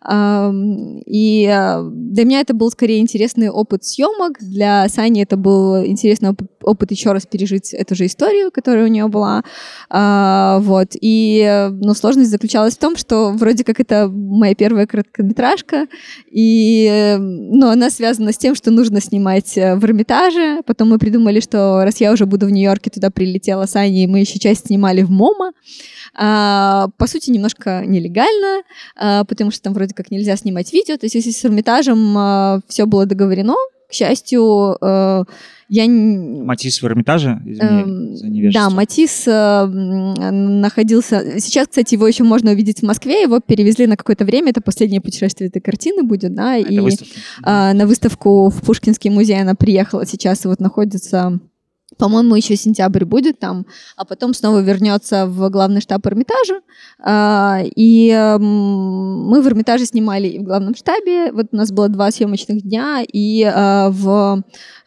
Ам, 0.00 1.00
И 1.06 1.48
э, 1.50 1.90
для 1.90 2.24
меня 2.24 2.40
это 2.40 2.54
был 2.54 2.70
скорее 2.70 3.00
интересный 3.00 3.48
опыт 3.48 3.84
съемок, 3.84 4.38
для 4.40 4.88
Сани 4.88 5.22
это 5.22 5.36
был 5.36 5.84
интересный 5.84 6.30
оп- 6.30 6.42
опыт 6.62 6.90
еще 6.90 7.12
раз 7.12 7.26
пережить 7.26 7.72
эту 7.74 7.94
же 7.94 8.06
историю, 8.06 8.50
которая 8.52 8.84
у 8.84 8.88
нее 8.88 9.08
была. 9.08 9.42
А, 9.90 10.58
Вот. 10.60 10.90
И 11.00 11.42
э, 11.44 11.68
но 11.70 11.94
сложность 11.94 12.30
заключалась 12.30 12.74
в 12.74 12.78
том, 12.78 12.96
что 12.96 13.32
вроде 13.32 13.64
как 13.64 13.80
это 13.80 14.08
моя 14.08 14.54
первая 14.54 14.86
короткометражка, 14.86 15.86
и 16.30 16.86
э, 16.90 17.16
ну, 17.18 17.68
она 17.68 17.90
связана 17.90 18.32
с 18.32 18.38
тем, 18.38 18.54
что 18.54 18.70
нужно 18.70 19.00
снимать 19.00 19.56
э, 19.58 19.74
в 19.74 19.84
Эрмитаже. 19.84 20.62
Потом 20.66 20.90
мы 20.90 20.98
придумали, 20.98 21.40
что 21.40 21.82
раз 21.82 22.00
я 22.00 22.12
уже 22.12 22.26
буду 22.26 22.46
в 22.46 22.50
Нью-Йорке, 22.50 22.90
туда 22.90 23.10
прилетела 23.10 23.63
с 23.66 23.76
Аней, 23.76 24.06
мы 24.06 24.20
еще 24.20 24.38
часть 24.38 24.66
снимали 24.66 25.02
в 25.02 25.10
МОМА. 25.10 25.52
А, 26.14 26.88
по 26.96 27.06
сути, 27.06 27.30
немножко 27.30 27.84
нелегально, 27.86 28.62
а, 28.96 29.24
потому 29.24 29.50
что 29.50 29.62
там 29.62 29.74
вроде 29.74 29.94
как 29.94 30.10
нельзя 30.10 30.36
снимать 30.36 30.72
видео. 30.72 30.96
То 30.96 31.06
есть, 31.06 31.14
если 31.14 31.30
с 31.30 31.44
Эрмитажем 31.44 32.62
все 32.68 32.86
было 32.86 33.06
договорено, 33.06 33.54
к 33.88 33.92
счастью, 33.92 34.76
э, 34.80 35.24
я... 35.68 35.86
Матис 35.88 36.82
в 36.82 36.84
Эрмитаже, 36.84 37.40
извини 37.46 38.16
за 38.16 38.28
невежество. 38.28 38.68
Да, 38.68 38.74
Матис 38.74 39.24
э, 39.26 39.66
находился... 39.66 41.38
Сейчас, 41.38 41.68
кстати, 41.68 41.94
его 41.94 42.08
еще 42.08 42.24
можно 42.24 42.50
увидеть 42.52 42.80
в 42.80 42.82
Москве. 42.84 43.22
Его 43.22 43.40
перевезли 43.40 43.86
на 43.86 43.96
какое-то 43.96 44.24
время. 44.24 44.50
Это 44.50 44.60
последнее 44.60 45.00
путешествие 45.00 45.48
этой 45.48 45.60
картины 45.60 46.02
будет, 46.02 46.34
да. 46.34 46.56
Это 46.56 46.72
и 46.72 46.78
выставка. 46.80 47.14
а, 47.42 47.72
на 47.72 47.86
выставку 47.86 48.48
в 48.48 48.62
Пушкинский 48.62 49.10
музей 49.10 49.40
она 49.40 49.54
приехала 49.54 50.06
сейчас 50.06 50.44
и 50.44 50.48
вот 50.48 50.60
находится... 50.60 51.38
По-моему, 51.96 52.34
еще 52.34 52.56
сентябрь 52.56 53.04
будет 53.04 53.38
там, 53.38 53.66
а 53.96 54.04
потом 54.04 54.34
снова 54.34 54.60
вернется 54.60 55.26
в 55.26 55.48
главный 55.50 55.80
штаб 55.80 56.06
Эрмитажа. 56.06 56.60
А, 56.98 57.60
И 57.76 58.10
мы 58.40 59.40
в 59.40 59.46
Эрмитаже 59.46 59.86
снимали 59.86 60.28
и 60.28 60.38
в 60.38 60.42
главном 60.42 60.74
штабе. 60.74 61.32
Вот 61.32 61.46
у 61.52 61.56
нас 61.56 61.72
было 61.72 61.88
два 61.88 62.10
съемочных 62.10 62.62
дня, 62.62 63.02
и 63.06 63.42
а, 63.42 63.90
в 63.90 64.42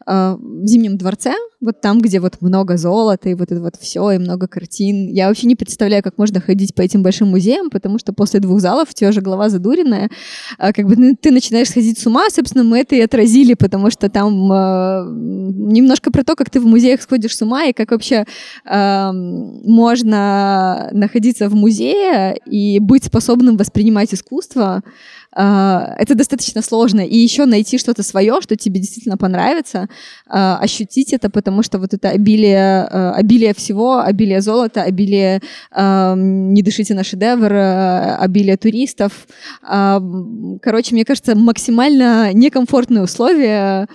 в 0.08 0.66
Зимнем 0.66 0.98
дворце, 0.98 1.34
вот 1.60 1.82
там, 1.82 2.00
где 2.00 2.20
вот 2.20 2.42
много 2.42 2.78
золота 2.78 3.30
и 3.30 3.34
вот 3.34 3.52
это 3.52 3.62
вот 3.62 3.76
все, 3.80 4.12
и 4.12 4.18
много 4.18 4.48
картин. 4.48 5.10
Я 5.10 5.28
вообще 5.28 5.48
не 5.48 5.56
представляю, 5.56 6.04
как 6.04 6.18
можно 6.18 6.40
ходить 6.40 6.76
по 6.76 6.82
этим 6.82 7.04
большим 7.04 7.30
музеям, 7.30 7.70
потому 7.70 8.00
что 8.00 8.14
после 8.14 8.40
двух 8.40 8.60
залов 8.60 8.90
у 8.92 8.94
тебя 8.94 9.12
же 9.12 9.22
голова 9.22 9.50
задуренная, 9.50 10.10
а, 10.58 10.72
как 10.72 10.88
бы 10.88 10.96
ну, 10.96 11.16
ты 11.20 11.32
начинаешь 11.32 11.70
сходить 11.70 12.00
с 12.00 12.06
ума, 12.06 12.30
собственно, 12.30 12.64
мы 12.64 12.80
это 12.80 12.96
и 12.96 13.02
отразили, 13.02 13.56
потому 13.56 13.90
что 13.90 14.10
там 14.10 14.52
а, 14.52 15.06
немножко 15.08 16.12
про 16.12 16.24
то, 16.24 16.36
как 16.36 16.50
ты 16.50 16.60
в 16.60 16.66
музеях 16.66 17.02
сходишь 17.02 17.36
с 17.36 17.42
ума, 17.42 17.66
и 17.66 17.74
как 17.74 17.92
вообще 17.92 18.26
а, 18.66 19.12
можно 19.14 20.90
находиться 20.92 21.50
в 21.50 21.56
музее 21.56 22.38
и 22.46 22.80
быть 22.80 23.04
способным 23.04 23.58
воспринимать 23.58 24.14
искусство, 24.14 24.68
а, 24.68 24.82
это 25.38 26.16
достаточно 26.16 26.62
сложно. 26.62 27.02
И 27.02 27.16
еще 27.16 27.46
найти 27.46 27.78
что-то 27.78 28.02
свое, 28.02 28.42
что 28.42 28.56
тебе 28.56 28.80
действительно 28.80 29.18
понравится, 29.18 29.88
а, 30.28 30.58
ощутить 30.58 31.14
это, 31.14 31.30
потому 31.30 31.62
что 31.62 31.78
вот 31.78 31.94
это 31.94 32.10
обилие, 32.10 32.84
а, 32.84 33.14
обилие 33.14 33.54
всего, 33.54 34.00
обилие 34.00 34.42
золота, 34.42 34.82
обилие 34.82 35.42
а, 35.72 36.16
«Не 36.16 36.64
дышите 36.64 36.96
на 36.96 37.04
шедевр», 37.04 37.52
а, 37.54 38.18
обилие 38.20 38.58
туристов. 38.58 39.28
а, 39.62 40.02
Короче, 40.62 40.96
мне 40.96 41.06
кажется, 41.06 41.36
максимально 41.36 42.34
некомфортные 42.34 43.04
условия 43.04 43.88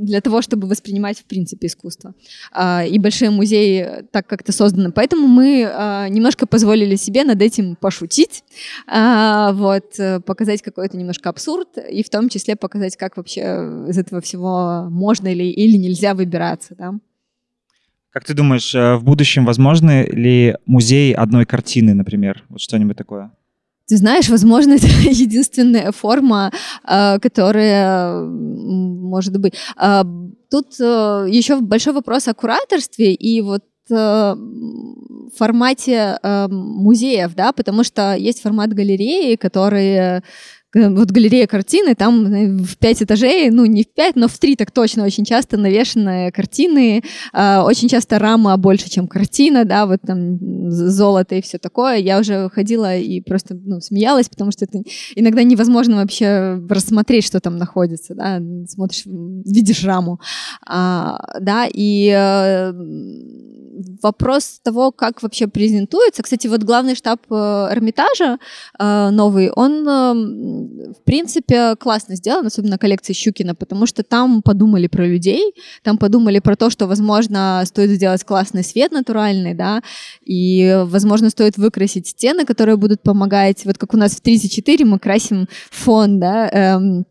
для 0.00 0.20
того, 0.20 0.42
чтобы 0.42 0.66
воспринимать, 0.68 1.18
в 1.18 1.24
принципе, 1.24 1.66
искусство. 1.66 2.14
А, 2.52 2.84
И 2.84 2.98
большие 2.98 3.30
музеи 3.30 4.04
так 4.10 4.26
как-то 4.26 4.52
созданы. 4.52 4.92
Поэтому 4.92 5.26
мы 5.26 5.64
а, 5.64 6.08
немножко 6.08 6.46
позволили 6.46 6.96
себе 6.96 7.24
над 7.24 7.40
этим 7.42 7.76
пошутить, 7.76 8.44
а, 8.86 9.52
вот, 9.52 9.98
э, 9.98 10.20
показать 10.20 10.62
какой-то 10.62 10.96
немножко 10.96 11.28
абсурд, 11.28 11.68
и 11.78 12.02
в 12.02 12.10
том 12.10 12.28
числе 12.28 12.56
показать, 12.56 12.96
как 12.96 13.16
вообще 13.16 13.40
из 13.88 13.98
этого 13.98 14.20
всего 14.20 14.86
можно 14.90 15.28
или, 15.28 15.44
или 15.44 15.76
нельзя 15.76 16.14
выбираться. 16.14 16.74
Да? 16.76 16.94
Как 18.10 18.24
ты 18.24 18.34
думаешь, 18.34 18.74
э, 18.74 18.96
в 18.96 19.04
будущем 19.04 19.46
возможны 19.46 20.04
ли 20.04 20.56
музей 20.66 21.14
одной 21.14 21.46
картины, 21.46 21.94
например? 21.94 22.44
Вот 22.48 22.60
что-нибудь 22.60 22.96
такое? 22.96 23.32
Ты 23.86 23.96
знаешь, 23.96 24.28
возможно, 24.28 24.72
это 24.76 24.86
единственная 24.86 25.92
форма, 25.92 26.52
э, 26.84 27.18
которая 27.18 28.20
может 28.22 29.36
быть. 29.38 29.54
А, 29.76 30.04
Тут 30.52 30.78
еще 30.78 31.60
большой 31.62 31.94
вопрос 31.94 32.28
о 32.28 32.34
кураторстве 32.34 33.14
и 33.14 33.40
вот 33.40 33.64
э, 33.90 34.34
формате 35.34 36.18
э, 36.22 36.48
музеев, 36.48 37.34
да, 37.34 37.52
потому 37.52 37.84
что 37.84 38.14
есть 38.14 38.42
формат 38.42 38.74
галереи, 38.74 39.36
которые 39.36 39.96
э, 39.96 40.22
вот 40.74 41.10
галерея 41.10 41.46
картины, 41.46 41.94
там 41.94 42.26
э, 42.26 42.62
в 42.62 42.76
пять 42.78 43.02
этажей, 43.02 43.50
ну 43.50 43.64
не 43.66 43.82
в 43.84 43.92
пять, 43.92 44.16
но 44.16 44.28
в 44.28 44.38
три 44.38 44.56
так 44.56 44.70
точно 44.70 45.04
очень 45.04 45.24
часто 45.24 45.56
навешаны 45.56 46.30
картины, 46.32 47.02
э, 47.32 47.58
очень 47.58 47.88
часто 47.88 48.18
рама 48.18 48.56
больше, 48.56 48.90
чем 48.90 49.06
картина, 49.06 49.64
да, 49.64 49.86
вот 49.86 50.00
там 50.06 50.70
золото 50.70 51.34
и 51.34 51.42
все 51.42 51.58
такое. 51.58 51.96
Я 51.96 52.18
уже 52.18 52.48
ходила 52.50 52.96
и 52.96 53.20
просто 53.20 53.54
ну, 53.54 53.80
смеялась, 53.80 54.28
потому 54.28 54.50
что 54.50 54.64
это 54.64 54.82
иногда 55.14 55.42
невозможно 55.42 55.96
вообще 55.96 56.60
рассмотреть, 56.68 57.24
что 57.24 57.40
там 57.40 57.56
находится, 57.56 58.14
да, 58.14 58.40
смотришь, 58.68 59.02
видишь 59.04 59.84
раму, 59.84 60.20
А, 60.66 61.18
да, 61.40 61.66
и 61.72 62.10
э, 62.14 62.72
вопрос 64.02 64.60
того, 64.62 64.92
как 64.92 65.22
вообще 65.22 65.46
презентуется. 65.46 66.22
Кстати, 66.22 66.46
вот 66.46 66.62
главный 66.62 66.94
штаб 66.94 67.20
э, 67.30 67.34
Эрмитажа 67.34 68.38
э, 68.78 69.10
новый, 69.10 69.50
он, 69.50 69.88
э, 69.88 70.92
в 70.92 71.04
принципе, 71.04 71.76
классно 71.76 72.16
сделан, 72.16 72.46
особенно 72.46 72.78
коллекции 72.78 73.12
Щукина, 73.12 73.54
потому 73.54 73.86
что 73.86 74.02
там 74.02 74.42
подумали 74.42 74.86
про 74.86 75.06
людей, 75.06 75.54
там 75.82 75.98
подумали 75.98 76.38
про 76.38 76.56
то, 76.56 76.70
что, 76.70 76.86
возможно, 76.86 77.62
стоит 77.66 77.90
сделать 77.90 78.24
классный 78.24 78.64
свет 78.64 78.92
натуральный, 78.92 79.54
да, 79.54 79.82
и, 80.24 80.82
возможно, 80.84 81.30
стоит 81.30 81.56
выкрасить 81.56 82.08
стены, 82.08 82.44
которые 82.44 82.76
будут 82.76 83.02
помогать. 83.02 83.64
Вот 83.64 83.78
как 83.78 83.94
у 83.94 83.96
нас 83.96 84.12
в 84.12 84.20
34 84.20 84.84
мы 84.84 84.98
красим 84.98 85.48
фон, 85.70 86.20
да, 86.20 86.48
эм, 86.48 87.06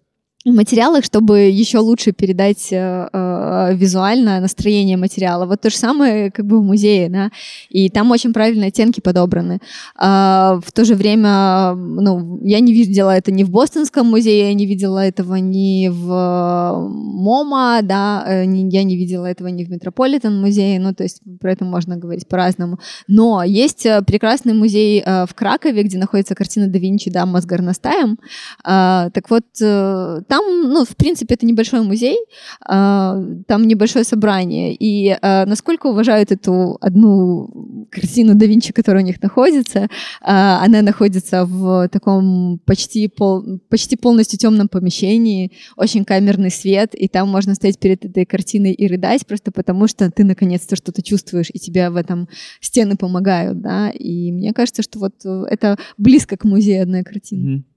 материалах, 0.45 1.05
чтобы 1.05 1.41
еще 1.41 1.80
лучше 1.80 2.11
передать 2.11 2.72
э, 2.72 3.09
э, 3.13 3.76
визуально 3.76 4.39
настроение 4.39 4.97
материала. 4.97 5.45
Вот 5.45 5.61
то 5.61 5.69
же 5.69 5.77
самое 5.77 6.31
как 6.31 6.45
бы 6.45 6.59
в 6.59 6.63
музее, 6.63 7.09
да, 7.09 7.30
и 7.69 7.89
там 7.89 8.09
очень 8.11 8.34
правильные 8.34 8.69
оттенки 8.69 9.01
подобраны. 9.01 9.59
А, 9.95 10.59
в 10.65 10.72
то 10.72 10.84
же 10.84 10.95
время, 10.95 11.73
ну, 11.76 12.39
я 12.43 12.59
не 12.59 12.73
видела 12.73 13.11
это 13.11 13.31
ни 13.31 13.43
в 13.43 13.51
Бостонском 13.51 14.07
музее, 14.07 14.49
я 14.49 14.53
не 14.53 14.65
видела 14.65 14.99
этого 14.99 15.35
ни 15.35 15.89
в 15.89 16.11
э, 16.11 16.89
MoMA, 16.89 17.81
да, 17.84 18.23
э, 18.27 18.45
ни- 18.45 18.72
я 18.72 18.84
не 18.84 18.97
видела 18.97 19.27
этого 19.27 19.47
ни 19.47 19.63
в 19.63 19.69
Метрополитен 19.69 20.39
музее, 20.39 20.80
ну, 20.80 20.93
то 20.93 21.03
есть 21.03 21.22
про 21.39 21.51
это 21.51 21.65
можно 21.65 21.97
говорить 21.97 22.27
по-разному. 22.27 22.80
Но 23.07 23.43
есть 23.43 23.85
э, 23.85 24.01
прекрасный 24.01 24.53
музей 24.53 25.03
э, 25.05 25.26
в 25.27 25.35
Кракове, 25.35 25.84
где 25.84 25.97
находится 25.99 26.34
картина 26.34 26.68
да 26.68 26.80
Винчи 26.80 27.11
«Дама 27.11 27.41
с 27.41 27.45
горностаем», 27.45 28.18
а, 28.63 29.09
так 29.11 29.30
вот, 29.30 29.43
э, 29.61 30.22
там, 30.31 30.45
ну, 30.69 30.85
в 30.85 30.95
принципе, 30.95 31.33
это 31.33 31.45
небольшой 31.45 31.81
музей, 31.81 32.17
а, 32.65 33.21
там 33.47 33.67
небольшое 33.67 34.05
собрание. 34.05 34.73
И 34.73 35.09
а, 35.21 35.45
насколько 35.45 35.87
уважают 35.87 36.31
эту 36.31 36.77
одну 36.79 37.87
картину 37.91 38.35
да 38.35 38.45
Винчи, 38.45 38.71
которая 38.71 39.03
у 39.03 39.05
них 39.05 39.21
находится, 39.21 39.89
а, 40.21 40.63
она 40.63 40.81
находится 40.83 41.43
в 41.43 41.89
таком 41.89 42.61
почти, 42.63 43.09
пол, 43.09 43.59
почти 43.69 43.97
полностью 43.97 44.39
темном 44.39 44.69
помещении, 44.69 45.51
очень 45.75 46.05
камерный 46.05 46.49
свет, 46.49 46.95
и 46.95 47.09
там 47.09 47.27
можно 47.27 47.53
стоять 47.53 47.77
перед 47.77 48.05
этой 48.05 48.25
картиной 48.25 48.71
и 48.71 48.87
рыдать, 48.87 49.27
просто 49.27 49.51
потому 49.51 49.87
что 49.87 50.09
ты 50.09 50.23
наконец-то 50.23 50.77
что-то 50.77 51.03
чувствуешь, 51.03 51.49
и 51.53 51.59
тебе 51.59 51.89
в 51.89 51.97
этом 51.97 52.29
стены 52.61 52.95
помогают, 52.95 53.59
да, 53.59 53.89
и 53.89 54.31
мне 54.31 54.53
кажется, 54.53 54.81
что 54.81 54.99
вот 54.99 55.25
это 55.25 55.77
близко 55.97 56.37
к 56.37 56.45
музею 56.45 56.83
одной 56.83 57.03
картины. 57.03 57.49
Мгм. 57.49 57.70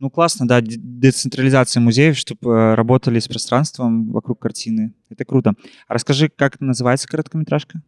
Ну, 0.00 0.08
классно, 0.08 0.48
да, 0.48 0.60
децентрализация 0.62 1.82
музеев, 1.82 2.16
чтобы 2.16 2.74
работали 2.74 3.18
с 3.18 3.28
пространством 3.28 4.10
вокруг 4.10 4.38
картины. 4.38 4.94
Это 5.10 5.26
круто. 5.26 5.52
А 5.88 5.94
расскажи, 5.94 6.30
как 6.34 6.58
называется 6.58 7.06
короткометражка? 7.06 7.82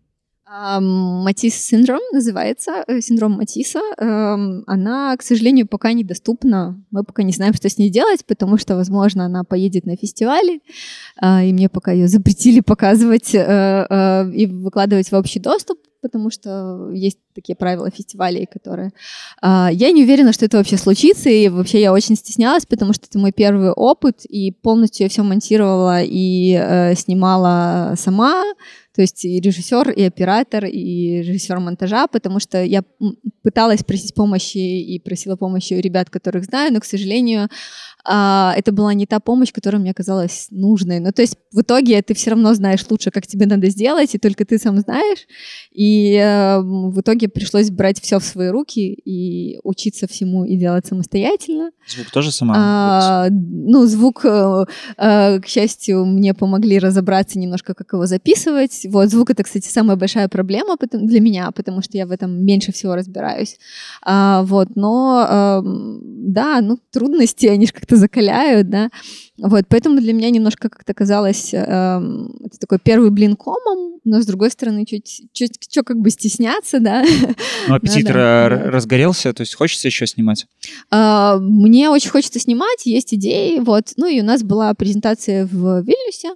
А, 0.44 0.80
Матис 0.80 1.54
синдром 1.54 2.00
называется, 2.12 2.84
э, 2.86 3.00
синдром 3.00 3.32
Матиса. 3.32 3.80
Эм, 3.96 4.62
Она, 4.66 5.16
к 5.16 5.22
сожалению, 5.22 5.66
пока 5.66 5.94
недоступна. 5.94 6.84
Мы 6.90 7.04
пока 7.04 7.22
не 7.22 7.32
знаем, 7.32 7.54
что 7.54 7.70
с 7.70 7.78
ней 7.78 7.88
делать, 7.88 8.26
потому 8.26 8.58
что, 8.58 8.76
возможно, 8.76 9.24
она 9.24 9.44
поедет 9.44 9.86
на 9.86 9.96
фестивали, 9.96 10.60
а, 11.16 11.42
и 11.42 11.54
мне 11.54 11.70
пока 11.70 11.92
ее 11.92 12.08
запретили 12.08 12.60
показывать 12.60 13.34
э, 13.34 13.86
э, 13.88 14.30
и 14.34 14.44
выкладывать 14.44 15.10
в 15.10 15.14
общий 15.14 15.40
доступ, 15.40 15.78
потому 16.02 16.30
что 16.30 16.90
есть 16.90 17.18
такие 17.34 17.56
правила 17.56 17.90
фестивалей, 17.90 18.46
которые... 18.46 18.92
А, 19.40 19.70
Я 19.72 19.92
не 19.92 20.02
уверена, 20.02 20.32
что 20.32 20.44
это 20.44 20.58
вообще 20.58 20.76
случится, 20.76 21.30
и 21.30 21.48
вообще 21.48 21.80
я 21.80 21.92
очень 21.92 22.16
стеснялась, 22.16 22.66
потому 22.66 22.92
что 22.92 23.06
это 23.08 23.18
мой 23.18 23.32
первый 23.32 23.70
опыт, 23.70 24.24
и 24.24 24.50
полностью 24.50 25.04
я 25.04 25.08
все 25.08 25.22
монтировала 25.22 26.02
и 26.02 26.52
э, 26.52 26.94
снимала 26.96 27.94
сама, 27.96 28.44
то 28.94 29.00
есть 29.00 29.24
и 29.24 29.40
режиссер, 29.40 29.90
и 29.90 30.02
оператор, 30.02 30.66
и 30.66 31.22
режиссер 31.22 31.58
монтажа, 31.60 32.06
потому 32.08 32.40
что 32.40 32.62
я 32.62 32.82
пыталась 33.42 33.82
просить 33.82 34.14
помощи 34.14 34.58
и 34.58 34.98
просила 34.98 35.36
помощи 35.36 35.72
у 35.74 35.80
ребят, 35.80 36.10
которых 36.10 36.44
знаю, 36.44 36.72
но, 36.72 36.80
к 36.80 36.84
сожалению, 36.84 37.48
а, 38.04 38.54
это 38.56 38.72
была 38.72 38.94
не 38.94 39.06
та 39.06 39.20
помощь, 39.20 39.52
которая 39.52 39.80
мне 39.80 39.94
казалась 39.94 40.48
нужной. 40.50 40.98
Ну, 41.00 41.12
то 41.12 41.22
есть 41.22 41.36
в 41.52 41.60
итоге 41.60 42.02
ты 42.02 42.14
все 42.14 42.30
равно 42.30 42.54
знаешь 42.54 42.84
лучше, 42.90 43.10
как 43.10 43.26
тебе 43.26 43.46
надо 43.46 43.68
сделать, 43.68 44.14
и 44.14 44.18
только 44.18 44.44
ты 44.44 44.58
сам 44.58 44.78
знаешь. 44.80 45.26
И 45.70 46.14
э, 46.14 46.60
в 46.60 47.00
итоге 47.00 47.28
пришлось 47.28 47.70
брать 47.70 48.00
все 48.00 48.18
в 48.18 48.24
свои 48.24 48.48
руки 48.48 48.92
и 48.92 49.58
учиться 49.62 50.06
всему 50.08 50.44
и 50.44 50.56
делать 50.56 50.86
самостоятельно. 50.86 51.70
Звук 51.86 52.10
тоже 52.10 52.32
сама? 52.32 52.54
А, 52.56 53.28
ну, 53.30 53.86
звук, 53.86 54.24
э, 54.24 54.64
э, 54.96 55.40
к 55.40 55.46
счастью, 55.46 56.04
мне 56.04 56.34
помогли 56.34 56.78
разобраться 56.78 57.38
немножко, 57.38 57.74
как 57.74 57.92
его 57.92 58.06
записывать. 58.06 58.86
Вот, 58.88 59.10
звук— 59.10 59.30
это, 59.32 59.42
кстати, 59.44 59.68
самая 59.68 59.96
большая 59.96 60.28
проблема 60.28 60.76
для 60.92 61.20
меня, 61.20 61.50
потому 61.52 61.82
что 61.82 61.96
я 61.96 62.06
в 62.06 62.10
этом 62.10 62.44
меньше 62.44 62.72
всего 62.72 62.96
разбираюсь. 62.96 63.58
А, 64.02 64.42
вот, 64.42 64.74
но, 64.74 65.62
эм, 65.64 66.00
да, 66.32 66.60
ну, 66.60 66.78
трудности, 66.90 67.46
они 67.46 67.66
же 67.66 67.72
как-то 67.72 67.91
закаляют, 67.96 68.68
да. 68.70 68.90
Вот, 69.38 69.64
поэтому 69.68 70.00
для 70.00 70.12
меня 70.12 70.30
немножко 70.30 70.68
как-то 70.68 70.94
казалось, 70.94 71.50
эм, 71.52 72.32
это 72.44 72.58
такой 72.58 72.78
первый 72.78 73.10
блин 73.10 73.36
комом, 73.36 74.00
но, 74.04 74.20
с 74.20 74.26
другой 74.26 74.50
стороны, 74.50 74.84
чуть, 74.84 75.22
чуть, 75.32 75.58
чё 75.68 75.82
как 75.82 75.98
бы 75.98 76.10
стесняться, 76.10 76.80
да. 76.80 77.04
Ну, 77.68 77.74
аппетит 77.74 78.06
да, 78.06 78.12
да. 78.12 78.48
разгорелся, 78.70 79.32
то 79.32 79.42
есть 79.42 79.54
хочется 79.54 79.88
еще 79.88 80.06
снимать? 80.06 80.46
А, 80.90 81.38
Мне 81.38 81.88
очень 81.90 82.10
хочется 82.10 82.40
снимать, 82.40 82.84
есть 82.86 83.14
идеи, 83.14 83.58
вот. 83.60 83.92
Ну 83.96 84.06
и 84.06 84.20
у 84.20 84.24
нас 84.24 84.42
была 84.42 84.74
презентация 84.74 85.46
в 85.46 85.82
Вильнюсе. 85.82 86.34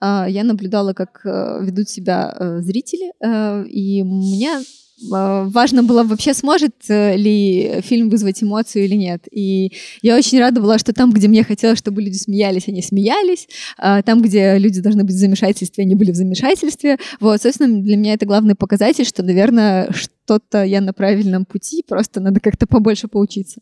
А, 0.00 0.26
Я 0.28 0.44
наблюдала, 0.44 0.92
как 0.92 1.22
э, 1.24 1.60
ведут 1.62 1.88
себя 1.88 2.34
э, 2.38 2.60
зрители, 2.60 3.12
э, 3.20 3.64
и 3.66 4.02
мне 4.02 4.50
э, 4.58 4.62
важно 5.02 5.82
было 5.82 6.04
вообще, 6.04 6.32
сможет 6.34 6.74
э, 6.88 7.16
ли 7.16 7.80
фильм 7.82 8.08
вызвать 8.08 8.42
эмоцию 8.42 8.84
или 8.84 8.94
нет. 8.94 9.24
И 9.30 9.72
я 10.02 10.16
очень 10.16 10.38
рада 10.38 10.60
была, 10.60 10.78
что 10.78 10.92
там, 10.92 11.12
где 11.12 11.28
мне 11.28 11.44
хотелось, 11.44 11.78
чтобы 11.78 12.02
люди 12.02 12.16
смеялись, 12.16 12.68
они 12.68 12.82
смеялись. 12.82 13.48
А 13.78 14.02
Там, 14.02 14.22
где 14.22 14.58
люди 14.58 14.80
должны 14.80 15.04
быть 15.04 15.14
в 15.14 15.18
замешательстве, 15.18 15.84
они 15.84 15.94
были 15.94 16.12
в 16.12 16.16
замешательстве. 16.16 16.98
Вот, 17.20 17.42
собственно, 17.42 17.82
для 17.82 17.96
меня 17.96 18.14
это 18.14 18.26
главный 18.26 18.54
показатель, 18.54 19.04
что, 19.04 19.22
наверное, 19.22 19.90
что-то 19.92 20.64
я 20.64 20.80
на 20.80 20.92
правильном 20.92 21.44
пути, 21.44 21.84
просто 21.86 22.20
надо 22.20 22.40
как-то 22.40 22.66
побольше 22.66 23.08
поучиться. 23.08 23.60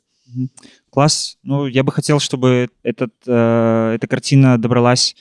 Класс. 0.90 1.38
Ну, 1.42 1.66
я 1.66 1.82
бы 1.82 1.92
хотел, 1.92 2.20
чтобы 2.20 2.68
этот, 2.82 3.12
э, 3.26 3.92
эта 3.96 4.06
картина 4.06 4.58
добралась 4.58 5.16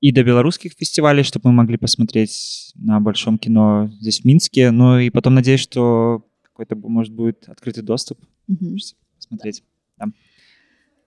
и 0.00 0.12
до 0.12 0.24
белорусских 0.24 0.72
фестивалей, 0.72 1.22
чтобы 1.22 1.50
мы 1.50 1.56
могли 1.56 1.76
посмотреть 1.76 2.72
на 2.74 3.00
большом 3.00 3.38
кино 3.38 3.90
здесь, 4.00 4.22
в 4.22 4.24
Минске. 4.24 4.70
Ну 4.70 4.98
и 4.98 5.10
потом 5.10 5.34
надеюсь, 5.34 5.60
что 5.60 6.26
какой-то, 6.42 6.74
может, 6.76 7.12
будет 7.12 7.48
открытый 7.48 7.82
доступ. 7.82 8.18
Хочется 8.48 8.96
посмотреть. 9.16 9.62
Да. 9.98 10.06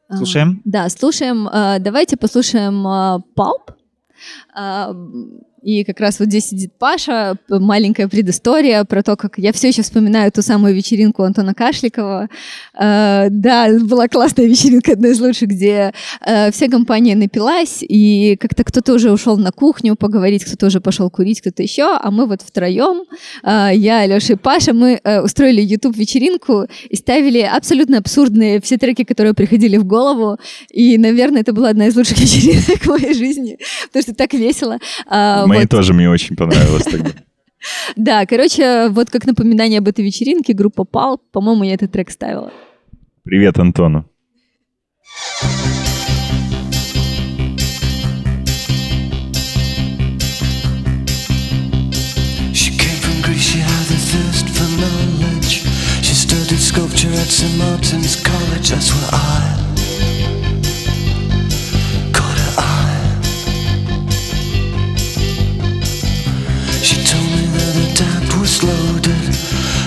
А, 0.08 0.18
Слушаем. 0.18 0.62
Да, 0.64 0.90
слушаем. 0.90 1.48
А, 1.52 1.80
Давайте 1.80 2.18
послушаем 2.18 2.86
а, 2.88 3.20
Палп. 3.36 3.72
И 5.64 5.84
как 5.86 6.00
раз 6.02 6.20
вот 6.20 6.28
здесь 6.28 6.50
сидит 6.50 6.74
Паша, 6.78 7.38
маленькая 7.48 8.08
предыстория 8.10 8.84
про 8.84 9.02
то, 9.02 9.16
как 9.16 9.38
я 9.38 9.54
все 9.54 9.70
еще 9.70 9.82
вспоминаю 9.82 10.32
ту 10.32 10.42
самую 10.42 10.76
вечеринку 10.76 11.24
Антона 11.24 11.54
Кашликова. 11.54 12.28
А, 12.76 13.28
Да, 13.30 13.70
была 13.80 14.08
классная 14.08 14.46
вечеринка, 14.46 14.94
одна 14.94 15.10
из 15.10 15.22
лучших, 15.22 15.50
где 15.50 15.94
а, 16.22 16.52
вся 16.52 16.68
компания 16.68 17.16
напилась, 17.16 17.80
и 17.82 18.36
как-то 18.40 18.64
кто-то 18.64 18.94
уже 18.94 19.12
ушел 19.12 19.38
на 19.38 19.52
кухню 19.52 19.96
поговорить, 19.96 20.44
кто-то 20.44 20.66
уже 20.66 20.82
пошел 20.82 21.10
курить, 21.10 21.40
кто-то 21.40 21.64
еще, 21.64 21.98
а 21.98 22.12
мы 22.12 22.26
вот 22.26 22.42
втроем, 22.42 23.06
а, 23.42 23.72
я, 23.72 24.00
Алеша 24.00 24.34
и 24.34 24.36
Паша, 24.36 24.74
мы 24.74 25.00
э, 25.02 25.22
устроили 25.22 25.62
YouTube-вечеринку 25.62 26.68
и 26.90 26.96
ставили 26.96 27.40
абсолютно 27.40 28.00
абсурдные 28.00 28.60
все 28.62 28.78
треки, 28.78 29.04
которые 29.04 29.34
приходили 29.34 29.78
в 29.78 29.86
голову, 29.86 30.38
и, 30.70 30.98
наверное, 30.98 31.42
это 31.42 31.54
была 31.54 31.70
одна 31.70 31.88
из 31.88 31.96
лучших 31.96 32.18
вечеринок 32.20 32.82
в 32.82 32.88
моей 32.88 33.14
жизни, 33.14 33.58
потому 33.88 34.04
что 34.04 34.14
так 34.14 34.34
весело. 34.34 34.78
Мои 35.54 35.62
вот. 35.62 35.70
тоже 35.70 35.94
мне 35.94 36.10
очень 36.10 36.36
понравилось 36.36 36.84
тогда. 36.84 37.12
Да, 37.96 38.26
короче, 38.26 38.90
вот 38.90 39.10
как 39.10 39.26
напоминание 39.26 39.80
об 39.80 39.88
этой 39.88 40.04
вечеринке, 40.04 40.52
группа 40.52 40.84
Пал, 40.84 41.22
по-моему, 41.32 41.64
я 41.64 41.76
этот 41.76 41.94
трек 41.94 42.10
ставила. 42.10 42.52
Привет 43.24 43.58
Антону. 43.58 44.06
Sculpture 56.74 57.14
at 57.14 57.28
St. 57.28 57.58
Martin's 57.58 58.16
College, 58.24 58.70
that's 58.70 58.92
where 58.94 59.10
I 59.12 59.63
was 68.44 68.62
loaded. 68.62 69.24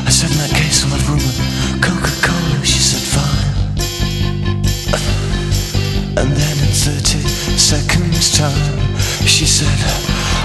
I 0.09 0.11
said, 0.11 0.33
in 0.33 0.39
that 0.41 0.49
case, 0.49 0.81
I'll 0.81 0.97
have 0.97 1.05
room 1.13 1.21
with 1.21 1.37
Coca 1.85 2.09
Cola. 2.25 2.65
She 2.65 2.81
said, 2.81 3.05
fine. 3.05 3.53
And 6.17 6.33
then 6.33 6.57
in 6.65 6.73
30 6.73 7.21
seconds 7.61 8.33
time 8.33 8.73
She 9.29 9.45
said 9.45 9.69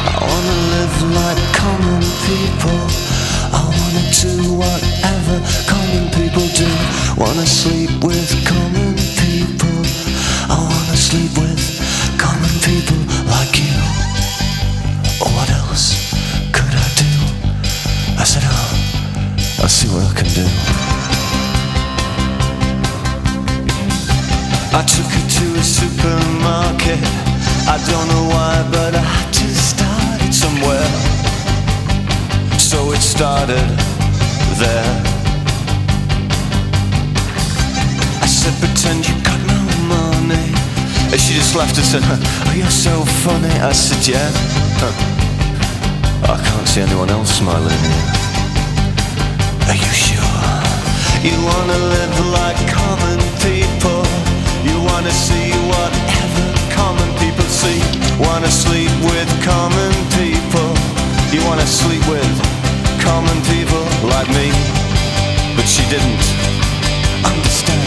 I 0.03 0.19
wanna 0.19 0.57
live 0.75 0.95
like 1.15 1.39
common 1.55 2.03
people 2.27 2.81
I 3.55 3.63
wanna 3.79 4.03
do 4.19 4.59
whatever 4.59 5.39
common 5.71 6.11
people 6.11 6.43
do 6.51 6.67
Wanna 7.15 7.47
sleep 7.47 8.03
with 8.03 8.27
common 8.43 8.99
people 9.23 9.79
I 10.51 10.59
wanna 10.59 10.97
sleep 10.99 11.31
with 11.39 11.63
common 12.19 12.55
people 12.67 12.99
like 13.31 13.55
you 13.55 13.79
What 15.23 15.60
I 18.21 18.23
said 18.23 18.43
oh, 18.45 19.63
I'll 19.63 19.67
see 19.67 19.87
what 19.89 20.05
I 20.05 20.13
can 20.13 20.29
do 20.29 20.45
I 24.73 24.83
took 24.83 25.09
her 25.09 25.25
to 25.27 25.59
a 25.59 25.63
supermarket. 25.63 27.01
I 27.67 27.77
don't 27.89 28.07
know 28.07 28.29
why, 28.29 28.55
but 28.71 28.95
I 28.95 29.01
had 29.01 29.33
to 29.33 29.47
start 29.53 30.21
it 30.21 30.33
somewhere. 30.33 30.87
So 32.57 32.93
it 32.93 33.01
started 33.01 33.67
there. 34.61 34.91
I 38.21 38.27
said, 38.27 38.53
pretend 38.61 39.09
you 39.09 39.15
got 39.25 39.41
no 39.49 39.59
money. 39.91 40.55
And 41.11 41.19
she 41.19 41.33
just 41.33 41.53
laughed 41.53 41.75
and 41.75 41.85
said, 41.85 42.03
Oh, 42.05 42.53
you're 42.55 42.69
so 42.71 43.03
funny. 43.25 43.53
I 43.59 43.73
said, 43.73 44.07
Yeah. 44.07 45.30
I 46.23 46.37
can't 46.37 46.67
see 46.67 46.81
anyone 46.81 47.09
else 47.09 47.33
smiling. 47.33 47.81
Are 49.67 49.75
you 49.75 49.91
sure? 49.93 50.21
You 51.25 51.37
wanna 51.43 51.77
live 51.77 52.15
like 52.29 52.59
common 52.69 53.19
people. 53.41 54.05
You 54.61 54.77
wanna 54.85 55.11
see 55.11 55.49
whatever 55.69 56.45
common 56.69 57.09
people 57.17 57.45
see. 57.45 57.81
Wanna 58.19 58.51
sleep 58.51 58.91
with 59.01 59.29
common 59.43 59.91
people. 60.13 60.69
You 61.33 61.41
wanna 61.45 61.65
sleep 61.65 62.05
with 62.07 62.33
common 63.01 63.37
people 63.49 63.83
like 64.13 64.29
me. 64.29 64.53
But 65.55 65.65
she 65.65 65.83
didn't 65.89 66.21
understand. 67.25 67.81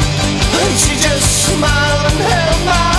And 0.58 0.74
she 0.82 0.94
just 0.98 1.26
smiled 1.46 2.04
and 2.10 2.20
held 2.30 2.66
my 2.66 2.93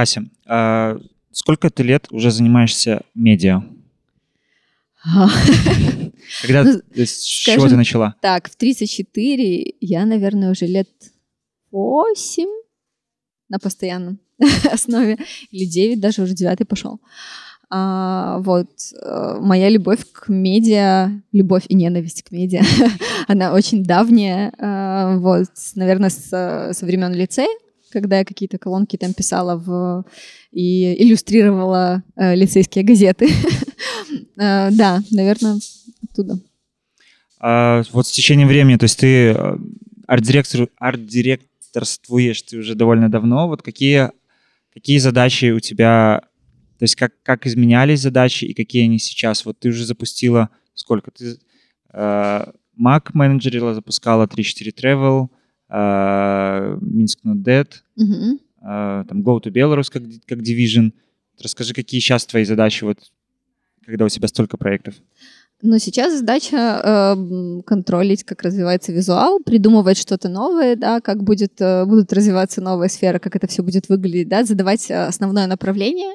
Кася, 0.00 0.22
а 0.46 0.96
сколько 1.30 1.68
ты 1.68 1.82
лет 1.82 2.06
уже 2.10 2.30
занимаешься 2.30 3.02
медиа? 3.14 3.62
Когда, 6.40 6.64
Ну, 6.64 6.80
с 6.96 7.22
чего 7.22 7.68
ты 7.68 7.76
начала? 7.76 8.14
Так, 8.22 8.48
в 8.48 8.56
34 8.56 9.74
я, 9.82 10.06
наверное, 10.06 10.52
уже 10.52 10.64
лет 10.64 10.88
8 11.70 12.48
на 13.50 13.58
постоянном 13.58 14.18
основе, 14.72 15.18
или 15.50 15.66
9, 15.66 16.00
даже 16.00 16.22
уже 16.22 16.32
9 16.32 16.66
пошел. 16.66 16.98
А, 17.68 18.38
вот, 18.38 18.70
э, 19.02 19.38
моя 19.38 19.68
любовь 19.68 20.00
к 20.12 20.30
медиа, 20.30 21.10
любовь 21.30 21.64
и 21.68 21.74
ненависть 21.74 22.22
к 22.22 22.30
медиа, 22.30 22.62
она 23.28 23.52
очень 23.52 23.84
давняя, 23.84 24.50
а, 24.58 25.18
вот, 25.18 25.50
наверное, 25.74 26.08
с, 26.08 26.72
со 26.72 26.86
времен 26.86 27.12
лицея, 27.12 27.54
когда 27.90 28.18
я 28.18 28.24
какие-то 28.24 28.58
колонки 28.58 28.96
там 28.96 29.12
писала 29.12 29.56
в, 29.56 30.04
и 30.52 31.02
иллюстрировала 31.02 32.02
э, 32.16 32.34
лицейские 32.34 32.84
газеты. 32.84 33.28
Э, 34.36 34.70
Да, 34.70 35.02
наверное, 35.10 35.58
оттуда. 36.02 36.38
А, 37.38 37.82
вот 37.92 38.06
с 38.06 38.10
течением 38.10 38.48
времени, 38.48 38.76
то 38.76 38.84
есть 38.84 38.98
ты 38.98 39.32
э, 39.32 39.56
арт-директор, 40.06 40.68
арт-директорствуешь 40.78 42.42
ты 42.42 42.58
уже 42.58 42.74
довольно 42.74 43.10
давно. 43.10 43.48
Вот 43.48 43.62
какие, 43.62 44.10
какие 44.74 44.98
задачи 44.98 45.50
у 45.50 45.60
тебя, 45.60 46.22
то 46.78 46.82
есть 46.82 46.96
как, 46.96 47.12
как 47.22 47.46
изменялись 47.46 48.00
задачи 48.00 48.44
и 48.44 48.54
какие 48.54 48.84
они 48.84 48.98
сейчас? 48.98 49.44
Вот 49.44 49.58
ты 49.58 49.68
уже 49.68 49.84
запустила 49.84 50.50
сколько? 50.74 51.10
Ты 51.10 51.38
э, 51.92 52.44
Mac 52.78 53.10
менеджерила, 53.14 53.74
запускала 53.74 54.26
3-4 54.26 54.74
Travel, 54.74 55.28
э, 55.70 56.78
Minsk 56.80 57.18
Not 57.24 57.42
Dead, 57.42 57.68
э, 57.96 59.04
там 59.08 59.22
Go 59.22 59.40
to 59.40 59.50
Belarus 59.50 59.90
как, 59.90 60.02
как 60.26 60.38
Division. 60.38 60.92
Расскажи, 61.42 61.72
какие 61.72 62.00
сейчас 62.00 62.26
твои 62.26 62.44
задачи, 62.44 62.84
вот, 62.84 62.98
когда 63.86 64.04
у 64.04 64.08
тебя 64.08 64.28
столько 64.28 64.56
проектов? 64.56 64.94
Но 65.62 65.78
сейчас 65.78 66.18
задача 66.18 66.56
э, 66.56 67.62
контролить, 67.66 68.24
как 68.24 68.42
развивается 68.42 68.92
визуал, 68.92 69.40
придумывать 69.40 69.98
что-то 69.98 70.30
новое, 70.30 70.74
да, 70.74 71.00
как 71.00 71.22
будет, 71.22 71.60
э, 71.60 71.84
будут 71.84 72.12
развиваться 72.12 72.62
новые 72.62 72.88
сферы, 72.88 73.18
как 73.18 73.36
это 73.36 73.46
все 73.46 73.62
будет 73.62 73.88
выглядеть, 73.90 74.28
да, 74.28 74.44
задавать 74.44 74.90
э, 74.90 75.04
основное 75.04 75.46
направление 75.46 76.14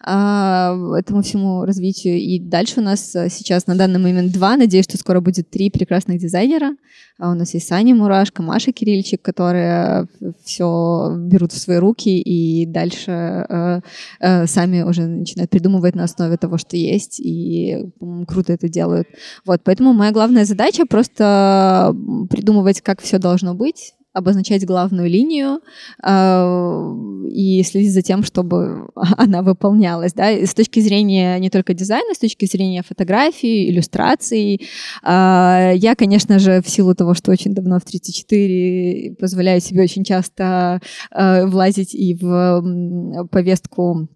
этому 0.00 1.22
всему 1.22 1.64
развитию. 1.64 2.16
И 2.18 2.38
дальше 2.38 2.80
у 2.80 2.82
нас 2.82 3.14
э, 3.14 3.28
сейчас 3.30 3.66
на 3.66 3.74
данный 3.74 3.98
момент 3.98 4.32
два, 4.32 4.56
надеюсь, 4.56 4.84
что 4.84 4.98
скоро 4.98 5.20
будет 5.20 5.50
три 5.50 5.70
прекрасных 5.70 6.18
дизайнера. 6.18 6.76
А 7.18 7.30
у 7.30 7.34
нас 7.34 7.54
есть 7.54 7.68
Саня 7.68 7.94
Мурашко, 7.94 8.42
Маша 8.42 8.72
Кирильчик, 8.72 9.22
которые 9.22 10.08
все 10.44 11.14
берут 11.16 11.52
в 11.52 11.58
свои 11.58 11.78
руки 11.78 12.20
и 12.20 12.66
дальше 12.66 13.10
э, 13.10 13.80
э, 14.20 14.46
сами 14.46 14.82
уже 14.82 15.06
начинают 15.06 15.50
придумывать 15.50 15.94
на 15.94 16.04
основе 16.04 16.36
того, 16.36 16.58
что 16.58 16.76
есть, 16.76 17.20
и 17.20 17.86
круто 18.26 18.52
это 18.52 18.68
делают. 18.68 19.08
Вот, 19.44 19.62
поэтому 19.64 19.92
моя 19.92 20.12
главная 20.12 20.44
задача 20.44 20.86
просто 20.86 21.94
придумывать, 22.30 22.80
как 22.80 23.00
все 23.00 23.18
должно 23.18 23.54
быть, 23.54 23.94
обозначать 24.14 24.64
главную 24.64 25.10
линию 25.10 25.60
э, 26.02 27.28
и 27.30 27.62
следить 27.64 27.92
за 27.92 28.00
тем, 28.00 28.22
чтобы 28.22 28.88
она 29.18 29.42
выполнялась, 29.42 30.12
да, 30.12 30.30
с 30.30 30.54
точки 30.54 30.80
зрения 30.80 31.38
не 31.40 31.50
только 31.50 31.74
дизайна, 31.74 32.14
с 32.14 32.18
точки 32.18 32.46
зрения 32.46 32.82
фотографии, 32.82 33.68
иллюстраций. 33.68 34.62
Э, 35.02 35.72
я, 35.74 35.94
конечно 35.96 36.38
же, 36.38 36.62
в 36.62 36.68
силу 36.70 36.94
того, 36.94 37.14
что 37.14 37.32
очень 37.32 37.54
давно 37.54 37.80
в 37.80 37.84
34 37.84 39.16
позволяю 39.18 39.60
себе 39.60 39.82
очень 39.82 40.04
часто 40.04 40.80
э, 41.10 41.46
влазить 41.46 41.94
и 41.94 42.14
в 42.14 43.26
повестку 43.30 44.08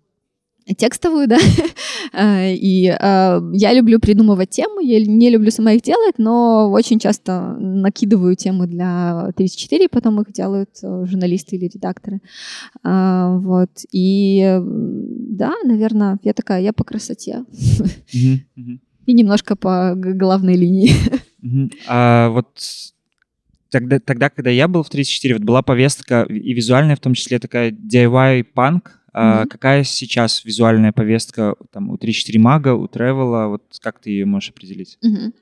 текстовую, 0.77 1.29
да, 1.29 1.39
и 2.15 2.87
э, 2.89 3.41
я 3.53 3.73
люблю 3.73 3.99
придумывать 4.01 4.51
темы, 4.51 4.85
я 4.85 5.05
не 5.05 5.31
люблю 5.31 5.51
сама 5.51 5.73
их 5.73 5.83
делать, 5.83 6.15
но 6.19 6.71
очень 6.71 6.99
часто 6.99 7.57
накидываю 7.59 8.37
темы 8.37 8.67
для 8.67 9.31
34, 9.37 9.85
и 9.85 9.89
потом 9.89 10.21
их 10.21 10.33
делают 10.33 10.71
э, 10.83 11.05
журналисты 11.07 11.57
или 11.57 11.71
редакторы. 11.73 12.21
Вот, 12.83 13.71
и 13.93 14.41
э, 14.41 14.61
да, 14.63 15.53
наверное, 15.65 16.19
я 16.23 16.33
такая, 16.33 16.63
я 16.63 16.73
по 16.73 16.85
красоте 16.85 17.45
и 18.13 19.13
немножко 19.13 19.57
по 19.57 19.95
главной 19.97 20.57
линии. 20.57 20.93
А 21.87 22.31
вот 22.31 22.49
тогда, 23.71 24.01
тогда, 24.01 24.29
когда 24.29 24.51
я 24.51 24.69
был 24.69 24.83
в 24.83 24.91
34, 24.91 25.35
вот 25.35 25.45
была 25.45 25.63
повестка 25.63 26.23
и 26.23 26.53
визуальная, 26.53 26.97
в 26.97 27.01
том 27.01 27.15
числе 27.15 27.39
такая 27.39 27.71
DIY-панк. 27.71 28.98
Мгм. 29.19 29.49
какая 29.49 29.85
сейчас 29.85 30.45
визуальная 30.45 30.93
повестка 30.93 31.55
там, 31.73 31.91
у 31.91 31.97
3-4 31.97 32.39
мага, 32.39 32.75
у 32.75 32.87
Тревела? 32.89 33.49
Вот 33.49 33.63
как 33.81 34.01
ты 34.01 34.11
ее 34.11 34.27
можешь 34.27 34.51
определить? 34.51 34.99
Мгм. 35.03 35.33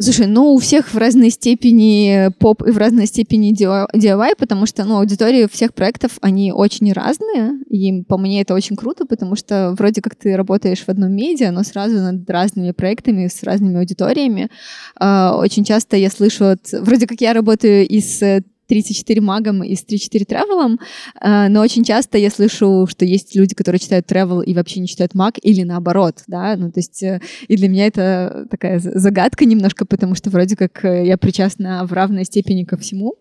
Слушай, 0.00 0.28
ну 0.28 0.54
у 0.54 0.58
всех 0.58 0.94
в 0.94 0.96
разной 0.96 1.30
степени 1.30 2.30
поп 2.38 2.62
и 2.62 2.70
в 2.70 2.78
разной 2.78 3.06
степени 3.06 3.52
DIY, 3.52 4.34
потому 4.38 4.64
что 4.64 4.84
ну, 4.84 4.98
аудитории 4.98 5.48
всех 5.50 5.74
проектов, 5.74 6.12
они 6.20 6.52
очень 6.52 6.92
разные, 6.92 7.58
и 7.68 8.04
по 8.04 8.16
мне 8.16 8.42
это 8.42 8.54
очень 8.54 8.76
круто, 8.76 9.06
потому 9.06 9.34
что 9.34 9.74
вроде 9.76 10.00
как 10.00 10.14
ты 10.14 10.36
работаешь 10.36 10.84
в 10.84 10.88
одном 10.88 11.10
медиа, 11.10 11.50
но 11.50 11.64
сразу 11.64 11.96
над 11.96 12.30
разными 12.30 12.70
проектами 12.70 13.26
с 13.26 13.42
разными 13.42 13.78
аудиториями. 13.78 14.50
А, 14.94 15.36
Очень 15.36 15.64
часто 15.64 15.96
я 15.96 16.10
слышу 16.10 16.44
от... 16.44 16.70
Вроде 16.70 17.08
как 17.08 17.20
я 17.20 17.32
работаю 17.32 17.84
и 17.84 18.00
с 18.00 18.44
34 18.68 19.20
магом 19.20 19.62
и 19.62 19.74
с 19.74 19.82
34 19.84 20.24
тревелом, 20.24 20.78
а, 21.20 21.48
но 21.48 21.60
очень 21.60 21.84
часто 21.84 22.18
я 22.18 22.30
слышу, 22.30 22.86
что 22.88 23.04
есть 23.04 23.34
люди, 23.34 23.54
которые 23.54 23.80
читают 23.80 24.06
тревел 24.06 24.40
и 24.40 24.54
вообще 24.54 24.80
не 24.80 24.86
читают 24.86 25.14
маг, 25.14 25.34
или 25.42 25.62
наоборот, 25.62 26.22
да, 26.26 26.56
ну 26.56 26.70
то 26.70 26.80
есть 26.80 27.02
э, 27.02 27.20
и 27.48 27.56
для 27.56 27.68
меня 27.68 27.86
это 27.86 28.46
такая 28.50 28.78
за- 28.78 28.98
загадка 28.98 29.44
немножко, 29.44 29.86
потому 29.86 30.14
что 30.14 30.30
вроде 30.30 30.56
как 30.56 30.84
э, 30.84 31.06
я 31.06 31.16
причастна 31.18 31.84
в 31.84 31.92
равной 31.92 32.24
степени 32.24 32.64
ко 32.64 32.76
всему. 32.76 33.16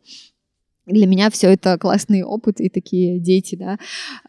Для 0.88 1.06
меня 1.06 1.30
все 1.30 1.52
это 1.52 1.78
классный 1.78 2.24
опыт 2.24 2.60
и 2.60 2.70
такие 2.70 3.20
дети, 3.20 3.56
да, 3.56 3.78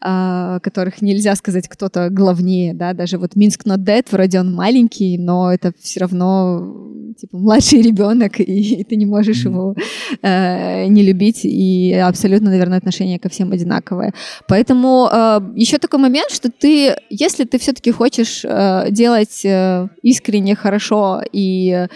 а, 0.01 0.59
которых 0.59 1.01
нельзя 1.01 1.35
сказать 1.35 1.67
кто-то 1.67 2.09
главнее, 2.09 2.73
да, 2.73 2.93
даже 2.93 3.17
вот 3.17 3.35
Минск 3.35 3.65
Not 3.65 3.85
Dead, 3.85 4.05
вроде 4.11 4.39
он 4.39 4.53
маленький, 4.53 5.17
но 5.17 5.53
это 5.53 5.71
все 5.79 6.01
равно 6.01 6.89
типа 7.17 7.37
младший 7.37 7.81
ребенок, 7.81 8.39
и 8.39 8.83
ты 8.89 8.95
не 8.95 9.05
можешь 9.05 9.45
его 9.45 9.75
э, 10.21 10.85
не 10.87 11.03
любить, 11.03 11.41
и 11.43 11.93
абсолютно, 11.93 12.49
наверное, 12.49 12.77
отношение 12.77 13.19
ко 13.19 13.29
всем 13.29 13.51
одинаковое. 13.51 14.13
Поэтому 14.47 15.09
еще 15.55 15.77
такой 15.77 15.99
момент, 15.99 16.31
что 16.31 16.49
ты, 16.51 16.95
если 17.09 17.45
ты 17.45 17.57
все-таки 17.57 17.91
хочешь 17.91 18.43
э, 18.43 18.87
делать 18.91 19.45
э, 19.45 19.87
искренне 20.01 20.55
хорошо 20.55 21.21
и 21.31 21.87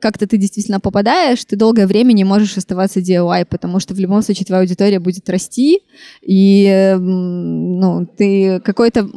как-то 0.00 0.26
ты 0.26 0.36
действительно 0.36 0.80
попадаешь, 0.80 1.44
ты 1.44 1.56
долгое 1.56 1.86
время 1.86 2.12
не 2.12 2.24
можешь 2.24 2.56
оставаться 2.56 3.00
DIY, 3.00 3.46
потому 3.46 3.80
что 3.80 3.94
в 3.94 3.98
любом 3.98 4.22
случае 4.22 4.46
твоя 4.46 4.62
аудитория 4.62 5.00
будет 5.00 5.28
расти, 5.28 5.80
и 6.22 6.66
м, 6.66 7.78
ну, 7.78 8.06
ты 8.06 8.60
какой-то... 8.60 9.08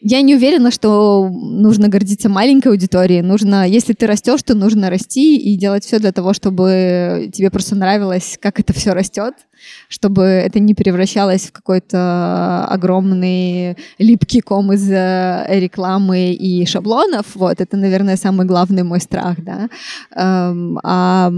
Я 0.00 0.22
не 0.22 0.34
уверена, 0.36 0.70
что 0.70 1.28
нужно 1.28 1.88
гордиться 1.88 2.28
маленькой 2.28 2.68
аудиторией, 2.68 3.22
нужно, 3.22 3.68
если 3.68 3.92
ты 3.92 4.06
растешь, 4.06 4.42
то 4.42 4.54
нужно 4.54 4.90
расти 4.90 5.36
и 5.36 5.56
делать 5.56 5.84
все 5.84 5.98
для 5.98 6.12
того, 6.12 6.32
чтобы 6.32 7.30
тебе 7.32 7.50
просто 7.50 7.74
нравилось, 7.74 8.38
как 8.40 8.60
это 8.60 8.72
все 8.72 8.92
растет, 8.92 9.34
чтобы 9.88 10.22
это 10.22 10.60
не 10.60 10.74
превращалось 10.74 11.46
в 11.46 11.52
какой-то 11.52 12.64
огромный 12.66 13.76
липкий 13.98 14.40
ком 14.40 14.72
из 14.72 14.90
э, 14.90 15.46
рекламы 15.48 16.32
и 16.32 16.66
шаблонов. 16.66 17.26
Вот, 17.34 17.60
это, 17.60 17.76
наверное, 17.76 18.16
самый 18.16 18.46
главный 18.46 18.82
мой 18.82 19.00
страх, 19.00 19.36
да. 19.42 19.68
Эм, 20.14 20.78
А 20.82 21.30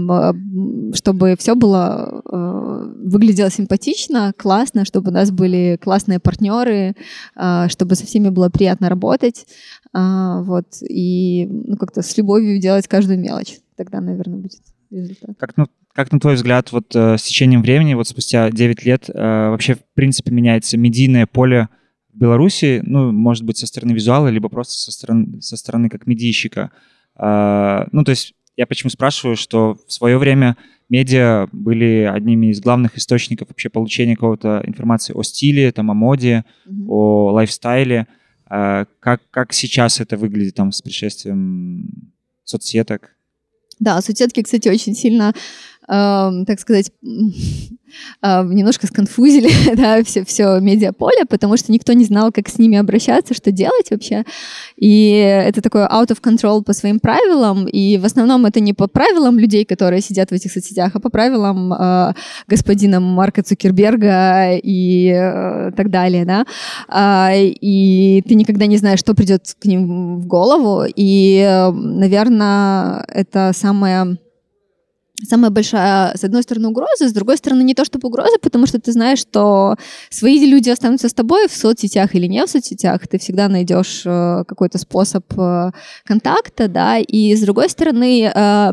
чтобы 0.93 1.35
все 1.37 1.55
было, 1.55 2.21
э, 2.31 2.93
выглядело 3.03 3.49
симпатично, 3.49 4.33
классно, 4.37 4.85
чтобы 4.85 5.11
у 5.11 5.13
нас 5.13 5.31
были 5.31 5.77
классные 5.81 6.19
партнеры, 6.19 6.95
э, 7.35 7.67
чтобы 7.69 7.95
со 7.95 8.05
всеми 8.05 8.29
было 8.29 8.49
приятно 8.49 8.89
работать, 8.89 9.45
вот, 9.93 10.67
и 10.81 11.47
ну, 11.47 11.75
как-то 11.75 12.01
с 12.01 12.17
любовью 12.17 12.61
делать 12.61 12.87
каждую 12.87 13.19
мелочь. 13.19 13.59
Тогда, 13.75 13.99
наверное, 13.99 14.39
будет 14.39 14.61
результат. 14.91 15.37
Как, 15.39 15.57
ну, 15.57 15.67
как 15.93 16.11
на 16.11 16.19
твой 16.19 16.35
взгляд, 16.35 16.71
вот 16.71 16.95
э, 16.95 17.17
с 17.17 17.23
течением 17.23 17.61
времени, 17.61 17.93
вот 17.93 18.07
спустя 18.07 18.49
9 18.49 18.85
лет, 18.85 19.09
э, 19.09 19.49
вообще, 19.49 19.75
в 19.75 19.83
принципе, 19.93 20.31
меняется 20.31 20.77
медийное 20.77 21.25
поле 21.25 21.69
в 22.13 22.17
Беларуси, 22.17 22.81
ну, 22.85 23.11
может 23.11 23.43
быть, 23.43 23.57
со 23.57 23.67
стороны 23.67 23.93
визуала, 23.93 24.27
либо 24.27 24.49
просто 24.49 24.73
со 24.73 24.91
стороны, 24.91 25.41
со 25.41 25.55
стороны 25.57 25.89
как 25.89 26.07
медийщика. 26.07 26.71
А, 27.15 27.87
ну, 27.91 28.03
то 28.03 28.11
есть 28.11 28.33
я 28.57 28.67
почему 28.67 28.89
спрашиваю, 28.89 29.35
что 29.37 29.77
в 29.87 29.93
свое 29.93 30.17
время 30.17 30.57
медиа 30.89 31.47
были 31.53 32.09
одними 32.11 32.47
из 32.47 32.59
главных 32.59 32.97
источников 32.97 33.47
вообще 33.47 33.69
получения 33.69 34.15
какого-то 34.15 34.61
информации 34.65 35.13
о 35.13 35.23
стиле, 35.23 35.71
там, 35.71 35.89
о 35.89 35.93
моде, 35.93 36.43
Мгм. 36.65 36.89
о 36.89 37.31
лайфстайле. 37.31 38.07
А, 38.45 38.85
как, 38.99 39.21
как 39.31 39.53
сейчас 39.53 40.01
это 40.01 40.17
выглядит 40.17 40.55
там 40.55 40.73
с 40.73 40.81
пришествием 40.81 42.11
соцсеток? 42.43 43.15
Да, 43.81 43.99
соцсетки, 43.99 44.43
кстати, 44.43 44.69
очень 44.69 44.95
сильно, 44.95 45.33
так 45.87 46.59
сказать, 46.59 46.91
м, 47.03 47.33
а, 48.21 48.43
немножко 48.43 48.87
сконфузили 48.87 49.49
да, 49.75 50.03
все, 50.03 50.23
все 50.23 50.59
медиаполе, 50.59 51.25
потому 51.25 51.57
что 51.57 51.71
никто 51.71 51.93
не 51.93 52.05
знал, 52.05 52.31
как 52.31 52.49
с 52.49 52.57
ними 52.57 52.77
обращаться, 52.77 53.33
что 53.33 53.51
делать 53.51 53.91
вообще. 53.91 54.23
И 54.77 55.11
это 55.11 55.61
такое 55.61 55.87
out 55.87 56.07
of 56.07 56.21
control 56.21 56.63
по 56.63 56.73
своим 56.73 56.99
правилам, 56.99 57.67
и 57.67 57.97
в 57.97 58.05
основном 58.05 58.45
это 58.45 58.59
не 58.59 58.73
по 58.73 58.87
правилам 58.87 59.39
людей, 59.39 59.65
которые 59.65 60.01
сидят 60.01 60.29
в 60.29 60.33
этих 60.33 60.51
соцсетях, 60.51 60.91
а 60.95 60.99
по 60.99 61.09
правилам 61.09 61.73
э, 61.73 62.13
господина 62.47 62.99
Марка 62.99 63.43
Цукерберга 63.43 64.55
и 64.55 65.07
э, 65.07 65.71
так 65.75 65.89
далее, 65.89 66.25
да. 66.25 66.45
А, 66.87 67.31
и 67.33 68.23
ты 68.27 68.35
никогда 68.35 68.65
не 68.65 68.77
знаешь, 68.77 68.99
что 68.99 69.13
придет 69.13 69.55
к 69.59 69.65
ним 69.65 70.19
в 70.19 70.27
голову, 70.27 70.85
и, 70.95 71.37
э, 71.37 71.71
наверное, 71.71 73.03
это 73.07 73.51
самое 73.53 74.17
самая 75.27 75.51
большая, 75.51 76.15
с 76.15 76.23
одной 76.23 76.43
стороны, 76.43 76.69
угроза, 76.69 77.07
с 77.07 77.13
другой 77.13 77.37
стороны, 77.37 77.63
не 77.63 77.73
то 77.73 77.85
чтобы 77.85 78.07
угроза, 78.07 78.37
потому 78.41 78.67
что 78.67 78.79
ты 78.79 78.91
знаешь, 78.91 79.19
что 79.19 79.75
свои 80.09 80.45
люди 80.45 80.69
останутся 80.69 81.09
с 81.09 81.13
тобой 81.13 81.47
в 81.47 81.53
соцсетях 81.53 82.15
или 82.15 82.27
не 82.27 82.45
в 82.45 82.49
соцсетях, 82.49 83.07
ты 83.07 83.17
всегда 83.17 83.47
найдешь 83.47 84.03
э, 84.05 84.43
какой-то 84.47 84.77
способ 84.77 85.25
э, 85.37 85.71
контакта, 86.05 86.67
да, 86.67 86.97
и 86.97 87.35
с 87.35 87.41
другой 87.41 87.69
стороны, 87.69 88.31
э, 88.33 88.71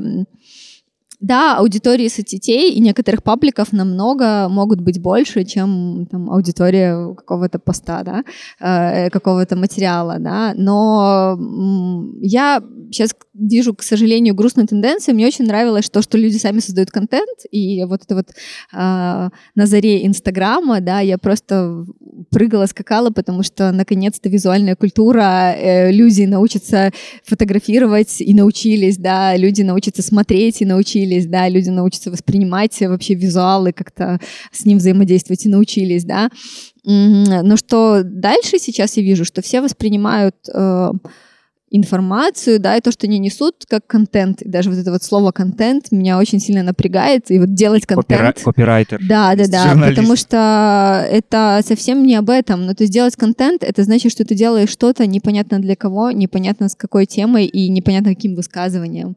да, 1.21 1.57
аудитории 1.57 2.09
соцсетей 2.09 2.73
и 2.73 2.81
некоторых 2.81 3.23
пабликов 3.23 3.73
намного 3.73 4.49
могут 4.49 4.81
быть 4.81 5.01
больше, 5.03 5.45
чем 5.45 6.07
там, 6.11 6.31
аудитория 6.31 7.15
какого-то 7.15 7.59
поста, 7.59 8.03
да, 8.05 8.25
э, 8.61 9.11
какого-то 9.11 9.57
материала, 9.57 10.19
да, 10.19 10.55
но 10.57 11.37
я 12.21 12.63
сейчас 12.91 13.15
вижу, 13.35 13.75
к 13.75 13.83
сожалению, 13.83 14.35
грустную 14.35 14.67
тенденцию. 14.67 15.15
Мне 15.15 15.27
очень 15.27 15.45
нравилось 15.45 15.91
то, 15.91 16.03
что 16.03 16.19
люди 16.19 16.37
сами 16.37 16.61
создают 16.61 16.91
контент, 16.91 17.41
и 17.51 17.85
вот 17.85 18.03
это 18.05 18.15
вот 18.15 18.29
э, 18.31 18.35
на 18.73 19.67
заре 19.67 20.07
Инстаграма, 20.07 20.81
да, 20.81 21.01
я 21.01 21.19
просто 21.19 21.85
прыгала, 22.31 22.67
скакала, 22.67 23.11
потому 23.11 23.43
что 23.43 23.73
наконец-то 23.73 24.29
визуальная 24.29 24.77
культура, 24.77 25.55
э, 25.57 25.93
люди 25.93 26.23
научатся 26.23 26.93
фотографировать 27.25 28.21
и 28.21 28.35
научились, 28.35 28.99
да, 28.99 29.37
люди 29.37 29.63
научатся 29.63 30.03
смотреть 30.03 30.61
и 30.63 30.65
научились, 30.65 31.27
да, 31.27 31.49
люди 31.49 31.71
научатся 31.71 32.11
воспринимать 32.11 32.79
вообще 32.81 33.15
визуалы, 33.15 33.73
как-то 33.73 34.21
с 34.53 34.65
ним 34.65 34.79
взаимодействовать 34.79 35.45
и 35.47 35.49
научились, 35.49 36.05
да. 36.05 36.31
Но 36.85 37.57
что 37.57 38.03
дальше 38.03 38.59
сейчас 38.59 38.97
я 38.97 39.03
вижу, 39.03 39.25
что 39.25 39.43
все 39.43 39.61
воспринимают 39.61 40.37
э, 40.53 40.91
информацию, 41.71 42.61
да, 42.61 42.77
и 42.77 42.81
то, 42.81 42.91
что 42.91 43.07
они 43.07 43.19
несут 43.19 43.65
как 43.69 43.87
контент. 43.87 44.43
И 44.43 44.49
даже 44.49 44.71
вот 44.71 44.79
это 44.79 44.91
вот 44.91 45.03
слово 45.03 45.33
контент 45.33 45.93
меня 45.93 46.19
очень 46.19 46.41
сильно 46.41 46.63
напрягает. 46.63 47.31
И 47.31 47.39
вот 47.39 47.55
делать 47.55 47.87
контент... 47.87 48.21
Копира- 48.21 48.45
Копирайтер. 48.45 49.01
Да, 49.07 49.35
да, 49.35 49.47
да, 49.47 49.69
журналист. 49.69 49.97
потому 49.97 50.17
что 50.17 51.07
это 51.11 51.61
совсем 51.67 52.05
не 52.05 52.17
об 52.17 52.31
этом. 52.31 52.67
Ну, 52.67 52.75
то 52.75 52.85
есть 52.85 52.93
делать 52.93 53.17
контент, 53.17 53.63
это 53.63 53.83
значит, 53.85 54.13
что 54.13 54.25
ты 54.25 54.35
делаешь 54.35 54.71
что-то 54.71 55.07
непонятно 55.07 55.59
для 55.59 55.77
кого, 55.77 56.11
непонятно 56.11 56.69
с 56.69 56.75
какой 56.75 57.07
темой 57.07 57.47
и 57.47 57.69
непонятно 57.69 58.15
каким 58.15 58.35
высказыванием. 58.35 59.17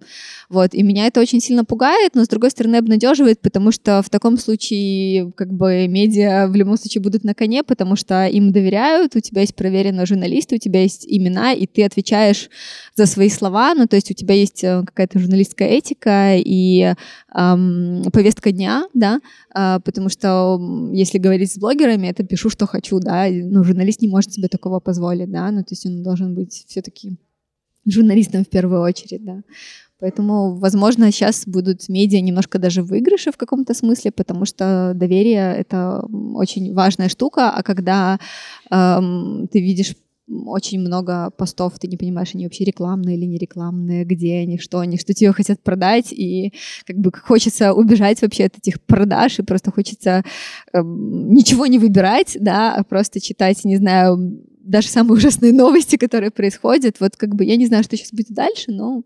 Вот, 0.50 0.74
и 0.74 0.84
меня 0.84 1.08
это 1.08 1.22
очень 1.22 1.40
сильно 1.40 1.64
пугает, 1.64 2.16
но, 2.16 2.26
с 2.26 2.28
другой 2.28 2.52
стороны, 2.52 2.76
обнадеживает, 2.76 3.40
потому 3.40 3.72
что 3.72 4.02
в 4.02 4.10
таком 4.10 4.38
случае, 4.38 5.32
как 5.36 5.54
бы, 5.54 5.88
медиа 5.88 6.48
в 6.48 6.56
любом 6.56 6.78
случае 6.78 7.02
будут 7.02 7.24
на 7.24 7.34
коне, 7.34 7.64
потому 7.64 7.96
что 7.96 8.26
им 8.28 8.52
доверяют, 8.52 9.16
у 9.16 9.20
тебя 9.22 9.42
есть 9.42 9.56
проверенные 9.56 10.06
журналисты, 10.06 10.56
у 10.56 10.60
тебя 10.60 10.82
есть 10.82 11.06
имена, 11.08 11.54
и 11.54 11.66
ты 11.68 11.86
отвечаешь 11.86 12.41
за 12.96 13.06
свои 13.06 13.30
слова, 13.30 13.74
ну, 13.76 13.88
то 13.88 13.96
есть 13.96 14.12
у 14.12 14.14
тебя 14.14 14.36
есть 14.36 14.64
э, 14.64 14.84
какая-то 14.86 15.20
журналистская 15.20 15.68
этика 15.68 16.36
и 16.38 16.94
ам, 17.30 18.04
повестка 18.12 18.52
дня, 18.52 18.84
да, 18.94 19.20
а, 19.54 19.80
потому 19.80 20.10
что 20.10 20.60
если 20.94 21.18
говорить 21.18 21.52
с 21.52 21.58
блогерами, 21.58 22.08
это 22.08 22.24
пишу, 22.24 22.50
что 22.50 22.68
хочу, 22.68 23.00
да, 23.00 23.28
ну, 23.30 23.64
журналист 23.64 24.02
не 24.02 24.08
может 24.08 24.34
себе 24.34 24.48
такого 24.48 24.80
позволить, 24.80 25.32
да, 25.32 25.52
ну, 25.52 25.60
то 25.60 25.72
есть 25.72 25.86
он 25.86 26.04
должен 26.04 26.36
быть 26.36 26.66
все-таки 26.68 27.18
журналистом 27.86 28.44
в 28.44 28.50
первую 28.50 28.82
очередь, 28.82 29.24
да. 29.24 29.42
Поэтому, 30.02 30.56
возможно, 30.56 31.12
сейчас 31.12 31.44
будут 31.46 31.88
медиа 31.88 32.22
немножко 32.22 32.58
даже 32.58 32.82
в 32.82 32.88
выигрыше 32.88 33.32
в 33.32 33.38
каком-то 33.38 33.76
смысле, 33.76 34.12
потому 34.12 34.46
что 34.46 34.94
доверие— 34.96 35.56
это 35.58 36.04
очень 36.34 36.74
важная 36.74 37.08
штука, 37.08 37.52
а 37.52 37.62
когда 37.62 38.20
эм, 38.72 39.48
ты 39.52 39.62
видишь 39.62 39.94
очень 40.28 40.80
много 40.80 41.32
постов, 41.32 41.78
ты 41.80 41.88
не 41.88 41.98
понимаешь, 41.98 42.32
они 42.34 42.46
вообще 42.46 42.64
рекламные 42.64 43.18
или 43.18 43.26
не 43.26 43.38
рекламные, 43.38 44.06
где 44.06 44.38
они, 44.40 44.58
что 44.58 44.80
они, 44.80 44.98
что 44.98 45.14
тебе 45.14 45.34
хотят 45.34 45.62
продать, 45.62 46.12
и 46.14 46.54
как 46.86 46.98
бы 46.98 47.12
хочется 47.14 47.74
убежать 47.74 48.22
вообще 48.22 48.46
от 48.46 48.58
этих 48.58 48.82
продаж, 48.82 49.40
и 49.40 49.44
просто 49.44 49.72
хочется 49.72 50.24
эм, 50.74 51.34
ничего 51.34 51.66
не 51.66 51.80
выбирать, 51.80 52.38
да, 52.40 52.76
а 52.76 52.84
просто 52.84 53.20
читать, 53.20 53.64
не 53.66 53.78
знаю, 53.78 54.42
даже 54.64 54.88
самые 54.88 55.14
ужасные 55.18 55.54
новости, 55.54 55.98
которые 55.98 56.32
происходят. 56.32 56.98
Вот 57.00 57.16
как 57.18 57.36
бы 57.36 57.44
я 57.44 57.58
не 57.58 57.68
знаю, 57.68 57.84
что 57.84 57.98
сейчас 57.98 58.12
будет 58.12 58.32
дальше, 58.32 58.72
но 58.72 59.04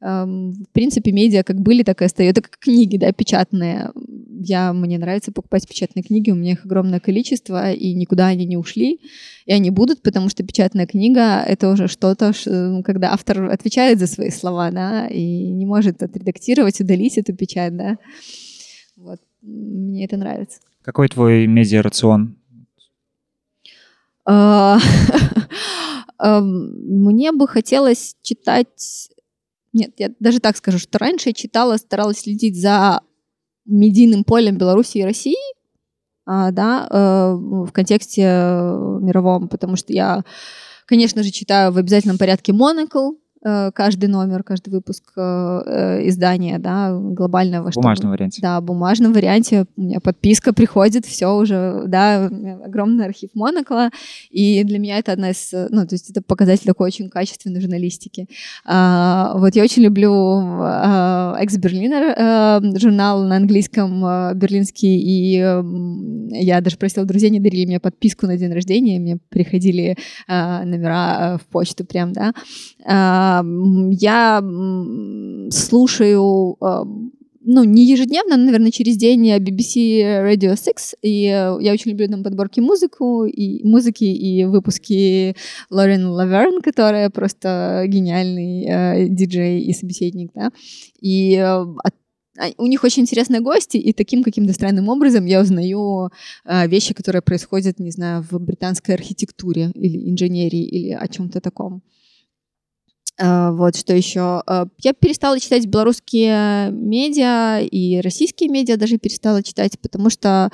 в 0.00 0.66
принципе 0.72 1.10
медиа 1.10 1.42
как 1.42 1.60
были, 1.60 1.82
так 1.82 2.02
и 2.02 2.04
остаются. 2.04 2.40
Это 2.40 2.48
как 2.48 2.58
книги, 2.60 2.96
да, 2.96 3.12
печатные. 3.12 3.90
Я, 4.40 4.72
мне 4.72 4.98
нравится 4.98 5.32
покупать 5.32 5.66
печатные 5.66 6.04
книги, 6.04 6.30
у 6.30 6.36
меня 6.36 6.52
их 6.52 6.64
огромное 6.64 7.00
количество, 7.00 7.72
и 7.72 7.92
никуда 7.94 8.28
они 8.28 8.46
не 8.46 8.56
ушли, 8.56 9.00
и 9.46 9.52
они 9.52 9.70
будут, 9.70 10.02
потому 10.02 10.28
что 10.28 10.44
печатная 10.44 10.86
книга— 10.86 11.42
это 11.46 11.68
уже 11.70 11.88
что-то, 11.88 12.32
ш- 12.32 12.82
когда 12.84 13.12
автор 13.12 13.50
отвечает 13.50 13.98
за 13.98 14.06
свои 14.06 14.30
слова, 14.30 14.70
да, 14.70 15.08
и 15.08 15.48
не 15.50 15.66
может 15.66 16.00
отредактировать, 16.02 16.80
удалить 16.80 17.18
эту 17.18 17.34
печать, 17.34 17.76
да. 17.76 17.98
Вот, 18.96 19.18
мне 19.42 20.04
это 20.04 20.16
нравится. 20.16 20.60
Какой 20.82 21.08
твой 21.08 21.48
медиарацион? 21.48 22.36
А, 24.24 24.78
эм, 26.22 27.02
Мне 27.04 27.32
бы 27.32 27.48
хотелось 27.48 28.14
читать... 28.22 29.10
Нет, 29.72 29.92
я 29.98 30.10
даже 30.18 30.40
так 30.40 30.56
скажу, 30.56 30.78
что 30.78 30.98
раньше 30.98 31.30
я 31.30 31.32
читала, 31.32 31.76
старалась 31.76 32.20
следить 32.20 32.60
за 32.60 33.02
медийным 33.66 34.24
полем 34.24 34.56
Беларуси 34.56 34.98
и 34.98 35.04
России, 35.04 35.36
а, 36.24 36.50
да, 36.50 36.86
э, 36.90 37.34
в 37.34 37.70
контексте 37.72 38.22
э, 38.22 38.98
мировом, 39.00 39.48
потому 39.48 39.76
что 39.76 39.92
я, 39.92 40.24
конечно 40.86 41.22
же, 41.22 41.30
читаю 41.30 41.72
в 41.72 41.78
обязательном 41.78 42.18
порядке 42.18 42.52
Monocle, 42.52 43.12
каждый 43.42 44.06
номер, 44.08 44.42
каждый 44.42 44.70
выпуск 44.70 45.12
э, 45.16 45.20
э, 45.20 46.08
издания, 46.08 46.58
да, 46.58 46.92
глобального. 46.92 47.68
В 47.68 47.72
чтобы- 47.72 47.84
бумажном 47.84 48.10
варианте. 48.10 48.42
да, 48.42 48.60
в 48.60 48.64
бумажном 48.64 49.12
варианте 49.12 49.66
у 49.76 49.80
меня 49.80 50.00
подписка 50.00 50.52
приходит, 50.52 51.06
все 51.06 51.28
уже, 51.28 51.84
да, 51.86 52.26
огромный 52.26 53.06
архив 53.06 53.30
Монокла, 53.34 53.90
и 54.30 54.64
для 54.64 54.78
меня 54.78 54.98
это 54.98 55.12
одна 55.12 55.30
из, 55.30 55.52
э, 55.52 55.68
ну, 55.70 55.86
то 55.86 55.94
есть 55.94 56.10
это 56.10 56.22
показатель 56.22 56.66
такой 56.66 56.88
очень 56.88 57.08
качественной 57.08 57.60
журналистики. 57.60 58.28
А, 58.64 59.32
вот 59.36 59.54
я 59.54 59.62
очень 59.62 59.82
люблю 59.82 60.08
Экс-Берлинер, 61.38 62.78
журнал 62.78 63.24
на 63.24 63.36
английском 63.36 64.04
э, 64.04 64.34
берлинский, 64.34 64.98
и 64.98 65.38
я 66.30 66.60
даже 66.60 66.76
просила 66.76 67.06
друзей, 67.06 67.30
не 67.30 67.40
дарили 67.40 67.66
мне 67.66 67.80
подписку 67.80 68.26
на 68.26 68.36
день 68.36 68.52
рождения, 68.52 68.98
мне 68.98 69.18
приходили 69.28 69.96
э, 70.26 70.64
номера 70.64 71.34
э, 71.34 71.38
в 71.38 71.46
почту 71.46 71.84
прям, 71.84 72.12
да. 72.12 72.32
А, 73.28 73.44
Я 73.90 74.42
слушаю 75.50 76.56
э, 76.60 76.84
ну, 77.50 77.64
не 77.64 77.86
ежедневно, 77.86 78.36
но, 78.36 78.44
наверное, 78.44 78.70
через 78.70 78.96
день 78.96 79.30
BBC 79.36 80.22
Radio 80.24 80.56
6, 80.56 80.96
и 81.02 81.24
э, 81.26 81.56
я 81.60 81.72
очень 81.72 81.90
люблю 81.92 82.08
там 82.08 82.22
подборки 82.22 82.60
музыку, 82.60 83.24
и 83.24 83.64
музыки 83.66 84.04
и 84.04 84.44
выпуски 84.44 85.34
Лорен 85.70 86.06
Лаверн, 86.06 86.60
которая 86.60 87.10
просто 87.10 87.84
гениальный 87.86 88.64
э, 88.68 89.08
диджей 89.08 89.60
и 89.62 89.72
собеседник, 89.72 90.30
да, 90.34 90.50
и 91.00 91.34
э, 91.36 91.44
от- 91.84 91.94
а, 92.40 92.46
у 92.58 92.66
них 92.66 92.84
очень 92.84 93.02
интересные 93.02 93.40
гости, 93.40 93.78
и 93.78 93.92
таким 93.92 94.22
каким-то 94.22 94.52
странным 94.52 94.88
образом 94.88 95.26
я 95.26 95.40
узнаю 95.40 96.10
э, 96.44 96.68
вещи, 96.68 96.94
которые 96.94 97.20
происходят, 97.22 97.80
не 97.80 97.90
знаю, 97.90 98.24
в 98.30 98.38
британской 98.38 98.94
архитектуре 98.94 99.70
или 99.74 100.10
инженерии 100.10 100.64
или 100.64 100.90
о 100.92 101.08
чем-то 101.08 101.40
таком. 101.40 101.82
Э, 103.18 103.50
Вот 103.52 103.76
что 103.76 103.94
еще. 103.94 104.42
Э, 104.46 104.66
Я 104.82 104.92
перестала 104.92 105.38
читать 105.40 105.66
белорусские 105.66 106.70
медиа 106.70 107.60
и 107.60 108.00
российские 108.00 108.48
медиа 108.48 108.76
даже 108.76 108.98
перестала 108.98 109.42
читать, 109.42 109.78
потому 109.80 110.10
что 110.10 110.50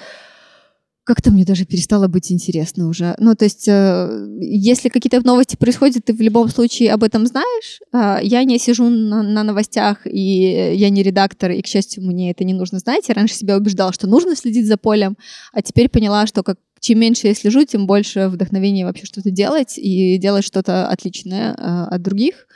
как-то 1.06 1.30
мне 1.30 1.44
даже 1.44 1.66
перестало 1.66 2.08
быть 2.08 2.32
интересно 2.32 2.88
уже. 2.88 3.14
Ну, 3.18 3.34
то 3.34 3.44
есть, 3.44 3.68
э, 3.68 4.26
если 4.40 4.88
какие-то 4.88 5.20
новости 5.26 5.54
происходят, 5.56 6.06
ты 6.06 6.14
в 6.14 6.20
любом 6.22 6.48
случае 6.48 6.92
об 6.94 7.02
этом 7.04 7.26
знаешь. 7.26 7.80
А, 7.92 8.20
Я 8.22 8.42
не 8.44 8.58
сижу 8.58 8.88
на, 8.88 9.22
на 9.22 9.42
новостях, 9.42 10.06
и 10.06 10.72
я 10.74 10.88
не 10.88 11.02
редактор, 11.02 11.50
и, 11.50 11.60
к 11.60 11.66
счастью, 11.66 12.04
мне 12.04 12.30
это 12.30 12.44
не 12.44 12.54
нужно 12.54 12.78
знать. 12.78 13.08
Я 13.08 13.14
раньше 13.14 13.34
себя 13.34 13.58
убеждала, 13.58 13.92
что 13.92 14.06
нужно 14.06 14.34
следить 14.34 14.66
за 14.66 14.78
полем, 14.78 15.18
а 15.52 15.60
теперь 15.60 15.90
поняла, 15.90 16.26
что 16.26 16.42
как 16.42 16.56
чем 16.84 16.98
меньше 16.98 17.28
я 17.28 17.34
слежу, 17.34 17.64
тем 17.64 17.86
больше 17.86 18.28
вдохновения 18.28 18.84
вообще 18.84 19.06
что-то 19.06 19.30
делать 19.30 19.78
и 19.78 20.18
делать 20.18 20.44
что-то 20.44 20.86
отличное 20.88 21.54
а, 21.56 21.86
от 21.86 22.02
других. 22.02 22.46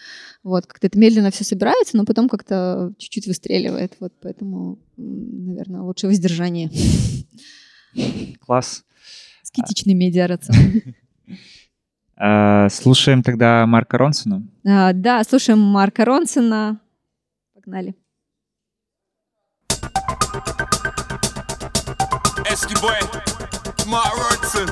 Вот, 0.43 0.67
как-то 0.67 0.87
это 0.87 0.99
медленно 0.99 1.31
все 1.31 1.45
собирается, 1.45 1.97
но 1.97 2.05
потом 2.05 2.29
как-то 2.29 2.93
чуть-чуть 2.99 3.27
выстреливает. 3.27 3.97
Вот 4.01 4.13
поэтому, 4.21 4.81
наверное, 4.99 5.81
лучше 5.81 6.09
воздержание. 6.09 6.71
Класс. 8.45 8.85
Скетичный 9.43 9.95
медиарацион. 9.95 10.83
А, 12.21 12.69
слушаем 12.69 13.23
тогда 13.23 13.65
Марка 13.65 13.97
Ронсона. 13.97 14.43
А, 14.67 14.93
да, 14.93 15.23
слушаем 15.23 15.61
Марка 15.61 16.05
Ронсона. 16.05 16.81
Погнали. 17.55 17.95
Эскибой. 22.51 23.38
Mark 23.89 24.13
Ronson. 24.13 24.69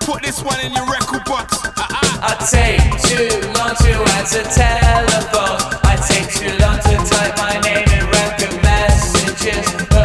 Put 0.00 0.22
this 0.22 0.42
one 0.42 0.58
in 0.60 0.72
your 0.72 0.84
record 0.86 1.24
box. 1.26 1.64
Uh-uh. 1.64 1.78
I 1.78 2.34
take 2.50 2.82
too 3.06 3.30
long 3.54 3.74
to 3.76 3.92
answer 4.18 4.42
telephone. 4.42 5.78
I 5.86 5.94
take 6.08 6.26
too 6.34 6.50
long 6.58 6.78
to 6.82 6.96
type 7.08 7.36
my 7.38 7.60
name 7.60 7.86
in 7.86 8.04
record 8.10 8.60
messages. 8.62 9.97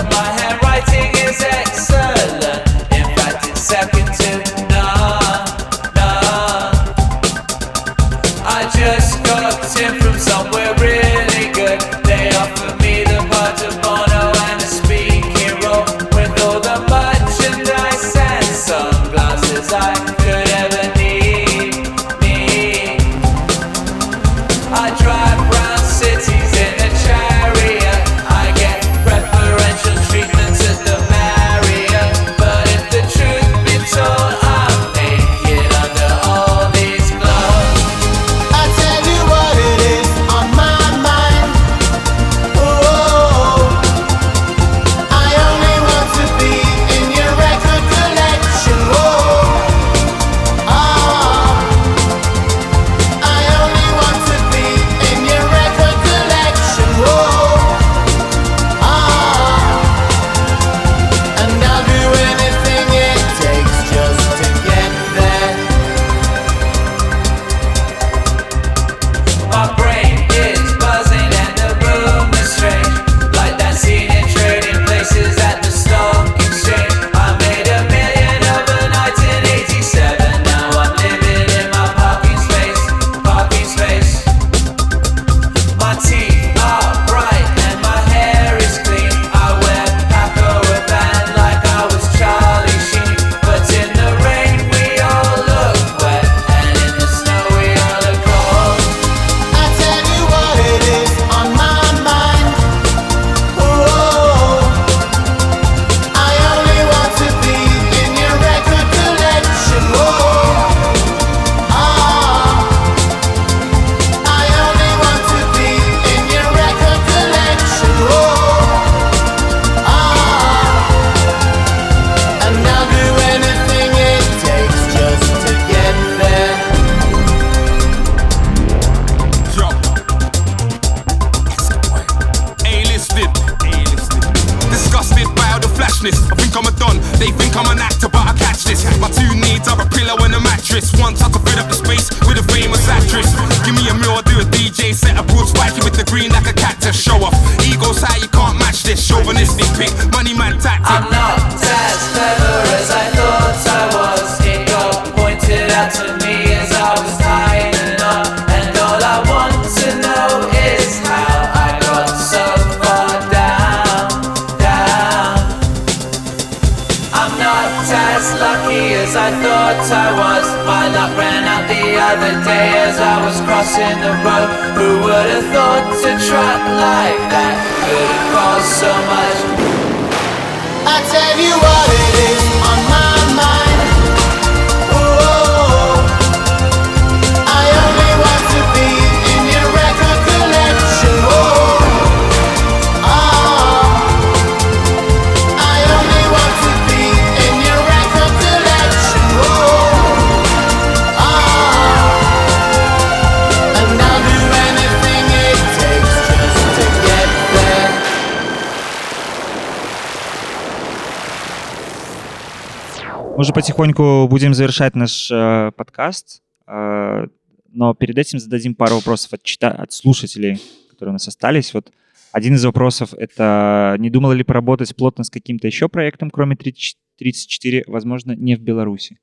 потихоньку 213.54 214.28
будем 214.30 214.54
завершать 214.54 214.96
наш 214.96 215.30
э, 215.32 215.72
подкаст, 215.76 216.42
э, 216.68 217.28
но 217.70 217.94
перед 217.94 218.18
этим 218.18 218.40
зададим 218.40 218.76
пару 218.76 218.96
вопросов 218.96 219.34
от, 219.34 219.44
чита- 219.44 219.76
от 219.76 219.94
слушателей, 219.94 220.62
которые 220.90 221.12
у 221.12 221.14
нас 221.14 221.28
остались. 221.28 221.74
Вот 221.74 221.92
один 222.32 222.56
из 222.56 222.66
вопросов— 222.66 223.14
это 223.18 223.96
не 224.00 224.10
думала 224.10 224.34
ли 224.34 224.44
поработать 224.44 224.96
плотно 224.96 225.24
с 225.24 225.30
каким-то 225.30 225.68
еще 225.68 225.88
проектом, 225.88 226.32
кроме 226.32 226.56
30, 226.56 226.98
34, 227.18 227.84
возможно, 227.88 228.36
не 228.36 228.56
в 228.56 228.62
Беларуси? 228.62 229.20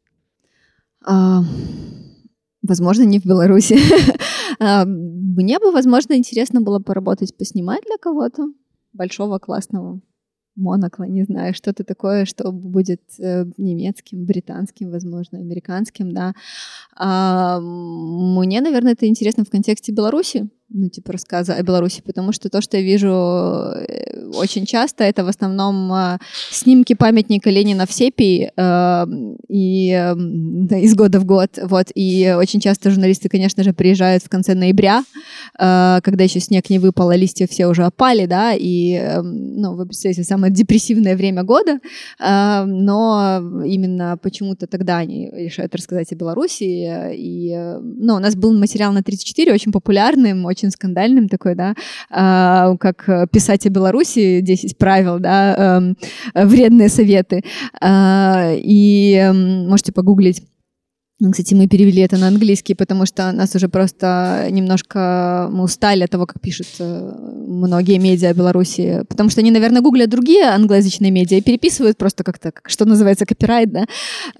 А, 1.04 1.40
возможно, 2.62 3.02
не 3.02 3.18
в 3.18 3.26
Беларуси. 3.26 3.76
А, 4.62 4.84
мне 4.84 5.58
бы, 5.58 5.72
возможно, 5.72 6.12
интересно 6.14 6.60
было 6.60 6.80
поработать, 6.80 7.34
поснимать 7.34 7.82
для 7.86 7.96
кого-то 7.96 8.52
большого 8.92 9.38
классного 9.38 10.02
монокла, 10.60 11.04
не 11.04 11.24
знаю, 11.24 11.54
что-то 11.54 11.84
такое, 11.84 12.24
что 12.24 12.52
будет 12.52 13.00
э, 13.18 13.46
немецким, 13.56 14.24
британским, 14.24 14.90
возможно, 14.90 15.38
американским, 15.38 16.12
да. 16.12 16.34
А 16.96 17.58
мне, 17.60 18.60
наверное, 18.60 18.92
это 18.92 19.06
интересно 19.06 19.44
в 19.44 19.50
контексте 19.50 19.92
Беларуси, 19.92 20.48
ну, 20.72 20.88
типа, 20.88 21.12
рассказа 21.12 21.54
о 21.54 21.62
Беларуси, 21.62 22.02
потому 22.04 22.32
что 22.32 22.48
то, 22.48 22.60
что 22.60 22.76
я 22.76 22.82
вижу 22.82 23.08
э, 23.08 24.26
очень 24.34 24.66
часто, 24.66 25.04
это 25.04 25.24
в 25.24 25.28
основном 25.28 25.92
э, 25.92 26.18
снимки 26.50 26.94
памятника 26.94 27.50
Ленина 27.50 27.86
в 27.86 27.92
сепии 27.92 28.52
э, 28.56 29.06
и 29.48 29.90
э, 29.90 30.14
из 30.80 30.94
года 30.94 31.18
в 31.18 31.24
год, 31.24 31.58
вот, 31.62 31.86
и 31.94 32.34
очень 32.38 32.60
часто 32.60 32.90
журналисты, 32.90 33.28
конечно 33.28 33.64
же, 33.64 33.72
приезжают 33.72 34.22
в 34.22 34.28
конце 34.28 34.54
ноября, 34.54 35.02
э, 35.58 36.00
когда 36.02 36.24
еще 36.24 36.38
снег 36.40 36.70
не 36.70 36.78
выпал, 36.78 37.10
а 37.10 37.16
листья 37.16 37.48
все 37.48 37.66
уже 37.66 37.84
опали, 37.84 38.26
да, 38.26 38.54
и, 38.54 38.92
э, 38.92 39.22
ну, 39.22 39.74
вы 39.74 39.86
представляете, 39.86 40.22
самое 40.22 40.52
депрессивное 40.52 41.16
время 41.16 41.42
года, 41.42 41.80
э, 42.20 42.64
но 42.64 43.42
именно 43.64 44.16
почему-то 44.22 44.68
тогда 44.68 44.98
они 44.98 45.30
решают 45.32 45.74
рассказать 45.74 46.12
о 46.12 46.14
Беларуси, 46.14 47.12
и, 47.12 47.52
э, 47.52 47.78
ну, 47.80 48.14
у 48.14 48.18
нас 48.20 48.36
был 48.36 48.56
материал 48.56 48.92
на 48.92 49.02
34, 49.02 49.52
очень 49.52 49.72
популярным, 49.72 50.44
очень 50.44 50.59
скандальным 50.68 51.28
такой, 51.28 51.54
да, 51.54 51.74
а, 52.10 52.76
как 52.76 53.08
э, 53.08 53.26
писать 53.32 53.66
о 53.66 53.70
Беларуси, 53.70 54.40
10 54.42 54.76
правил, 54.76 55.18
да, 55.18 55.54
эм, 55.78 55.96
вредные 56.34 56.88
советы, 56.90 57.42
А, 57.80 58.52
и 58.54 59.14
эм, 59.14 59.68
можете 59.68 59.92
погуглить. 59.92 60.42
Кстати, 61.30 61.52
мы 61.54 61.66
перевели 61.66 62.00
это 62.02 62.16
на 62.16 62.28
английский, 62.28 62.74
потому 62.74 63.04
что 63.04 63.30
нас 63.32 63.54
уже 63.54 63.68
просто 63.68 64.48
немножко 64.50 65.48
мы 65.52 65.64
устали 65.64 66.04
от 66.04 66.10
того, 66.10 66.24
как 66.26 66.40
пишут 66.40 66.66
э, 66.78 67.12
многие 67.46 67.98
медиа 67.98 68.32
Беларуси, 68.32 69.04
потому 69.08 69.28
что 69.28 69.40
они, 69.42 69.50
наверное, 69.50 69.82
гуглят 69.82 70.08
другие 70.08 70.44
англоязычные 70.44 71.10
медиа 71.10 71.36
и 71.36 71.42
переписывают 71.42 71.98
просто 71.98 72.24
как-то, 72.24 72.52
как- 72.52 72.70
что 72.70 72.86
называется, 72.86 73.26
копирайт, 73.26 73.70
да, 73.70 73.84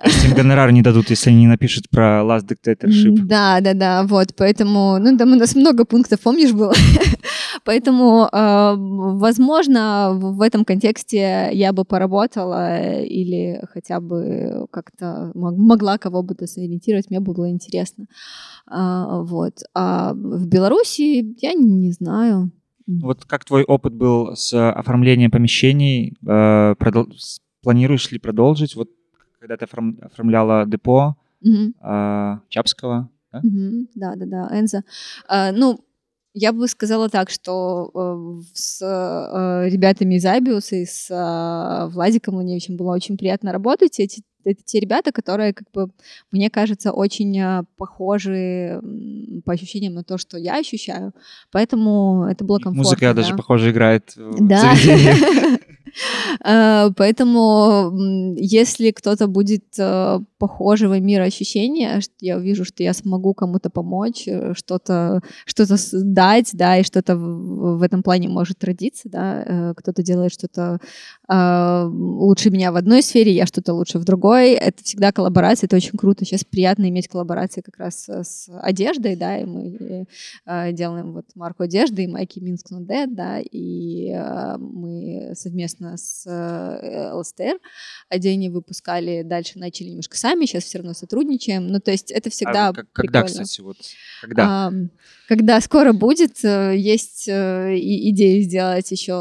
есть 0.07 0.25
им 0.25 0.33
гонорар 0.35 0.73
не 0.73 0.81
дадут, 0.83 1.11
если 1.11 1.29
они 1.31 1.41
не 1.41 1.47
напишут 1.49 1.91
про 1.91 2.23
Last 2.25 2.47
Dictatorship. 2.49 3.17
Да, 3.27 3.61
да, 3.61 3.75
да, 3.75 4.03
вот, 4.05 4.35
поэтому, 4.35 4.99
ну, 5.01 5.19
там 5.19 5.33
у 5.33 5.37
нас 5.37 5.55
много 5.55 5.85
пунктов, 5.85 6.21
помнишь, 6.21 6.53
было? 6.53 6.73
Поэтому, 7.65 8.29
э, 8.33 8.75
возможно, 9.19 10.11
в 10.15 10.41
этом 10.43 10.65
контексте 10.65 11.51
я 11.53 11.73
бы 11.73 11.85
поработала 11.85 13.01
или 13.03 13.61
хотя 13.73 14.01
бы 14.01 14.67
как-то 14.71 15.31
мог- 15.35 15.57
могла 15.59 15.99
кого 15.99 16.23
бы-то 16.23 16.47
сориентировать, 16.47 17.11
мне 17.11 17.21
бы 17.21 17.33
было 17.33 17.51
интересно. 17.51 18.07
А, 18.67 19.21
Вот. 19.23 19.55
А 19.75 20.13
в 20.15 20.47
Беларуси 20.47 21.35
я 21.41 21.53
не 21.55 21.93
знаю. 21.93 22.51
Вот 22.87 23.25
как 23.25 23.45
твой 23.45 23.63
опыт 23.65 23.95
был 23.95 24.35
с 24.35 24.53
оформлением 24.73 25.31
помещений? 25.31 26.17
Э, 26.27 26.75
Планируешь 27.63 28.11
ли 28.11 28.19
продолжить? 28.19 28.75
Вот 28.75 28.89
когда 29.39 29.57
ты 29.57 29.65
оформ- 29.67 29.99
оформляла 30.03 30.65
депо 30.67 31.15
э, 31.83 32.39
Чапского, 32.49 33.09
да? 33.33 33.41
Мгм. 33.43 33.89
Да, 33.95 34.15
да, 34.17 34.27
да, 34.27 34.59
Энза. 34.59 34.83
А, 35.29 35.53
ну, 35.53 35.79
я 36.33 36.53
бы 36.53 36.69
сказала 36.69 37.09
так, 37.09 37.31
что 37.31 37.91
э, 37.95 38.43
с 38.55 38.81
э, 38.83 39.69
ребятами 39.69 40.15
из 40.15 40.25
Абиуса 40.25 40.77
и 40.77 40.87
с 40.87 41.11
э, 41.11 41.91
Владиком 41.91 42.37
Луневичем 42.37 42.77
было 42.77 42.93
очень 42.93 43.19
приятно 43.19 43.53
работать. 43.53 43.99
Эти, 43.99 44.23
это 44.45 44.63
те 44.65 44.79
ребята, 44.81 45.13
которые, 45.13 45.53
как 45.53 45.71
бы, 45.73 45.91
мне 46.31 46.49
кажется, 46.49 46.93
очень 46.93 47.67
похожи 47.77 48.81
по 49.45 49.53
ощущениям 49.53 49.95
на 49.95 50.05
то, 50.05 50.19
что 50.19 50.39
я 50.39 50.59
ощущаю. 50.59 51.13
Поэтому 51.51 52.25
это 52.25 52.45
было 52.45 52.59
комфортно. 52.59 52.83
Музыка 52.83 53.15
даже, 53.15 53.31
да. 53.31 53.37
похоже, 53.37 53.71
играет 53.71 54.15
в 54.17 54.47
Да. 54.47 54.75
Э, 56.45 56.91
Поэтому, 56.97 57.93
если 58.37 58.91
кто-то 58.91 59.27
будет 59.27 59.65
э, 59.79 60.21
похожего 60.39 60.99
мира 60.99 61.25
ощущения, 61.25 62.01
что 62.01 62.13
я 62.21 62.37
увижу, 62.37 62.65
что 62.65 62.83
я 62.83 62.95
смогу 62.95 63.35
кому-то 63.35 63.71
помочь, 63.71 64.25
э, 64.27 64.55
что-то 64.55 65.21
что 65.45 65.67
дать, 65.93 66.51
да, 66.53 66.79
и 66.79 66.83
что-то 66.83 67.17
в 67.17 67.83
этом 67.83 68.03
плане 68.03 68.29
может 68.29 68.63
родиться, 68.65 69.09
да, 69.09 69.75
кто-то 69.77 70.03
делает 70.03 70.33
что-то 70.33 70.81
лучше 71.29 72.51
меня 72.51 72.73
в 72.73 72.77
одной 72.77 73.03
сфере, 73.03 73.33
я 73.33 73.47
что-то 73.47 73.73
лучше 73.73 73.99
в 73.99 74.05
другой. 74.05 74.53
Это 74.53 74.83
всегда 74.83 75.13
коллаборация, 75.13 75.69
это 75.69 75.77
очень 75.77 75.97
круто. 75.97 76.25
Сейчас 76.25 76.45
приятно 76.45 76.89
иметь 76.89 77.09
коллаборации 77.09 77.61
как 77.61 77.79
раз 77.79 78.09
с 78.09 78.49
одеждой, 78.61 79.17
да, 79.17 79.39
и 79.39 79.45
мы 79.45 80.07
делаем 80.73 81.13
вот 81.13 81.27
марку 81.35 81.63
одежды 81.63 82.05
и 82.05 82.09
майки 82.09 82.41
Минск 82.41 82.73
Dead, 82.73 83.07
да, 83.09 83.39
и 83.41 84.13
мы 84.59 85.33
совместно 85.35 85.80
с 85.97 86.25
э, 86.27 87.13
ЛСТР 87.13 87.59
одень 88.09 88.51
выпускали, 88.51 89.23
дальше 89.23 89.59
начали 89.59 89.89
немножко 89.89 90.17
сами, 90.17 90.45
сейчас 90.47 90.65
все 90.65 90.79
равно 90.79 90.95
сотрудничаем. 90.95 91.67
Ну, 91.69 91.81
то 91.81 91.91
есть 91.91 92.11
это 92.11 92.31
всегда 92.31 92.69
А 92.69 92.73
как- 92.73 92.93
Когда, 92.93 93.23
прикольно. 93.23 93.43
кстати, 93.45 93.61
вот? 93.61 93.77
Когда? 94.21 94.45
А, 94.69 94.73
когда 95.29 95.61
скоро 95.61 95.93
будет, 95.93 96.45
э, 96.45 96.75
есть 96.77 97.29
э, 97.29 97.77
и- 97.77 98.11
идея 98.11 98.43
сделать 98.43 98.91
еще 98.91 99.13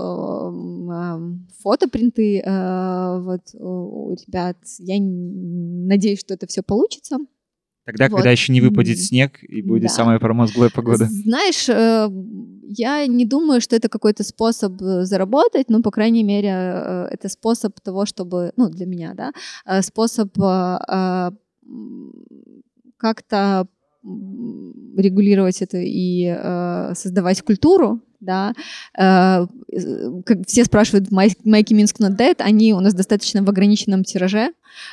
фотопринты 1.62 2.42
вот 2.46 3.42
у 3.54 4.16
ребят. 4.28 4.58
Я 4.80 4.96
надеюсь, 5.00 6.20
что 6.20 6.34
это 6.34 6.48
все 6.48 6.64
получится. 6.64 7.18
Тогда, 7.90 8.08
вот. 8.08 8.18
когда 8.18 8.30
еще 8.30 8.54
не 8.54 8.62
выпадет 8.62 9.00
снег 9.00 9.40
и 9.42 9.64
будет 9.64 9.84
да. 9.84 9.90
самая 9.90 10.20
промозглая 10.20 10.70
погода. 10.70 11.08
Знаешь, 11.10 11.68
э, 11.68 12.08
я 12.68 13.08
не 13.08 13.26
думаю, 13.26 13.62
что 13.62 13.76
это 13.76 13.90
какой-то 13.90 14.24
способ 14.24 14.80
э, 14.80 15.06
заработать, 15.06 15.70
но, 15.70 15.82
по 15.82 15.90
крайней 15.90 16.24
мере, 16.24 16.50
э, 16.50 17.08
это 17.10 17.30
способ 17.30 17.80
того, 17.80 18.06
чтобы, 18.06 18.54
ну, 18.58 18.70
для 18.70 18.86
меня, 18.86 19.16
да, 19.16 19.32
способ 19.82 20.32
как-то 22.98 23.68
регулировать 24.04 25.62
это 25.62 25.78
и 25.78 26.26
э, 26.26 26.94
создавать 26.96 27.42
культуру, 27.42 28.02
да. 28.20 28.54
Э, 28.98 29.46
э, 29.72 30.22
как 30.26 30.48
все 30.48 30.64
спрашивают, 30.66 31.12
«Май- 31.12 31.36
майки 31.44 31.74
Минск 31.74 32.00
Not 32.00 32.18
Dead, 32.18 32.36
они 32.40 32.74
у 32.74 32.80
нас 32.80 32.94
достаточно 32.94 33.44
в 33.44 33.50
ограниченном 33.50 34.04
тираже, 34.04 34.52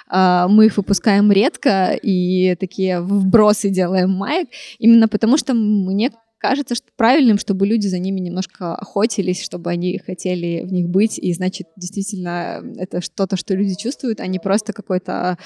а, 0.08 0.48
мы 0.48 0.66
их 0.66 0.76
выпускаем 0.76 1.30
редко 1.30 1.98
и 2.00 2.56
такие 2.56 3.00
вбросы 3.00 3.70
делаем 3.70 4.10
маек, 4.10 4.48
именно 4.78 5.08
потому 5.08 5.36
что 5.36 5.54
мне 5.54 6.10
кажется, 6.38 6.74
что 6.74 6.86
правильным, 6.96 7.38
чтобы 7.38 7.66
люди 7.66 7.86
за 7.88 7.98
ними 7.98 8.20
немножко 8.20 8.74
охотились, 8.74 9.42
чтобы 9.42 9.70
они 9.70 9.98
хотели 9.98 10.64
в 10.64 10.72
них 10.72 10.88
быть, 10.88 11.18
и 11.18 11.32
значит, 11.34 11.68
действительно, 11.76 12.62
это 12.78 13.00
что-то, 13.00 13.36
что 13.36 13.54
люди 13.54 13.74
чувствуют, 13.76 14.20
а 14.20 14.26
не 14.26 14.38
просто 14.38 14.72
какой-то, 14.72 15.38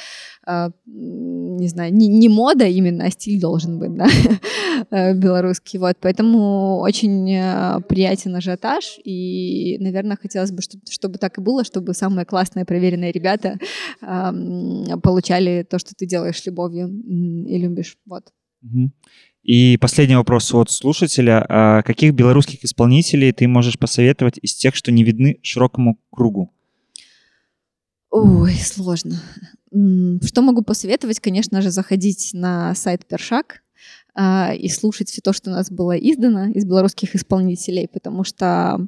м, 0.47 1.57
не 1.57 1.69
знаю, 1.69 1.93
не, 1.95 2.09
не 2.09 2.29
мода 2.29 2.67
именно, 2.67 3.05
а 3.07 3.11
стиль 3.11 3.41
должен 3.41 3.79
быть, 3.79 3.95
да, 3.95 4.07
э, 4.91 5.15
белорусский, 5.15 5.79
вот, 5.79 5.97
поэтому 6.01 6.79
очень 6.81 7.31
э, 7.33 7.81
приятен 7.89 8.35
ажиотаж, 8.37 8.99
и, 9.05 9.79
наверное, 9.81 10.17
хотелось 10.21 10.53
бы, 10.53 10.63
чтоб- 10.63 10.81
чтобы 10.91 11.19
так 11.19 11.39
и 11.39 11.41
было, 11.43 11.65
чтобы 11.65 11.95
самые 11.95 12.25
классные, 12.27 12.65
проверенные 12.65 13.13
ребята 13.13 13.59
м, 14.03 15.01
получали 15.03 15.67
то, 15.69 15.79
что 15.79 15.95
ты 15.97 16.07
делаешь 16.07 16.45
любовью 16.47 16.89
и 16.89 17.59
любишь, 17.59 17.97
вот. 18.07 18.25
И 19.43 19.79
последний 19.79 20.17
вопрос 20.17 20.53
от 20.53 20.71
слушателя. 20.71 21.45
А 21.49 21.83
Каких 21.83 22.15
белорусских 22.15 22.65
исполнителей 22.65 23.33
ты 23.33 23.49
можешь 23.49 23.79
посоветовать 23.79 24.39
из 24.43 24.55
тех, 24.55 24.75
что 24.77 24.93
не 24.93 25.03
видны 25.03 25.39
широкому 25.43 25.99
кругу? 26.11 26.53
Ой, 28.11 28.53
сложно. 28.55 29.21
Что 29.71 30.43
могу 30.43 30.63
посоветовать? 30.63 31.21
Конечно 31.21 31.63
же, 31.63 31.71
заходить 31.71 32.31
на 32.33 32.75
сайт 32.75 33.07
Першак 33.07 33.63
а, 34.15 34.53
и 34.53 34.69
слушать 34.69 35.09
все 35.09 35.21
то, 35.23 35.33
что 35.33 35.51
у 35.51 35.53
нас 35.53 35.71
было 35.71 35.97
издано 35.97 36.49
из 36.51 36.65
белорусских 36.65 37.15
исполнителей, 37.15 37.89
потому 37.89 38.25
что, 38.25 38.87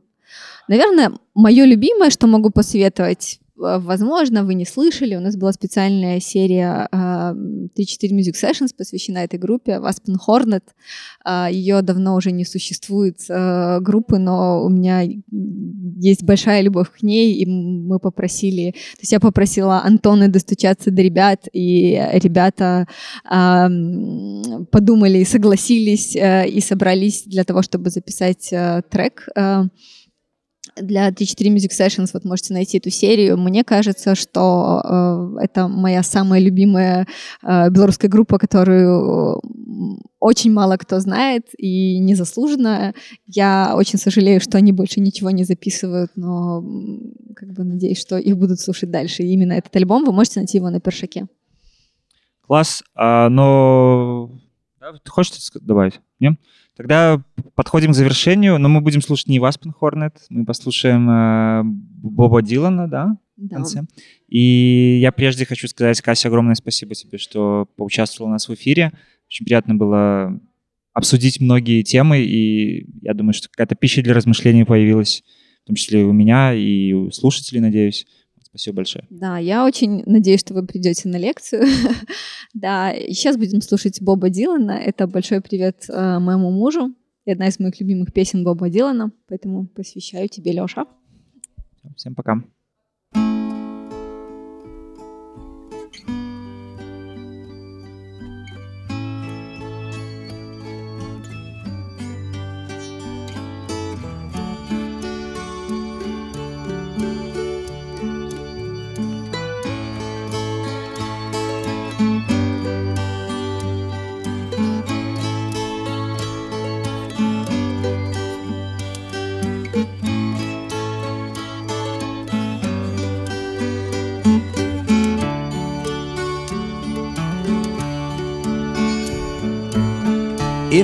наверное, 0.68 1.12
мое 1.34 1.64
любимое, 1.64 2.10
что 2.10 2.26
могу 2.26 2.50
посоветовать, 2.50 3.38
возможно, 3.62 4.44
вы 4.44 4.55
не 4.55 4.64
слышали, 4.64 5.16
у 5.16 5.20
нас 5.20 5.36
была 5.36 5.52
специальная 5.52 6.20
серия 6.20 6.89
а, 6.90 7.32
3-4 7.32 7.68
Music 8.10 8.34
Sessions, 8.34 8.74
посвящена 8.76 9.18
этой 9.18 9.39
группе, 9.39 9.72
Aspen 9.72 10.16
Hornet. 10.26 10.64
А, 11.24 11.48
Ее 11.51 11.82
давно 11.82 12.14
уже 12.16 12.32
не 12.32 12.44
существует 12.44 13.18
группы, 13.80 14.18
но 14.18 14.64
у 14.64 14.68
меня 14.68 15.02
есть 16.01 16.22
большая 16.22 16.62
любовь 16.62 16.90
к 16.90 17.02
ней, 17.02 17.34
и 17.34 17.47
мы 17.47 17.98
попросили, 17.98 18.72
то 18.72 19.01
есть 19.01 19.12
я 19.12 19.20
попросила 19.20 19.82
Антона 19.84 20.28
достучаться 20.28 20.90
до 20.90 21.02
ребят, 21.02 21.48
и 21.52 22.01
ребята 22.14 22.86
а, 23.24 23.68
подумали 24.70 25.18
и 25.18 25.24
согласились, 25.24 26.16
э, 26.16 26.48
и 26.48 26.60
собрались 26.60 27.24
для 27.26 27.44
того, 27.44 27.62
чтобы 27.62 27.90
записать 27.90 28.52
э, 28.52 28.82
трек 28.90 29.28
для 30.76 31.08
3-4 31.10 31.54
Music 31.54 31.70
Sessions, 31.70 32.10
вот 32.12 32.24
можете 32.24 32.54
найти 32.54 32.78
эту 32.78 32.90
серию. 32.90 33.36
Мне 33.36 33.64
кажется, 33.64 34.14
что 34.14 34.80
э, 35.38 35.44
это 35.44 35.68
моя 35.68 36.02
самая 36.02 36.40
любимая 36.40 37.06
э, 37.42 37.70
белорусская 37.70 38.08
группа, 38.08 38.38
которую 38.38 39.40
м, 39.42 40.02
очень 40.20 40.52
мало 40.52 40.76
кто 40.76 41.00
знает 41.00 41.48
и 41.58 41.98
незаслуженно. 41.98 42.94
Я 43.26 43.74
очень 43.76 43.98
сожалею, 43.98 44.40
что 44.40 44.58
они 44.58 44.72
больше 44.72 45.00
ничего 45.00 45.30
не 45.30 45.44
записывают, 45.44 46.12
но 46.16 46.64
как 47.34 47.52
бы 47.52 47.64
надеюсь, 47.64 48.00
что 48.00 48.18
их 48.18 48.36
будут 48.36 48.60
слушать 48.60 48.90
дальше. 48.90 49.22
И 49.22 49.32
именно 49.32 49.52
этот 49.52 49.74
альбом 49.76 50.04
вы 50.04 50.12
можете 50.12 50.40
найти 50.40 50.58
его 50.58 50.70
на 50.70 50.80
Першаке. 50.80 51.26
Класс. 52.46 52.82
А, 52.94 53.28
но... 53.28 54.30
Ты 55.04 55.10
хочешь 55.10 55.32
добавить? 55.60 56.00
Нет? 56.18 56.34
Тогда 56.82 57.22
подходим 57.54 57.92
к 57.92 57.94
завершению, 57.94 58.59
но 58.59 58.68
мы 58.68 58.80
будем 58.80 59.02
слушать 59.02 59.28
не 59.28 59.38
Васпен 59.38 59.70
Хорнет, 59.72 60.16
мы 60.30 60.44
послушаем 60.44 61.09
э, 61.09 61.62
Боба 61.64 62.42
Дилана, 62.42 62.88
да, 62.88 63.16
в 63.36 63.46
Да. 63.46 63.54
конце. 63.56 63.82
И 64.26 64.98
я 65.00 65.12
прежде 65.12 65.46
хочу 65.46 65.68
сказать, 65.68 66.00
Кася, 66.00 66.26
огромное 66.26 66.56
спасибо 66.56 66.96
тебе, 66.96 67.18
что 67.18 67.68
поучаствовала 67.76 68.30
у 68.30 68.32
нас 68.32 68.48
в 68.48 68.54
эфире. 68.54 68.90
Очень 69.28 69.46
приятно 69.46 69.76
было 69.76 70.40
обсудить 70.92 71.40
многие 71.40 71.82
темы, 71.82 72.18
и 72.18 72.88
я 73.00 73.14
думаю, 73.14 73.32
что 73.34 73.48
какая-то 73.48 73.76
пища 73.76 74.02
для 74.02 74.14
размышлений 74.14 74.64
появилась, 74.64 75.22
в 75.62 75.66
том 75.68 75.76
числе 75.76 76.00
и 76.00 76.04
у 76.04 76.12
меня, 76.12 76.52
и 76.52 76.92
у 76.94 77.12
слушателей, 77.12 77.60
надеюсь. 77.60 78.09
Спасибо 78.52 78.76
большое. 78.76 79.06
Да, 79.08 79.38
я 79.38 79.64
очень 79.64 80.02
надеюсь, 80.04 80.40
что 80.40 80.52
вы 80.52 80.66
придете 80.66 81.08
на 81.08 81.16
лекцию. 81.16 81.64
да, 82.54 82.92
и 82.92 83.14
сейчас 83.14 83.38
будем 83.38 83.62
слушать 83.62 84.02
Боба 84.02 84.28
Дилана. 84.28 84.72
Это 84.72 85.06
большой 85.06 85.40
привет 85.40 85.86
э, 85.88 86.18
моему 86.18 86.50
мужу. 86.50 86.94
И 87.24 87.30
одна 87.30 87.48
из 87.48 87.58
моих 87.58 87.80
любимых 87.80 88.12
песен 88.12 88.44
Боба 88.44 88.68
Дилана. 88.68 89.10
Поэтому 89.26 89.66
посвящаю 89.68 90.28
тебе, 90.28 90.52
Леша. 90.52 90.84
Всем 91.96 92.14
пока. 92.14 92.42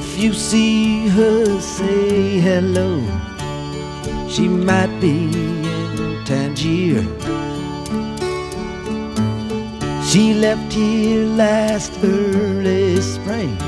If 0.00 0.16
you 0.16 0.32
see 0.32 1.08
her, 1.08 1.60
say 1.60 2.38
hello. 2.38 3.02
She 4.28 4.46
might 4.46 4.96
be 5.00 5.24
in 5.24 6.24
Tangier. 6.24 7.02
She 10.04 10.34
left 10.34 10.72
here 10.72 11.26
last 11.26 11.92
early 12.04 13.00
spring. 13.00 13.58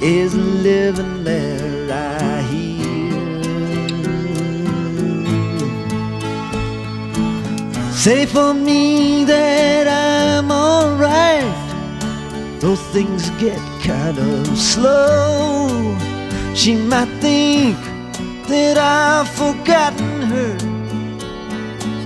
Is 0.00 0.34
living 0.34 1.24
there, 1.24 1.92
I 1.92 2.40
hear. 2.50 3.42
Say 7.92 8.24
for 8.24 8.54
me 8.54 9.24
that 9.24 9.86
I'm 9.88 10.50
alright. 10.50 11.44
Though 12.60 12.76
things 12.76 13.28
get 13.32 13.73
kind 13.84 14.18
of 14.18 14.58
slow, 14.58 15.94
she 16.54 16.74
might 16.74 17.12
think 17.20 17.76
that 18.48 18.78
I've 18.78 19.28
forgotten 19.28 20.22
her. 20.22 20.58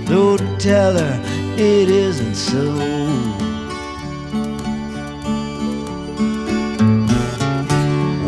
So 0.07 0.37
tell 0.57 0.97
her 0.97 1.21
it 1.55 1.89
isn't 1.89 2.35
so. 2.35 2.75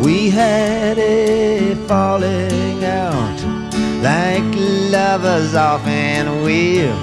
We 0.01 0.29
had 0.29 0.97
a 0.97 1.75
falling 1.87 2.85
out 2.85 3.39
like 4.01 4.43
lovers 4.91 5.55
often 5.55 6.43
will. 6.43 6.97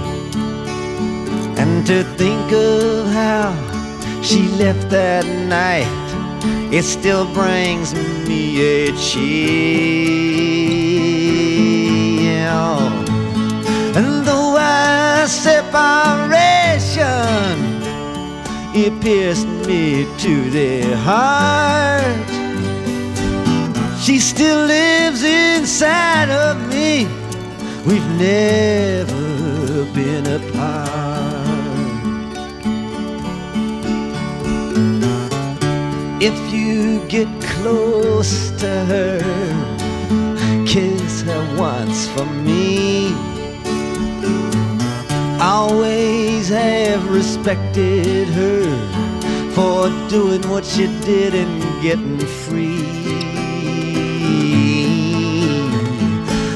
And 1.60 1.86
to 1.86 2.04
think 2.16 2.52
of 2.52 3.06
how 3.08 3.52
she 4.22 4.48
left 4.62 4.88
that 4.90 5.26
night, 5.26 6.07
it 6.73 6.82
still 6.82 7.24
brings 7.32 7.94
me 8.28 8.60
a 8.60 8.93
chill. 8.97 10.28
And 13.97 14.24
though 14.27 14.56
our 14.56 15.27
separation, 15.27 16.28
it 18.74 19.01
pierced 19.02 19.48
me 19.66 20.06
to 20.19 20.51
the 20.51 20.97
heart. 20.98 22.28
She 24.01 24.19
still 24.19 24.66
lives 24.66 25.23
inside 25.23 26.31
of 26.31 26.56
me. 26.69 27.06
We've 27.86 28.10
never 28.19 29.85
been 29.94 30.27
apart. 30.27 31.27
If 36.20 36.53
you 36.53 37.07
get 37.07 37.28
close 37.40 38.51
to 38.59 38.66
her, 38.66 39.20
kiss 40.66 41.23
her 41.23 41.57
once 41.57 42.09
for 42.09 42.27
me. 42.27 43.15
Always 45.40 46.49
have 46.49 47.09
respected 47.09 48.27
her 48.27 48.65
for 49.55 49.90
doing 50.09 50.43
what 50.51 50.65
she 50.65 50.89
did 51.03 51.36
and 51.36 51.82
getting 51.82 52.19
free. 52.19 52.82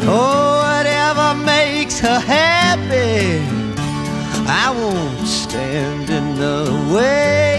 Oh, 0.04 0.58
whatever 0.66 1.40
makes 1.44 2.00
her 2.00 2.18
happy, 2.18 3.38
I 4.48 4.74
won't 4.76 5.28
stand 5.28 6.10
in 6.10 6.34
the 6.34 6.92
way. 6.92 7.51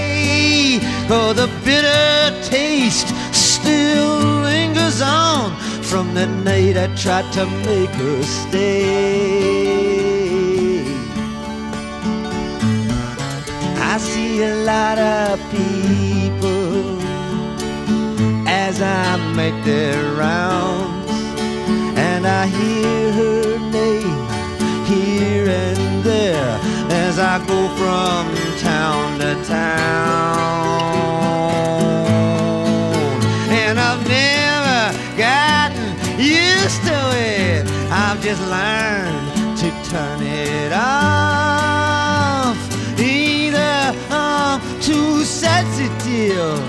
For 1.14 1.32
the 1.36 1.48
bitter 1.64 2.42
taste 2.42 3.10
still 3.32 4.42
lingers 4.42 5.00
on 5.00 5.56
from 5.84 6.16
the 6.16 6.26
night 6.26 6.76
I 6.76 6.88
tried 6.96 7.32
to 7.34 7.46
make 7.70 7.92
her 8.02 8.24
stay. 8.24 8.74
I 13.92 14.00
see 14.00 14.42
a 14.42 14.56
lot 14.72 14.98
of 14.98 15.40
people 15.52 17.00
as 18.48 18.82
I 18.82 19.18
make 19.36 19.64
their 19.66 20.02
rounds, 20.16 21.12
and 21.96 22.26
I 22.26 22.48
hear 22.48 23.12
her 23.20 23.60
name 23.70 24.28
here 24.88 25.48
and 25.48 26.04
there 26.04 26.73
as 26.92 27.20
I 27.20 27.38
go 27.46 27.68
from 27.78 28.36
town 28.60 29.20
to 29.20 29.36
town. 29.46 30.74
And 33.50 33.80
I've 33.80 34.08
never 34.08 34.94
gotten 35.18 35.96
used 36.20 36.82
to 36.84 37.12
it, 37.16 37.66
I've 37.92 38.22
just 38.22 38.42
learned 38.50 39.58
to 39.58 39.72
turn 39.90 40.22
it 40.22 40.72
off. 40.74 42.58
Either 43.00 43.94
I'm 44.10 44.60
too 44.82 45.24
sensitive 45.24 46.60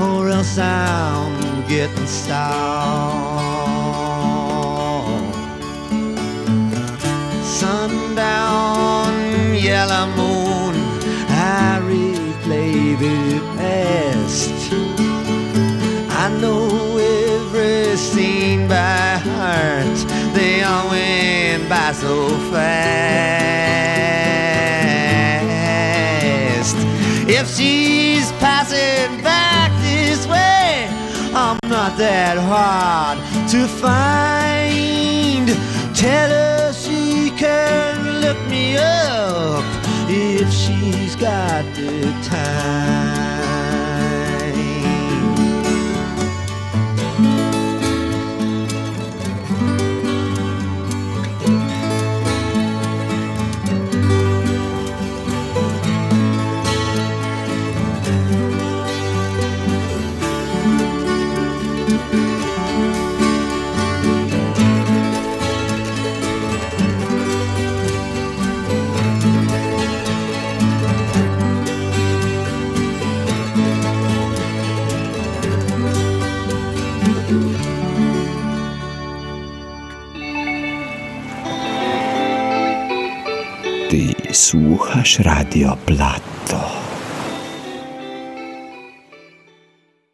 or 0.00 0.28
else 0.28 0.58
I'm 0.58 1.66
getting 1.68 2.06
soft. 2.06 3.50
Sundown, 7.44 9.12
yellow 9.60 10.06
moon, 10.16 10.74
I 11.28 11.80
replay 11.84 12.96
the 12.98 13.40
past. 13.56 14.50
I 16.08 16.28
know 16.40 16.96
every 16.96 17.96
scene 17.96 18.66
by 18.68 19.18
heart. 19.18 19.98
They 20.34 20.62
all 20.62 20.88
went 20.88 21.68
by 21.68 21.92
so 21.92 22.28
fast. 22.50 23.10
If 27.28 27.46
she's 27.54 28.32
passing 28.40 29.22
back 29.22 29.70
this 29.82 30.26
way, 30.26 30.88
I'm 31.34 31.58
not 31.68 31.98
that 31.98 32.38
hard 32.38 33.18
to 33.50 33.68
find. 33.68 35.48
Tell 35.94 36.30
her 36.30 36.59
look 38.20 38.38
me 38.48 38.76
up 38.76 39.64
if 40.08 40.52
she's 40.52 41.16
got 41.16 41.64
the 41.74 42.02
time. 42.22 43.39
Słuchasz 84.32 85.18
Radio 85.18 85.76
Plato. 85.86 86.79